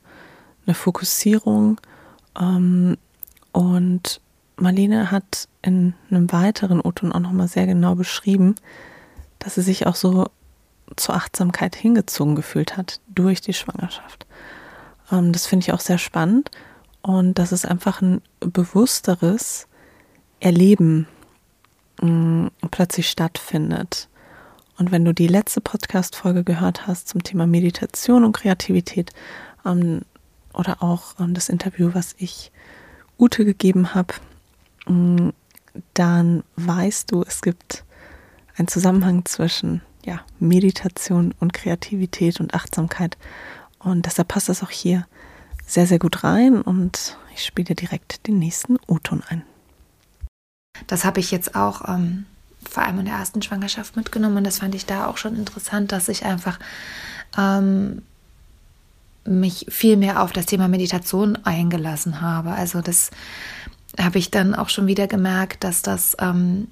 eine 0.65 0.73
Fokussierung. 0.73 1.79
Ähm, 2.37 2.97
und 3.53 4.19
Marlene 4.57 5.09
hat 5.09 5.47
in 5.61 5.93
einem 6.09 6.33
weiteren 6.33 6.81
O-Ton 6.81 7.13
auch 7.13 7.21
nochmal 7.21 7.47
sehr 7.47 7.65
genau 7.65 7.95
beschrieben, 7.95 8.55
dass 9.39 9.55
sie 9.55 9.61
sich 9.61 9.87
auch 9.87 9.95
so 9.95 10.25
zur 10.97 11.15
Achtsamkeit 11.15 11.73
hingezogen 11.73 12.35
gefühlt 12.35 12.75
hat 12.75 12.99
durch 13.07 13.39
die 13.39 13.53
Schwangerschaft. 13.53 14.27
Ähm, 15.13 15.31
das 15.31 15.47
finde 15.47 15.63
ich 15.63 15.71
auch 15.71 15.79
sehr 15.79 15.97
spannend 15.97 16.51
und 17.03 17.35
das 17.35 17.53
ist 17.53 17.65
einfach 17.65 18.01
ein 18.01 18.21
bewussteres 18.41 19.69
Erleben 20.41 21.07
plötzlich 22.71 23.09
stattfindet. 23.09 24.09
Und 24.77 24.91
wenn 24.91 25.05
du 25.05 25.13
die 25.13 25.27
letzte 25.27 25.61
Podcast-Folge 25.61 26.43
gehört 26.43 26.87
hast 26.87 27.07
zum 27.07 27.21
Thema 27.21 27.45
Meditation 27.45 28.23
und 28.23 28.31
Kreativität 28.31 29.11
ähm, 29.65 30.01
oder 30.53 30.81
auch 30.81 31.19
ähm, 31.19 31.33
das 31.35 31.49
Interview, 31.49 31.91
was 31.93 32.15
ich 32.17 32.51
Ute 33.19 33.45
gegeben 33.45 33.93
habe, 33.93 34.15
ähm, 34.87 35.33
dann 35.93 36.43
weißt 36.55 37.11
du, 37.11 37.21
es 37.21 37.41
gibt 37.41 37.85
einen 38.57 38.67
Zusammenhang 38.67 39.25
zwischen 39.25 39.81
ja, 40.03 40.21
Meditation 40.39 41.33
und 41.39 41.53
Kreativität 41.53 42.39
und 42.39 42.53
Achtsamkeit. 42.55 43.17
Und 43.79 44.05
deshalb 44.05 44.29
passt 44.29 44.49
das 44.49 44.63
auch 44.63 44.71
hier 44.71 45.05
sehr, 45.65 45.85
sehr 45.85 45.99
gut 45.99 46.23
rein. 46.23 46.61
Und 46.61 47.17
ich 47.35 47.45
spiele 47.45 47.75
direkt 47.75 48.27
den 48.27 48.39
nächsten 48.39 48.77
O-Ton 48.87 49.21
ein. 49.27 49.43
Das 50.87 51.05
habe 51.05 51.19
ich 51.19 51.31
jetzt 51.31 51.55
auch 51.55 51.87
ähm, 51.87 52.25
vor 52.69 52.83
allem 52.83 52.99
in 52.99 53.05
der 53.05 53.15
ersten 53.15 53.41
Schwangerschaft 53.41 53.95
mitgenommen 53.95 54.37
und 54.37 54.43
das 54.43 54.59
fand 54.59 54.75
ich 54.75 54.85
da 54.85 55.07
auch 55.07 55.17
schon 55.17 55.35
interessant, 55.35 55.91
dass 55.91 56.09
ich 56.09 56.25
einfach 56.25 56.59
ähm, 57.37 58.01
mich 59.25 59.65
viel 59.69 59.97
mehr 59.97 60.21
auf 60.21 60.31
das 60.31 60.45
Thema 60.45 60.67
Meditation 60.67 61.37
eingelassen 61.43 62.21
habe. 62.21 62.51
Also 62.51 62.81
das 62.81 63.11
habe 63.99 64.19
ich 64.19 64.31
dann 64.31 64.55
auch 64.55 64.69
schon 64.69 64.87
wieder 64.87 65.07
gemerkt, 65.07 65.63
dass 65.63 65.81
das 65.81 66.15
ähm, 66.19 66.67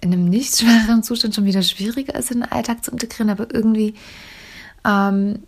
in 0.00 0.12
einem 0.12 0.24
nicht 0.24 0.56
schweren 0.58 1.02
Zustand 1.02 1.34
schon 1.34 1.44
wieder 1.44 1.62
schwieriger 1.62 2.14
ist, 2.14 2.30
in 2.30 2.40
den 2.40 2.50
Alltag 2.50 2.84
zu 2.84 2.90
integrieren, 2.90 3.30
aber 3.30 3.52
irgendwie 3.54 3.94
ähm, 4.84 5.42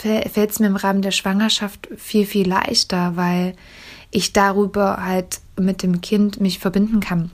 fällt 0.00 0.50
es 0.50 0.60
mir 0.60 0.66
im 0.66 0.76
Rahmen 0.76 1.02
der 1.02 1.10
Schwangerschaft 1.10 1.88
viel, 1.96 2.26
viel 2.26 2.46
leichter, 2.48 3.16
weil 3.16 3.56
ich 4.16 4.32
darüber 4.32 5.04
halt 5.04 5.40
mit 5.58 5.82
dem 5.82 6.00
Kind 6.00 6.40
mich 6.40 6.58
verbinden 6.58 7.00
kann 7.00 7.30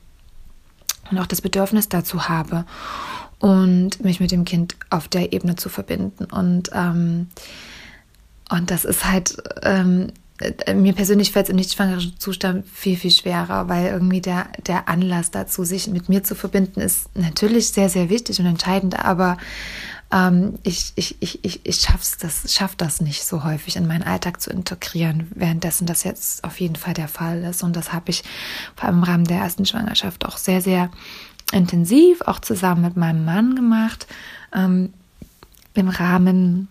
und 1.11 1.19
auch 1.19 1.27
das 1.27 1.41
Bedürfnis 1.41 1.89
dazu 1.89 2.29
habe 2.29 2.65
und 3.39 4.03
mich 4.05 4.19
mit 4.19 4.33
dem 4.33 4.45
Kind 4.45 4.75
auf 4.91 5.07
der 5.07 5.33
Ebene 5.33 5.55
zu 5.55 5.69
verbinden. 5.69 6.25
Und, 6.25 6.71
ähm, 6.75 7.29
und 8.51 8.73
das 8.73 8.85
ist 8.85 9.05
halt, 9.05 9.37
ähm, 9.63 10.09
mir 10.75 10.93
persönlich 10.93 11.31
fällt 11.31 11.47
es 11.47 11.51
im 11.51 11.57
nicht 11.57 11.73
schwangeren 11.73 12.15
Zustand 12.19 12.67
viel, 12.67 12.97
viel 12.97 13.13
schwerer, 13.13 13.69
weil 13.69 13.87
irgendwie 13.87 14.21
der, 14.21 14.49
der 14.67 14.89
Anlass 14.89 15.31
dazu, 15.31 15.63
sich 15.63 15.87
mit 15.87 16.09
mir 16.09 16.25
zu 16.25 16.35
verbinden, 16.35 16.81
ist 16.81 17.17
natürlich 17.17 17.69
sehr, 17.69 17.91
sehr 17.91 18.11
wichtig 18.11 18.41
und 18.41 18.47
entscheidend, 18.47 18.99
aber 18.99 19.37
ähm, 20.13 20.59
ich, 20.63 20.93
ich, 20.97 21.17
ich, 21.21 21.43
ich, 21.43 21.61
ich 21.65 21.77
schaff's 21.77 22.19
das, 22.19 22.53
schaff 22.53 22.77
das 22.77 23.01
nicht 23.01 23.25
so 23.25 23.45
häufig 23.45 23.77
in 23.77 23.87
meinen 23.87 24.03
Alltag 24.03 24.41
zu 24.41 24.51
integrieren, 24.51 25.31
währenddessen 25.35 25.87
das 25.87 26.05
jetzt 26.05 26.45
auf 26.45 26.61
jeden 26.61 26.77
Fall 26.77 26.95
der 26.95 27.09
Fall 27.09 27.43
ist. 27.45 27.63
Und 27.63 27.75
das 27.75 27.93
habe 27.93 28.11
ich 28.11 28.23
vor 28.77 28.89
allem 28.89 28.99
im 28.99 29.05
Rahmen 29.05 29.25
der 29.25 29.39
ersten 29.39 29.65
Schwangerschaft 29.65 30.27
auch 30.27 30.37
sehr, 30.37 30.61
sehr 30.61 30.91
intensiv, 31.53 32.21
auch 32.23 32.41
zusammen 32.41 32.83
mit 32.83 32.97
meinem 32.97 33.25
Mann 33.25 33.57
gemacht. 33.57 34.07
Ähm, 34.55 34.93
Im 35.75 35.89
Rahmen 35.89 36.69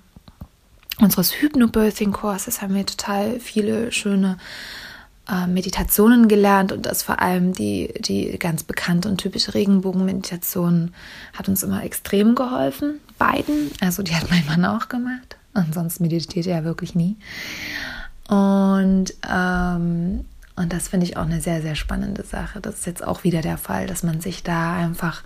unseres 0.99 1.33
Hypnobirthing-Kurses 1.33 2.61
haben 2.61 2.75
wir 2.75 2.85
total 2.85 3.39
viele 3.39 3.91
schöne 3.91 4.37
äh, 5.29 5.47
Meditationen 5.47 6.27
gelernt 6.27 6.71
und 6.71 6.85
das 6.85 7.03
vor 7.03 7.21
allem 7.21 7.53
die, 7.53 7.93
die 7.99 8.37
ganz 8.37 8.63
bekannte 8.63 9.09
und 9.09 9.17
typische 9.17 9.53
Regenbogen-Meditation 9.53 10.93
hat 11.33 11.47
uns 11.47 11.63
immer 11.63 11.83
extrem 11.83 12.35
geholfen, 12.35 12.99
beiden. 13.21 13.71
Also 13.79 14.01
die 14.01 14.15
hat 14.15 14.29
mein 14.31 14.45
Mann 14.47 14.65
auch 14.65 14.89
gemacht. 14.89 15.37
Ansonsten 15.53 16.03
meditiert 16.03 16.47
er 16.47 16.63
wirklich 16.63 16.95
nie. 16.95 17.17
Und, 18.27 19.13
ähm, 19.29 20.25
und 20.55 20.73
das 20.73 20.87
finde 20.87 21.05
ich 21.05 21.17
auch 21.17 21.25
eine 21.25 21.39
sehr, 21.39 21.61
sehr 21.61 21.75
spannende 21.75 22.23
Sache. 22.23 22.61
Das 22.61 22.75
ist 22.75 22.85
jetzt 22.87 23.03
auch 23.03 23.23
wieder 23.23 23.41
der 23.41 23.57
Fall, 23.57 23.85
dass 23.85 24.01
man 24.01 24.21
sich 24.21 24.41
da 24.41 24.75
einfach 24.75 25.23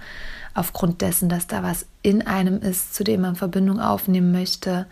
aufgrund 0.54 1.02
dessen, 1.02 1.30
dass 1.30 1.48
da 1.48 1.64
was 1.64 1.86
in 2.02 2.26
einem 2.26 2.62
ist, 2.62 2.96
zu 2.96 3.04
dem 3.04 3.22
man 3.22 3.36
Verbindung 3.36 3.80
aufnehmen 3.80 4.32
möchte, 4.32 4.88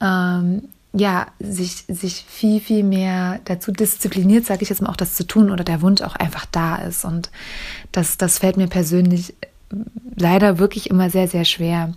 ähm, 0.00 0.68
ja, 0.94 1.26
sich, 1.38 1.84
sich 1.88 2.24
viel, 2.28 2.60
viel 2.60 2.84
mehr 2.84 3.40
dazu 3.44 3.72
diszipliniert, 3.72 4.46
sage 4.46 4.62
ich 4.62 4.68
jetzt 4.68 4.82
mal, 4.82 4.90
auch 4.90 4.96
das 4.96 5.14
zu 5.14 5.26
tun 5.26 5.50
oder 5.50 5.64
der 5.64 5.80
Wunsch 5.82 6.02
auch 6.02 6.16
einfach 6.16 6.46
da 6.46 6.76
ist. 6.76 7.04
Und 7.04 7.30
das, 7.92 8.18
das 8.18 8.38
fällt 8.38 8.58
mir 8.58 8.68
persönlich 8.68 9.34
leider 10.16 10.58
wirklich 10.58 10.90
immer 10.90 11.10
sehr, 11.10 11.28
sehr 11.28 11.44
schwer. 11.44 11.92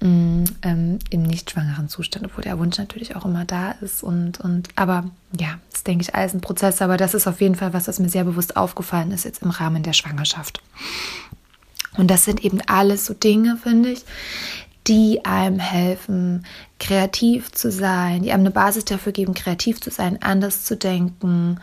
mm, 0.00 0.44
ähm, 0.62 0.98
im 1.10 1.22
nicht 1.22 1.50
schwangeren 1.50 1.88
Zustand, 1.88 2.26
obwohl 2.26 2.42
der 2.42 2.58
Wunsch 2.58 2.78
natürlich 2.78 3.14
auch 3.16 3.24
immer 3.24 3.44
da 3.44 3.72
ist. 3.80 4.02
Und, 4.02 4.40
und 4.40 4.68
aber 4.76 5.04
ja, 5.38 5.58
das 5.70 5.84
denke 5.84 6.02
ich 6.02 6.14
alles 6.14 6.34
ein 6.34 6.40
Prozess, 6.40 6.82
aber 6.82 6.96
das 6.96 7.14
ist 7.14 7.26
auf 7.26 7.40
jeden 7.40 7.54
Fall 7.54 7.72
was, 7.72 7.88
was 7.88 7.98
mir 7.98 8.08
sehr 8.08 8.24
bewusst 8.24 8.56
aufgefallen 8.56 9.12
ist 9.12 9.24
jetzt 9.24 9.42
im 9.42 9.50
Rahmen 9.50 9.82
der 9.82 9.92
Schwangerschaft. 9.92 10.60
Und 11.96 12.10
das 12.10 12.24
sind 12.24 12.44
eben 12.44 12.60
alles 12.66 13.06
so 13.06 13.14
Dinge, 13.14 13.56
finde 13.62 13.90
ich, 13.90 14.04
die 14.88 15.24
einem 15.24 15.60
helfen, 15.60 16.44
kreativ 16.80 17.52
zu 17.52 17.70
sein, 17.70 18.22
die 18.22 18.32
einem 18.32 18.42
eine 18.42 18.50
Basis 18.50 18.84
dafür 18.84 19.12
geben, 19.12 19.34
kreativ 19.34 19.80
zu 19.80 19.90
sein, 19.90 20.20
anders 20.20 20.64
zu 20.64 20.76
denken, 20.76 21.60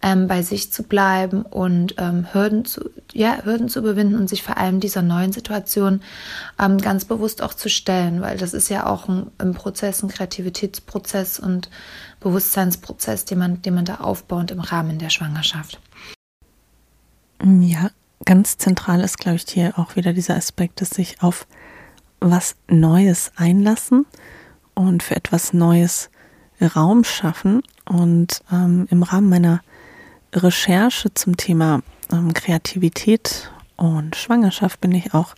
ähm, 0.00 0.26
bei 0.28 0.42
sich 0.42 0.72
zu 0.72 0.82
bleiben 0.82 1.42
und 1.42 1.96
ähm, 1.98 2.26
Hürden, 2.32 2.64
zu, 2.64 2.88
ja, 3.12 3.44
Hürden 3.44 3.68
zu 3.68 3.80
überwinden 3.80 4.14
und 4.14 4.28
sich 4.28 4.42
vor 4.42 4.56
allem 4.56 4.80
dieser 4.80 5.02
neuen 5.02 5.32
Situation 5.32 6.00
ähm, 6.58 6.78
ganz 6.78 7.04
bewusst 7.04 7.42
auch 7.42 7.52
zu 7.52 7.68
stellen, 7.68 8.22
weil 8.22 8.38
das 8.38 8.54
ist 8.54 8.70
ja 8.70 8.86
auch 8.86 9.06
ein, 9.08 9.30
ein 9.36 9.52
Prozess, 9.52 10.02
ein 10.02 10.08
Kreativitätsprozess 10.08 11.38
und 11.38 11.68
Bewusstseinsprozess, 12.20 13.26
den 13.26 13.38
man, 13.38 13.60
den 13.60 13.74
man 13.74 13.84
da 13.84 13.96
aufbaut 13.96 14.50
im 14.50 14.60
Rahmen 14.60 14.98
der 14.98 15.10
Schwangerschaft. 15.10 15.78
Ja, 17.44 17.90
ganz 18.24 18.56
zentral 18.56 19.00
ist, 19.00 19.18
glaube 19.18 19.36
ich, 19.36 19.44
hier 19.48 19.78
auch 19.78 19.96
wieder 19.96 20.14
dieser 20.14 20.36
Aspekt, 20.36 20.80
dass 20.80 20.90
sich 20.90 21.20
auf 21.22 21.46
was 22.22 22.56
Neues 22.68 23.32
einlassen 23.36 24.06
und 24.74 25.02
für 25.02 25.16
etwas 25.16 25.52
Neues 25.52 26.10
Raum 26.60 27.04
schaffen. 27.04 27.62
Und 27.88 28.42
ähm, 28.52 28.86
im 28.90 29.02
Rahmen 29.02 29.28
meiner 29.28 29.60
Recherche 30.32 31.12
zum 31.14 31.36
Thema 31.36 31.82
ähm, 32.12 32.32
Kreativität 32.32 33.50
und 33.76 34.16
Schwangerschaft 34.16 34.80
bin 34.80 34.92
ich 34.92 35.14
auch 35.14 35.34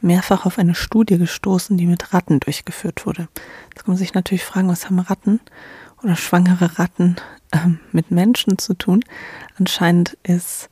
mehrfach 0.00 0.44
auf 0.44 0.58
eine 0.58 0.74
Studie 0.74 1.16
gestoßen, 1.16 1.78
die 1.78 1.86
mit 1.86 2.12
Ratten 2.12 2.40
durchgeführt 2.40 3.06
wurde. 3.06 3.28
Jetzt 3.70 3.84
kann 3.84 3.92
man 3.92 3.96
sich 3.96 4.14
natürlich 4.14 4.44
fragen, 4.44 4.68
was 4.68 4.86
haben 4.86 4.98
Ratten 4.98 5.40
oder 6.02 6.16
schwangere 6.16 6.78
Ratten 6.78 7.16
ähm, 7.52 7.80
mit 7.92 8.10
Menschen 8.10 8.58
zu 8.58 8.74
tun? 8.74 9.02
Anscheinend 9.58 10.18
ist 10.22 10.68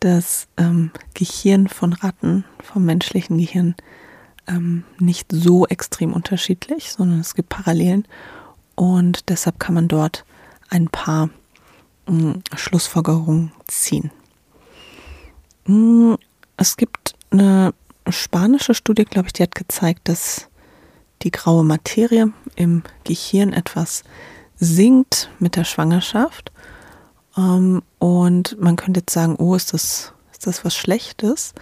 das 0.00 0.48
ähm, 0.56 0.90
Gehirn 1.14 1.68
von 1.68 1.92
Ratten 1.92 2.44
vom 2.62 2.84
menschlichen 2.84 3.38
Gehirn 3.38 3.74
ähm, 4.46 4.84
nicht 4.98 5.28
so 5.30 5.66
extrem 5.66 6.12
unterschiedlich, 6.12 6.92
sondern 6.92 7.20
es 7.20 7.34
gibt 7.34 7.48
Parallelen 7.48 8.06
und 8.74 9.28
deshalb 9.28 9.58
kann 9.58 9.74
man 9.74 9.88
dort 9.88 10.24
ein 10.70 10.88
paar 10.88 11.30
mh, 12.06 12.40
Schlussfolgerungen 12.56 13.52
ziehen. 13.66 14.10
Mh, 15.66 16.18
es 16.56 16.76
gibt 16.76 17.14
eine 17.30 17.74
spanische 18.08 18.74
Studie, 18.74 19.04
glaube 19.04 19.28
ich, 19.28 19.32
die 19.32 19.42
hat 19.42 19.54
gezeigt, 19.54 20.08
dass 20.08 20.48
die 21.22 21.30
graue 21.30 21.64
Materie 21.64 22.32
im 22.56 22.82
Gehirn 23.04 23.52
etwas 23.52 24.04
sinkt 24.56 25.30
mit 25.38 25.56
der 25.56 25.64
Schwangerschaft. 25.64 26.52
Ähm, 27.36 27.82
und 27.98 28.60
man 28.60 28.76
könnte 28.76 29.00
jetzt 29.00 29.14
sagen, 29.14 29.36
oh, 29.36 29.54
ist 29.54 29.72
das, 29.72 30.12
ist 30.32 30.46
das 30.46 30.64
was 30.64 30.76
Schlechtes? 30.76 31.54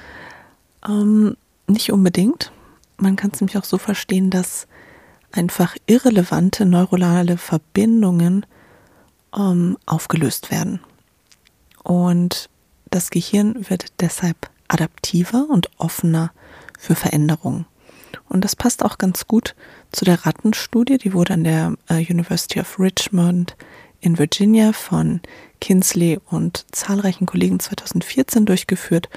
Ähm, 0.86 1.36
nicht 1.66 1.92
unbedingt. 1.92 2.52
Man 3.02 3.16
kann 3.16 3.32
es 3.34 3.40
nämlich 3.40 3.58
auch 3.58 3.64
so 3.64 3.78
verstehen, 3.78 4.30
dass 4.30 4.68
einfach 5.32 5.76
irrelevante 5.86 6.64
neuronale 6.64 7.36
Verbindungen 7.36 8.46
ähm, 9.36 9.76
aufgelöst 9.86 10.52
werden. 10.52 10.78
Und 11.82 12.48
das 12.90 13.10
Gehirn 13.10 13.68
wird 13.68 13.86
deshalb 14.00 14.48
adaptiver 14.68 15.48
und 15.50 15.68
offener 15.78 16.30
für 16.78 16.94
Veränderungen. 16.94 17.66
Und 18.28 18.44
das 18.44 18.54
passt 18.54 18.84
auch 18.84 18.98
ganz 18.98 19.26
gut 19.26 19.56
zu 19.90 20.04
der 20.04 20.24
Rattenstudie, 20.24 20.98
die 20.98 21.12
wurde 21.12 21.34
an 21.34 21.42
der 21.42 21.74
äh, 21.88 22.06
University 22.08 22.60
of 22.60 22.78
Richmond 22.78 23.56
in 24.00 24.16
Virginia 24.16 24.72
von 24.72 25.20
Kinsley 25.60 26.20
und 26.30 26.66
zahlreichen 26.70 27.26
Kollegen 27.26 27.58
2014 27.58 28.46
durchgeführt. 28.46 29.08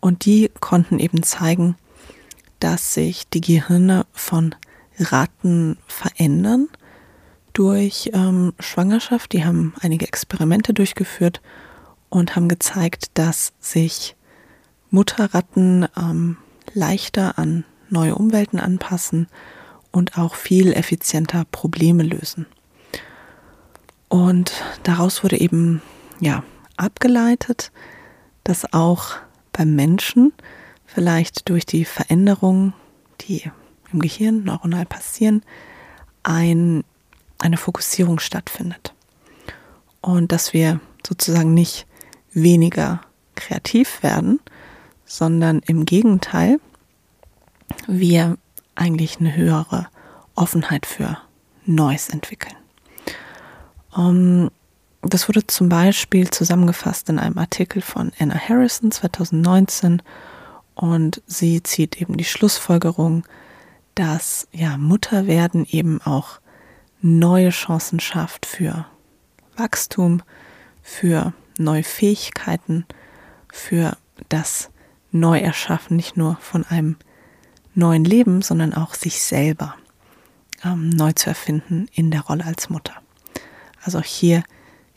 Und 0.00 0.26
die 0.26 0.50
konnten 0.60 0.98
eben 0.98 1.22
zeigen, 1.22 1.76
dass 2.64 2.94
sich 2.94 3.28
die 3.28 3.42
Gehirne 3.42 4.06
von 4.14 4.54
Ratten 4.98 5.76
verändern 5.86 6.68
durch 7.52 8.10
ähm, 8.14 8.54
Schwangerschaft. 8.58 9.34
Die 9.34 9.44
haben 9.44 9.74
einige 9.82 10.08
Experimente 10.08 10.72
durchgeführt 10.72 11.42
und 12.08 12.36
haben 12.36 12.48
gezeigt, 12.48 13.10
dass 13.18 13.52
sich 13.60 14.16
Mutterratten 14.88 15.86
ähm, 15.94 16.38
leichter 16.72 17.38
an 17.38 17.64
neue 17.90 18.14
Umwelten 18.14 18.58
anpassen 18.58 19.28
und 19.92 20.16
auch 20.16 20.34
viel 20.34 20.72
effizienter 20.72 21.44
Probleme 21.44 22.02
lösen. 22.02 22.46
Und 24.08 24.52
daraus 24.84 25.22
wurde 25.22 25.38
eben 25.38 25.82
ja 26.18 26.42
abgeleitet, 26.78 27.72
dass 28.42 28.72
auch 28.72 29.16
beim 29.52 29.76
Menschen 29.76 30.32
vielleicht 30.94 31.48
durch 31.48 31.66
die 31.66 31.84
Veränderungen, 31.84 32.72
die 33.22 33.50
im 33.92 33.98
Gehirn 33.98 34.44
neuronal 34.44 34.86
passieren, 34.86 35.42
ein, 36.22 36.84
eine 37.38 37.56
Fokussierung 37.56 38.20
stattfindet. 38.20 38.94
Und 40.00 40.30
dass 40.30 40.52
wir 40.52 40.80
sozusagen 41.06 41.52
nicht 41.52 41.86
weniger 42.32 43.00
kreativ 43.34 44.02
werden, 44.02 44.40
sondern 45.04 45.60
im 45.66 45.84
Gegenteil, 45.84 46.60
wir 47.86 48.38
eigentlich 48.74 49.18
eine 49.18 49.34
höhere 49.34 49.88
Offenheit 50.34 50.86
für 50.86 51.18
Neues 51.66 52.08
entwickeln. 52.08 52.56
Um, 53.94 54.50
das 55.02 55.28
wurde 55.28 55.46
zum 55.46 55.68
Beispiel 55.68 56.30
zusammengefasst 56.30 57.08
in 57.08 57.18
einem 57.18 57.38
Artikel 57.38 57.82
von 57.82 58.12
Anna 58.18 58.36
Harrison 58.36 58.90
2019 58.90 60.02
und 60.74 61.22
sie 61.26 61.62
zieht 61.62 62.00
eben 62.00 62.16
die 62.16 62.24
Schlussfolgerung, 62.24 63.24
dass 63.94 64.48
ja 64.52 64.76
Mutterwerden 64.76 65.66
eben 65.66 66.00
auch 66.02 66.40
neue 67.00 67.50
Chancen 67.50 68.00
schafft 68.00 68.46
für 68.46 68.86
Wachstum, 69.56 70.22
für 70.82 71.32
neue 71.58 71.84
Fähigkeiten, 71.84 72.86
für 73.52 73.96
das 74.28 74.70
Neuerschaffen 75.12 75.96
nicht 75.96 76.16
nur 76.16 76.36
von 76.40 76.64
einem 76.64 76.96
neuen 77.74 78.04
Leben, 78.04 78.42
sondern 78.42 78.74
auch 78.74 78.94
sich 78.94 79.22
selber 79.22 79.76
ähm, 80.64 80.90
neu 80.90 81.12
zu 81.12 81.28
erfinden 81.28 81.88
in 81.92 82.10
der 82.10 82.22
Rolle 82.22 82.44
als 82.44 82.68
Mutter. 82.68 82.94
Also 83.82 84.00
hier 84.00 84.42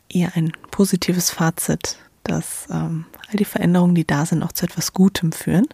eher 0.09 0.36
ein 0.36 0.51
positives 0.71 1.30
Fazit 1.30 1.97
dass 2.28 2.67
ähm, 2.69 3.05
all 3.30 3.38
die 3.38 3.45
Veränderungen, 3.45 3.95
die 3.95 4.05
da 4.05 4.25
sind, 4.25 4.43
auch 4.43 4.51
zu 4.51 4.65
etwas 4.65 4.93
Gutem 4.93 5.32
führen. 5.32 5.67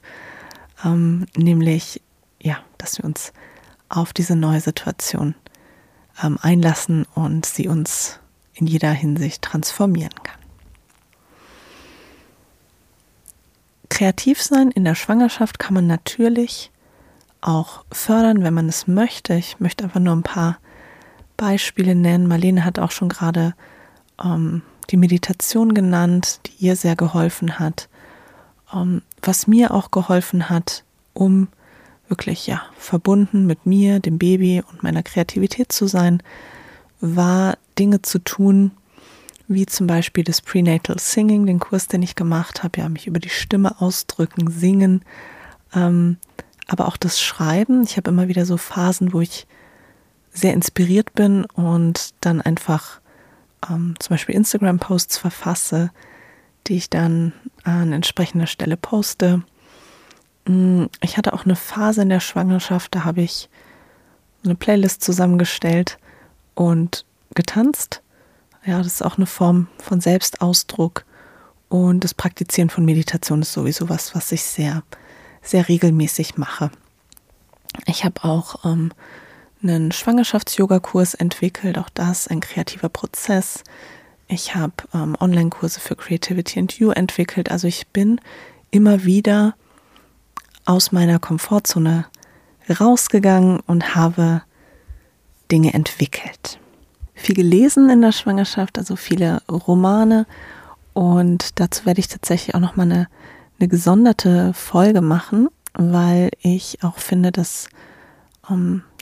Ähm, 0.83 1.25
nämlich, 1.35 2.01
ja, 2.41 2.57
dass 2.77 2.97
wir 2.97 3.05
uns 3.05 3.33
auf 3.89 4.13
diese 4.13 4.35
neue 4.35 4.61
Situation 4.61 5.35
ähm, 6.21 6.37
einlassen 6.41 7.05
und 7.15 7.45
sie 7.45 7.67
uns 7.67 8.19
in 8.53 8.67
jeder 8.67 8.91
Hinsicht 8.91 9.41
transformieren 9.41 10.13
kann. 10.23 10.39
Kreativ 13.89 14.41
sein 14.41 14.71
in 14.71 14.85
der 14.85 14.95
Schwangerschaft 14.95 15.59
kann 15.59 15.73
man 15.73 15.87
natürlich 15.87 16.71
auch 17.41 17.85
fördern, 17.91 18.43
wenn 18.43 18.53
man 18.53 18.69
es 18.69 18.87
möchte. 18.87 19.35
Ich 19.35 19.59
möchte 19.59 19.83
einfach 19.83 19.99
nur 19.99 20.15
ein 20.15 20.23
paar 20.23 20.57
Beispiele 21.37 21.93
nennen. 21.93 22.27
Marlene 22.27 22.65
hat 22.65 22.79
auch 22.79 22.91
schon 22.91 23.09
gerade 23.09 23.53
ähm, 24.23 24.61
die 24.93 24.97
Meditation 24.97 25.73
genannt, 25.73 26.39
die 26.45 26.67
ihr 26.67 26.75
sehr 26.75 26.95
geholfen 26.95 27.57
hat. 27.57 27.89
Ähm, 28.71 29.01
was 29.23 29.47
mir 29.47 29.73
auch 29.73 29.89
geholfen 29.89 30.51
hat, 30.51 30.83
um 31.13 31.47
wirklich 32.07 32.45
ja 32.45 32.61
verbunden 32.77 33.47
mit 33.47 33.65
mir, 33.65 33.99
dem 33.99 34.19
Baby 34.19 34.61
und 34.71 34.83
meiner 34.83 35.01
Kreativität 35.01 35.71
zu 35.71 35.87
sein, 35.87 36.21
war 37.01 37.57
Dinge 37.79 38.03
zu 38.03 38.19
tun, 38.19 38.69
wie 39.47 39.65
zum 39.65 39.87
Beispiel 39.87 40.23
das 40.23 40.41
Prenatal 40.41 40.99
Singing, 40.99 41.47
den 41.47 41.59
Kurs, 41.59 41.87
den 41.87 42.03
ich 42.03 42.15
gemacht 42.15 42.61
habe, 42.61 42.79
ja, 42.79 42.87
mich 42.87 43.07
über 43.07 43.19
die 43.19 43.29
Stimme 43.29 43.81
ausdrücken, 43.81 44.51
singen, 44.51 45.03
ähm, 45.73 46.17
aber 46.67 46.87
auch 46.87 46.97
das 46.97 47.19
Schreiben. 47.19 47.81
Ich 47.81 47.97
habe 47.97 48.11
immer 48.11 48.27
wieder 48.27 48.45
so 48.45 48.57
Phasen, 48.57 49.11
wo 49.11 49.21
ich 49.21 49.47
sehr 50.31 50.53
inspiriert 50.53 51.15
bin 51.15 51.45
und 51.45 52.13
dann 52.21 52.41
einfach 52.41 53.01
ähm, 53.70 53.95
zum 53.99 54.14
Beispiel 54.14 54.36
Instagram-Posts 54.36 55.18
verfasse, 55.18 55.91
die 56.68 56.76
ich 56.76 56.89
dann 56.89 57.34
an 57.64 57.93
entsprechender 57.93 58.47
Stelle 58.47 58.78
poste. 58.78 59.43
Mm, 60.45 60.86
ich 61.01 61.18
hatte 61.18 61.34
auch 61.34 61.45
eine 61.45 61.55
Phase 61.55 62.01
in 62.01 62.09
der 62.09 62.20
Schwangerschaft, 62.20 62.95
da 62.95 63.03
habe 63.03 63.22
ich 63.22 63.49
eine 64.43 64.55
Playlist 64.55 65.03
zusammengestellt 65.03 65.97
und 66.55 67.05
getanzt. 67.34 68.01
Ja, 68.66 68.78
das 68.78 68.88
ist 68.88 69.01
auch 69.01 69.18
eine 69.18 69.26
Form 69.26 69.68
von 69.78 70.01
Selbstausdruck. 70.01 71.05
Und 71.70 72.03
das 72.03 72.14
Praktizieren 72.14 72.70
von 72.70 72.86
Meditation 72.86 73.41
ist 73.41 73.53
sowieso 73.53 73.89
was, 73.89 74.16
was 74.16 74.32
ich 74.32 74.43
sehr, 74.43 74.84
sehr 75.41 75.68
regelmäßig 75.68 76.38
mache. 76.38 76.70
Ich 77.88 78.05
habe 78.05 78.24
auch 78.24 78.64
ähm, 78.64 78.91
einen 79.64 79.91
Schwangerschafts-Yoga-Kurs 79.91 81.14
entwickelt. 81.14 81.78
Auch 81.78 81.89
das 81.89 82.28
ein 82.28 82.41
kreativer 82.41 82.89
Prozess. 82.89 83.64
Ich 84.28 84.55
habe 84.55 84.74
ähm, 84.93 85.16
Online-Kurse 85.20 85.80
für 85.80 85.95
Creativity 85.95 86.59
and 86.59 86.74
You 86.74 86.91
entwickelt. 86.91 87.51
Also 87.51 87.68
ich 87.68 87.88
bin 87.88 88.20
immer 88.72 89.03
wieder 89.03 89.55
aus 90.66 90.91
meiner 90.91 91.20
Komfortzone 91.20 92.05
rausgegangen 92.70 93.59
und 93.61 93.95
habe 93.95 94.41
Dinge 95.51 95.74
entwickelt. 95.74 96.59
Viel 97.14 97.36
gelesen 97.36 97.89
in 97.89 98.01
der 98.01 98.11
Schwangerschaft, 98.11 98.78
also 98.78 98.95
viele 98.95 99.41
Romane. 99.49 100.26
Und 100.93 101.59
dazu 101.59 101.86
werde 101.86 101.99
ich 101.99 102.07
tatsächlich 102.07 102.55
auch 102.55 102.59
nochmal 102.59 102.91
eine, 102.91 103.07
eine 103.59 103.68
gesonderte 103.68 104.53
Folge 104.53 105.01
machen, 105.01 105.49
weil 105.74 106.32
ich 106.41 106.80
auch 106.84 106.97
finde, 106.97 107.32
dass 107.32 107.68
ähm, 108.49 108.84
ja, 108.84 108.92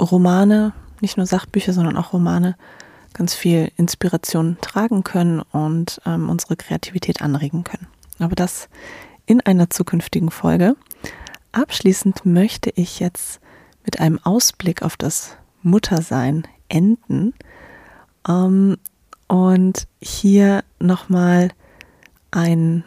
Romane, 0.00 0.72
nicht 1.00 1.16
nur 1.16 1.26
Sachbücher, 1.26 1.72
sondern 1.72 1.96
auch 1.96 2.12
Romane, 2.12 2.56
ganz 3.14 3.34
viel 3.34 3.72
Inspiration 3.76 4.58
tragen 4.60 5.04
können 5.04 5.40
und 5.40 6.00
ähm, 6.06 6.28
unsere 6.28 6.56
Kreativität 6.56 7.22
anregen 7.22 7.64
können. 7.64 7.86
Aber 8.18 8.34
das 8.34 8.68
in 9.26 9.40
einer 9.42 9.70
zukünftigen 9.70 10.30
Folge. 10.30 10.74
Abschließend 11.52 12.24
möchte 12.24 12.70
ich 12.74 12.98
jetzt 12.98 13.40
mit 13.84 14.00
einem 14.00 14.18
Ausblick 14.24 14.82
auf 14.82 14.96
das 14.96 15.36
Muttersein 15.62 16.46
enden 16.68 17.34
ähm, 18.26 18.78
und 19.26 19.86
hier 20.00 20.64
nochmal 20.78 21.50
ein 22.30 22.84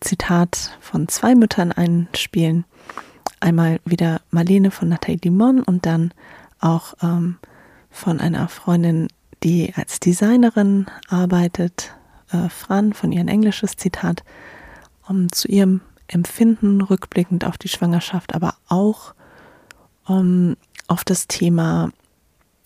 Zitat 0.00 0.76
von 0.80 1.08
zwei 1.08 1.34
Müttern 1.34 1.72
einspielen. 1.72 2.64
Einmal 3.40 3.80
wieder 3.84 4.20
Marlene 4.30 4.70
von 4.70 4.88
Nathalie 4.88 5.18
Dimon 5.18 5.62
und 5.62 5.86
dann 5.86 6.12
auch 6.60 6.94
ähm, 7.02 7.38
von 7.90 8.20
einer 8.20 8.48
Freundin, 8.48 9.08
die 9.42 9.72
als 9.76 10.00
Designerin 10.00 10.86
arbeitet, 11.08 11.94
äh, 12.30 12.48
Fran, 12.48 12.92
von 12.92 13.12
ihrem 13.12 13.28
englisches 13.28 13.76
Zitat, 13.76 14.24
um 15.06 15.30
zu 15.32 15.48
ihrem 15.48 15.80
Empfinden 16.08 16.80
rückblickend 16.80 17.44
auf 17.44 17.58
die 17.58 17.68
Schwangerschaft, 17.68 18.34
aber 18.34 18.54
auch 18.68 19.14
um, 20.06 20.56
auf 20.86 21.04
das 21.04 21.28
Thema, 21.28 21.90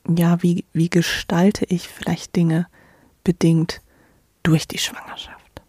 ja, 0.08 0.42
wie, 0.42 0.64
wie 0.72 0.88
gestalte 0.88 1.64
ich 1.66 1.88
vielleicht 1.88 2.36
Dinge 2.36 2.66
bedingt 3.24 3.80
durch 4.42 4.66
die 4.68 4.78
Schwangerschaft? 4.78 5.62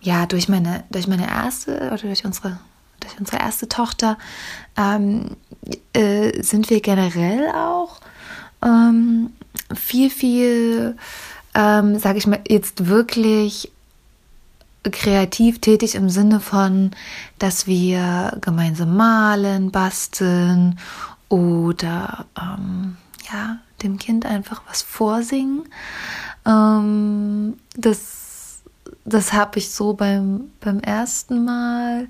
Ja, 0.00 0.26
durch 0.26 0.48
meine, 0.48 0.84
durch 0.90 1.06
meine 1.06 1.28
erste 1.28 1.86
oder 1.86 1.98
durch 1.98 2.24
unsere, 2.24 2.58
durch 3.02 3.18
unsere 3.18 3.38
erste 3.38 3.68
Tochter 3.68 4.18
ähm, 4.76 5.36
äh, 5.92 6.42
sind 6.42 6.70
wir 6.70 6.80
generell 6.80 7.50
auch 7.50 8.00
ähm, 8.62 9.30
viel, 9.74 10.10
viel, 10.10 10.96
ähm, 11.54 11.98
sage 11.98 12.18
ich 12.18 12.26
mal, 12.26 12.40
jetzt 12.48 12.86
wirklich 12.86 13.70
kreativ 14.84 15.60
tätig 15.60 15.94
im 15.94 16.08
Sinne 16.08 16.40
von, 16.40 16.90
dass 17.38 17.66
wir 17.66 18.36
gemeinsam 18.40 18.96
malen, 18.96 19.70
basteln 19.70 20.78
oder 21.28 22.26
ähm, 22.40 22.96
ja, 23.32 23.58
dem 23.82 23.98
Kind 23.98 24.26
einfach 24.26 24.62
was 24.68 24.82
vorsingen. 24.82 25.62
Ähm, 26.44 27.58
das 27.76 28.21
das 29.04 29.32
habe 29.32 29.58
ich 29.58 29.70
so 29.70 29.94
beim, 29.94 30.50
beim 30.60 30.78
ersten 30.80 31.44
Mal 31.44 32.08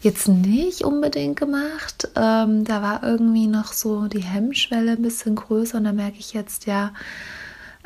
jetzt 0.00 0.26
nicht 0.28 0.84
unbedingt 0.84 1.38
gemacht. 1.38 2.08
Ähm, 2.16 2.64
da 2.64 2.80
war 2.80 3.02
irgendwie 3.02 3.46
noch 3.46 3.72
so 3.72 4.06
die 4.06 4.24
Hemmschwelle 4.24 4.92
ein 4.92 5.02
bisschen 5.02 5.34
größer 5.34 5.78
und 5.78 5.84
da 5.84 5.92
merke 5.92 6.18
ich 6.18 6.32
jetzt 6.32 6.66
ja, 6.66 6.92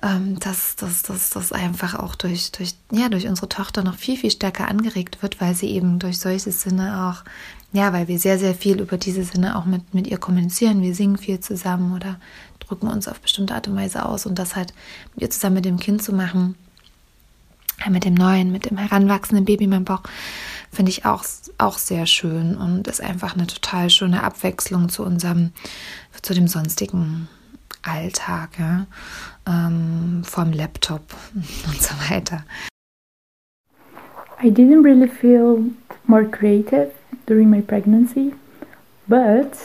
ähm, 0.03 0.39
dass 0.39 0.77
das 0.77 1.03
dass, 1.03 1.31
dass 1.31 1.53
einfach 1.53 1.95
auch 1.95 2.15
durch, 2.15 2.53
durch, 2.53 2.75
ja, 2.93 3.09
durch 3.09 3.27
unsere 3.27 3.49
Tochter 3.49 3.83
noch 3.83 3.97
viel, 3.97 4.17
viel 4.17 4.31
stärker 4.31 4.69
angeregt 4.69 5.23
wird, 5.23 5.41
weil 5.41 5.55
sie 5.55 5.71
eben 5.71 5.99
durch 5.99 6.19
solche 6.19 6.53
Sinne 6.53 7.09
auch, 7.09 7.25
ja, 7.73 7.93
weil 7.93 8.07
wir 8.07 8.21
sehr, 8.21 8.39
sehr 8.39 8.55
viel 8.55 8.81
über 8.81 8.99
diese 8.99 9.25
Sinne 9.25 9.57
auch 9.57 9.65
mit, 9.65 9.95
mit 9.95 10.07
ihr 10.07 10.19
kommunizieren. 10.19 10.81
Wir 10.81 10.95
singen 10.95 11.19
viel 11.19 11.41
zusammen 11.41 11.93
oder 11.93 12.21
drücken 12.61 12.87
uns 12.87 13.09
auf 13.09 13.21
bestimmte 13.21 13.55
Art 13.55 13.67
und 13.67 13.77
Weise 13.77 14.07
aus 14.07 14.27
und 14.27 14.39
das 14.39 14.55
halt 14.55 14.73
mit 15.15 15.23
ihr 15.23 15.31
zusammen 15.31 15.57
mit 15.57 15.65
dem 15.65 15.81
Kind 15.81 16.03
zu 16.03 16.13
machen, 16.13 16.55
mit 17.91 18.05
dem 18.05 18.15
neuen, 18.15 18.53
mit 18.53 18.71
dem 18.71 18.79
heranwachsenden 18.79 19.45
Baby 19.45 19.65
in 19.65 19.71
meinem 19.71 19.85
Bauch, 19.85 20.03
finde 20.71 20.91
ich 20.91 21.05
auch, 21.05 21.25
auch 21.59 21.79
sehr 21.79 22.07
schön 22.07 22.57
und 22.57 22.89
ist 22.89 23.01
einfach 23.01 23.35
eine 23.35 23.47
total 23.47 23.91
schöne 23.91 24.23
Abwechslung 24.23 24.89
zu 24.89 25.05
unserem, 25.05 25.53
zu 26.23 26.35
dem 26.35 26.49
sonstigen 26.49 27.29
Alltag, 27.83 28.59
ja, 28.59 28.87
ähm, 29.47 30.23
vom 30.25 30.53
Laptop 30.53 31.03
und 31.35 31.83
so 31.83 31.95
weiter. 32.11 32.45
I 34.43 34.51
didn't 34.51 34.83
really 34.85 35.09
feel 35.09 35.71
more 36.07 36.25
creative 36.25 36.91
during 37.27 37.51
my 37.51 37.61
pregnancy, 37.61 38.35
but 39.07 39.57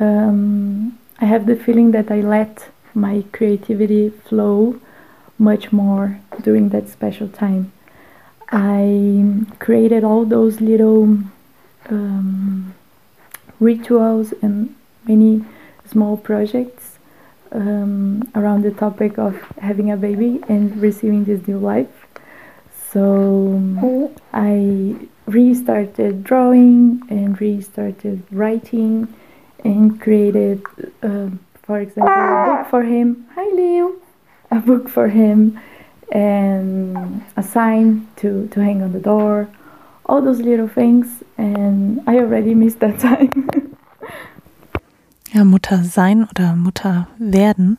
um, 0.00 0.98
I 1.20 1.26
have 1.26 1.46
the 1.46 1.56
feeling 1.56 1.92
that 1.92 2.10
I 2.10 2.22
let 2.22 2.70
my 2.94 3.22
creativity 3.32 4.12
flow 4.26 4.76
much 5.40 5.72
more 5.72 6.20
during 6.42 6.68
that 6.68 6.88
special 6.88 7.26
time. 7.28 7.72
I 8.52 9.46
created 9.58 10.04
all 10.04 10.24
those 10.24 10.60
little 10.60 11.18
um, 11.88 12.74
rituals 13.58 14.32
and 14.42 14.74
many 15.06 15.44
small 15.86 16.16
projects 16.16 16.98
um, 17.52 18.30
around 18.34 18.62
the 18.62 18.70
topic 18.70 19.18
of 19.18 19.40
having 19.58 19.90
a 19.90 19.96
baby 19.96 20.40
and 20.48 20.80
receiving 20.80 21.24
this 21.24 21.48
new 21.48 21.58
life. 21.58 22.06
So 22.92 24.12
I 24.32 24.96
restarted 25.26 26.24
drawing 26.24 27.02
and 27.08 27.40
restarted 27.40 28.22
writing 28.30 29.08
and 29.64 30.00
created, 30.00 30.62
uh, 31.02 31.30
for 31.62 31.80
example, 31.80 32.12
a 32.12 32.44
book 32.46 32.66
for 32.68 32.82
him. 32.82 33.26
Hi, 33.34 33.48
Leo. 33.54 33.94
A 34.50 34.58
book 34.58 34.88
for 34.88 35.08
him 35.08 35.58
and 36.12 37.22
a 37.36 37.42
sign 37.42 38.08
to, 38.16 38.48
to 38.48 38.60
hang 38.60 38.82
on 38.82 38.92
the 38.92 39.00
door. 39.00 39.48
All 40.06 40.20
those 40.20 40.40
little 40.40 40.68
things, 40.68 41.22
and 41.38 42.00
I 42.06 42.18
already 42.18 42.54
missed 42.54 42.80
that 42.80 42.98
time. 43.00 43.30
Ja, 45.32 45.44
Mutter 45.44 45.84
sein 45.84 46.24
oder 46.24 46.56
Mutter 46.56 47.06
werden 47.18 47.78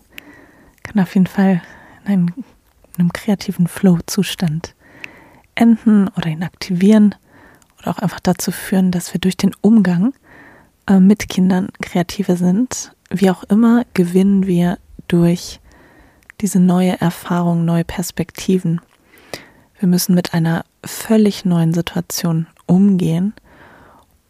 kann 0.84 1.02
auf 1.02 1.14
jeden 1.16 1.28
Fall 1.28 1.62
in 2.06 2.12
einem, 2.12 2.28
in 2.38 3.00
einem 3.00 3.14
kreativen 3.14 3.68
Flow-Zustand 3.68 4.76
enden 5.56 6.10
oder 6.18 6.28
ihn 6.28 6.44
aktivieren 6.44 7.16
oder 7.80 7.92
auch 7.92 8.00
einfach 8.00 8.20
dazu 8.20 8.52
führen, 8.52 8.92
dass 8.92 9.14
wir 9.14 9.22
durch 9.22 9.38
den 9.38 9.52
Umgang 9.62 10.14
äh, 10.88 11.00
mit 11.00 11.30
Kindern 11.30 11.70
kreativer 11.82 12.36
sind. 12.36 12.94
Wie 13.10 13.30
auch 13.30 13.44
immer 13.44 13.86
gewinnen 13.94 14.48
wir 14.48 14.78
durch 15.08 15.61
diese 16.42 16.60
neue 16.60 17.00
Erfahrung, 17.00 17.66
neue 17.66 17.84
Perspektiven. 17.84 18.82
Wir 19.80 19.88
müssen 19.88 20.16
mit 20.16 20.34
einer 20.34 20.66
völlig 20.84 21.46
neuen 21.46 21.74
Situation 21.74 22.48
umgehen 22.66 23.34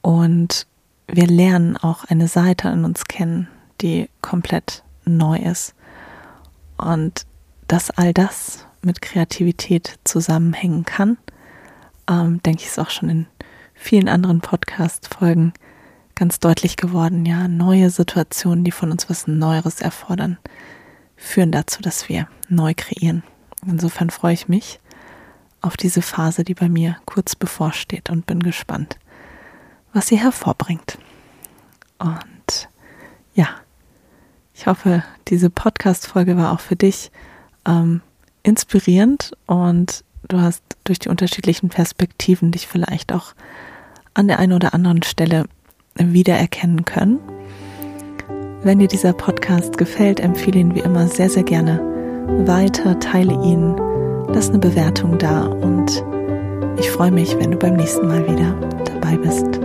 und 0.01 0.67
wir 1.07 1.27
lernen 1.27 1.77
auch 1.77 2.03
eine 2.05 2.27
Seite 2.27 2.69
in 2.69 2.85
uns 2.85 3.05
kennen, 3.05 3.47
die 3.81 4.09
komplett 4.21 4.83
neu 5.05 5.37
ist. 5.37 5.73
Und 6.77 7.25
dass 7.67 7.91
all 7.91 8.13
das 8.13 8.65
mit 8.81 9.01
Kreativität 9.01 9.99
zusammenhängen 10.03 10.85
kann, 10.85 11.17
ähm, 12.09 12.41
denke 12.43 12.61
ich, 12.61 12.67
ist 12.67 12.79
auch 12.79 12.89
schon 12.89 13.09
in 13.09 13.25
vielen 13.73 14.09
anderen 14.09 14.41
Podcast-Folgen 14.41 15.53
ganz 16.15 16.39
deutlich 16.39 16.77
geworden. 16.77 17.25
Ja, 17.25 17.47
neue 17.47 17.89
Situationen, 17.89 18.63
die 18.63 18.71
von 18.71 18.91
uns 18.91 19.09
was 19.09 19.27
Neueres 19.27 19.81
erfordern, 19.81 20.37
führen 21.21 21.51
dazu, 21.51 21.81
dass 21.81 22.09
wir 22.09 22.27
neu 22.49 22.73
kreieren. 22.75 23.23
Insofern 23.65 24.09
freue 24.09 24.33
ich 24.33 24.47
mich 24.49 24.79
auf 25.61 25.77
diese 25.77 26.01
Phase, 26.01 26.43
die 26.43 26.55
bei 26.55 26.67
mir 26.67 26.97
kurz 27.05 27.35
bevorsteht 27.35 28.09
und 28.09 28.25
bin 28.25 28.41
gespannt, 28.41 28.97
was 29.93 30.07
sie 30.07 30.17
hervorbringt. 30.17 30.97
Und 31.99 32.69
ja, 33.35 33.49
ich 34.55 34.65
hoffe, 34.65 35.03
diese 35.27 35.49
Podcast-Folge 35.49 36.35
war 36.35 36.51
auch 36.51 36.59
für 36.59 36.75
dich 36.75 37.11
ähm, 37.67 38.01
inspirierend 38.41 39.31
und 39.45 40.03
du 40.27 40.41
hast 40.41 40.63
durch 40.83 40.97
die 40.97 41.09
unterschiedlichen 41.09 41.69
Perspektiven 41.69 42.51
dich 42.51 42.67
vielleicht 42.67 43.13
auch 43.13 43.33
an 44.15 44.27
der 44.27 44.39
einen 44.39 44.53
oder 44.53 44.73
anderen 44.73 45.03
Stelle 45.03 45.45
wiedererkennen 45.95 46.85
können. 46.85 47.19
Wenn 48.63 48.77
dir 48.77 48.87
dieser 48.87 49.13
Podcast 49.13 49.79
gefällt, 49.79 50.19
empfehle 50.19 50.59
ihn 50.59 50.75
wie 50.75 50.81
immer 50.81 51.07
sehr, 51.07 51.31
sehr 51.31 51.41
gerne 51.41 51.79
weiter, 52.45 52.99
teile 52.99 53.33
ihn, 53.33 53.75
lass 54.27 54.49
eine 54.49 54.59
Bewertung 54.59 55.17
da 55.17 55.47
und 55.47 56.03
ich 56.77 56.91
freue 56.91 57.11
mich, 57.11 57.35
wenn 57.39 57.51
du 57.51 57.57
beim 57.57 57.75
nächsten 57.75 58.07
Mal 58.07 58.23
wieder 58.27 58.55
dabei 58.85 59.17
bist. 59.17 59.59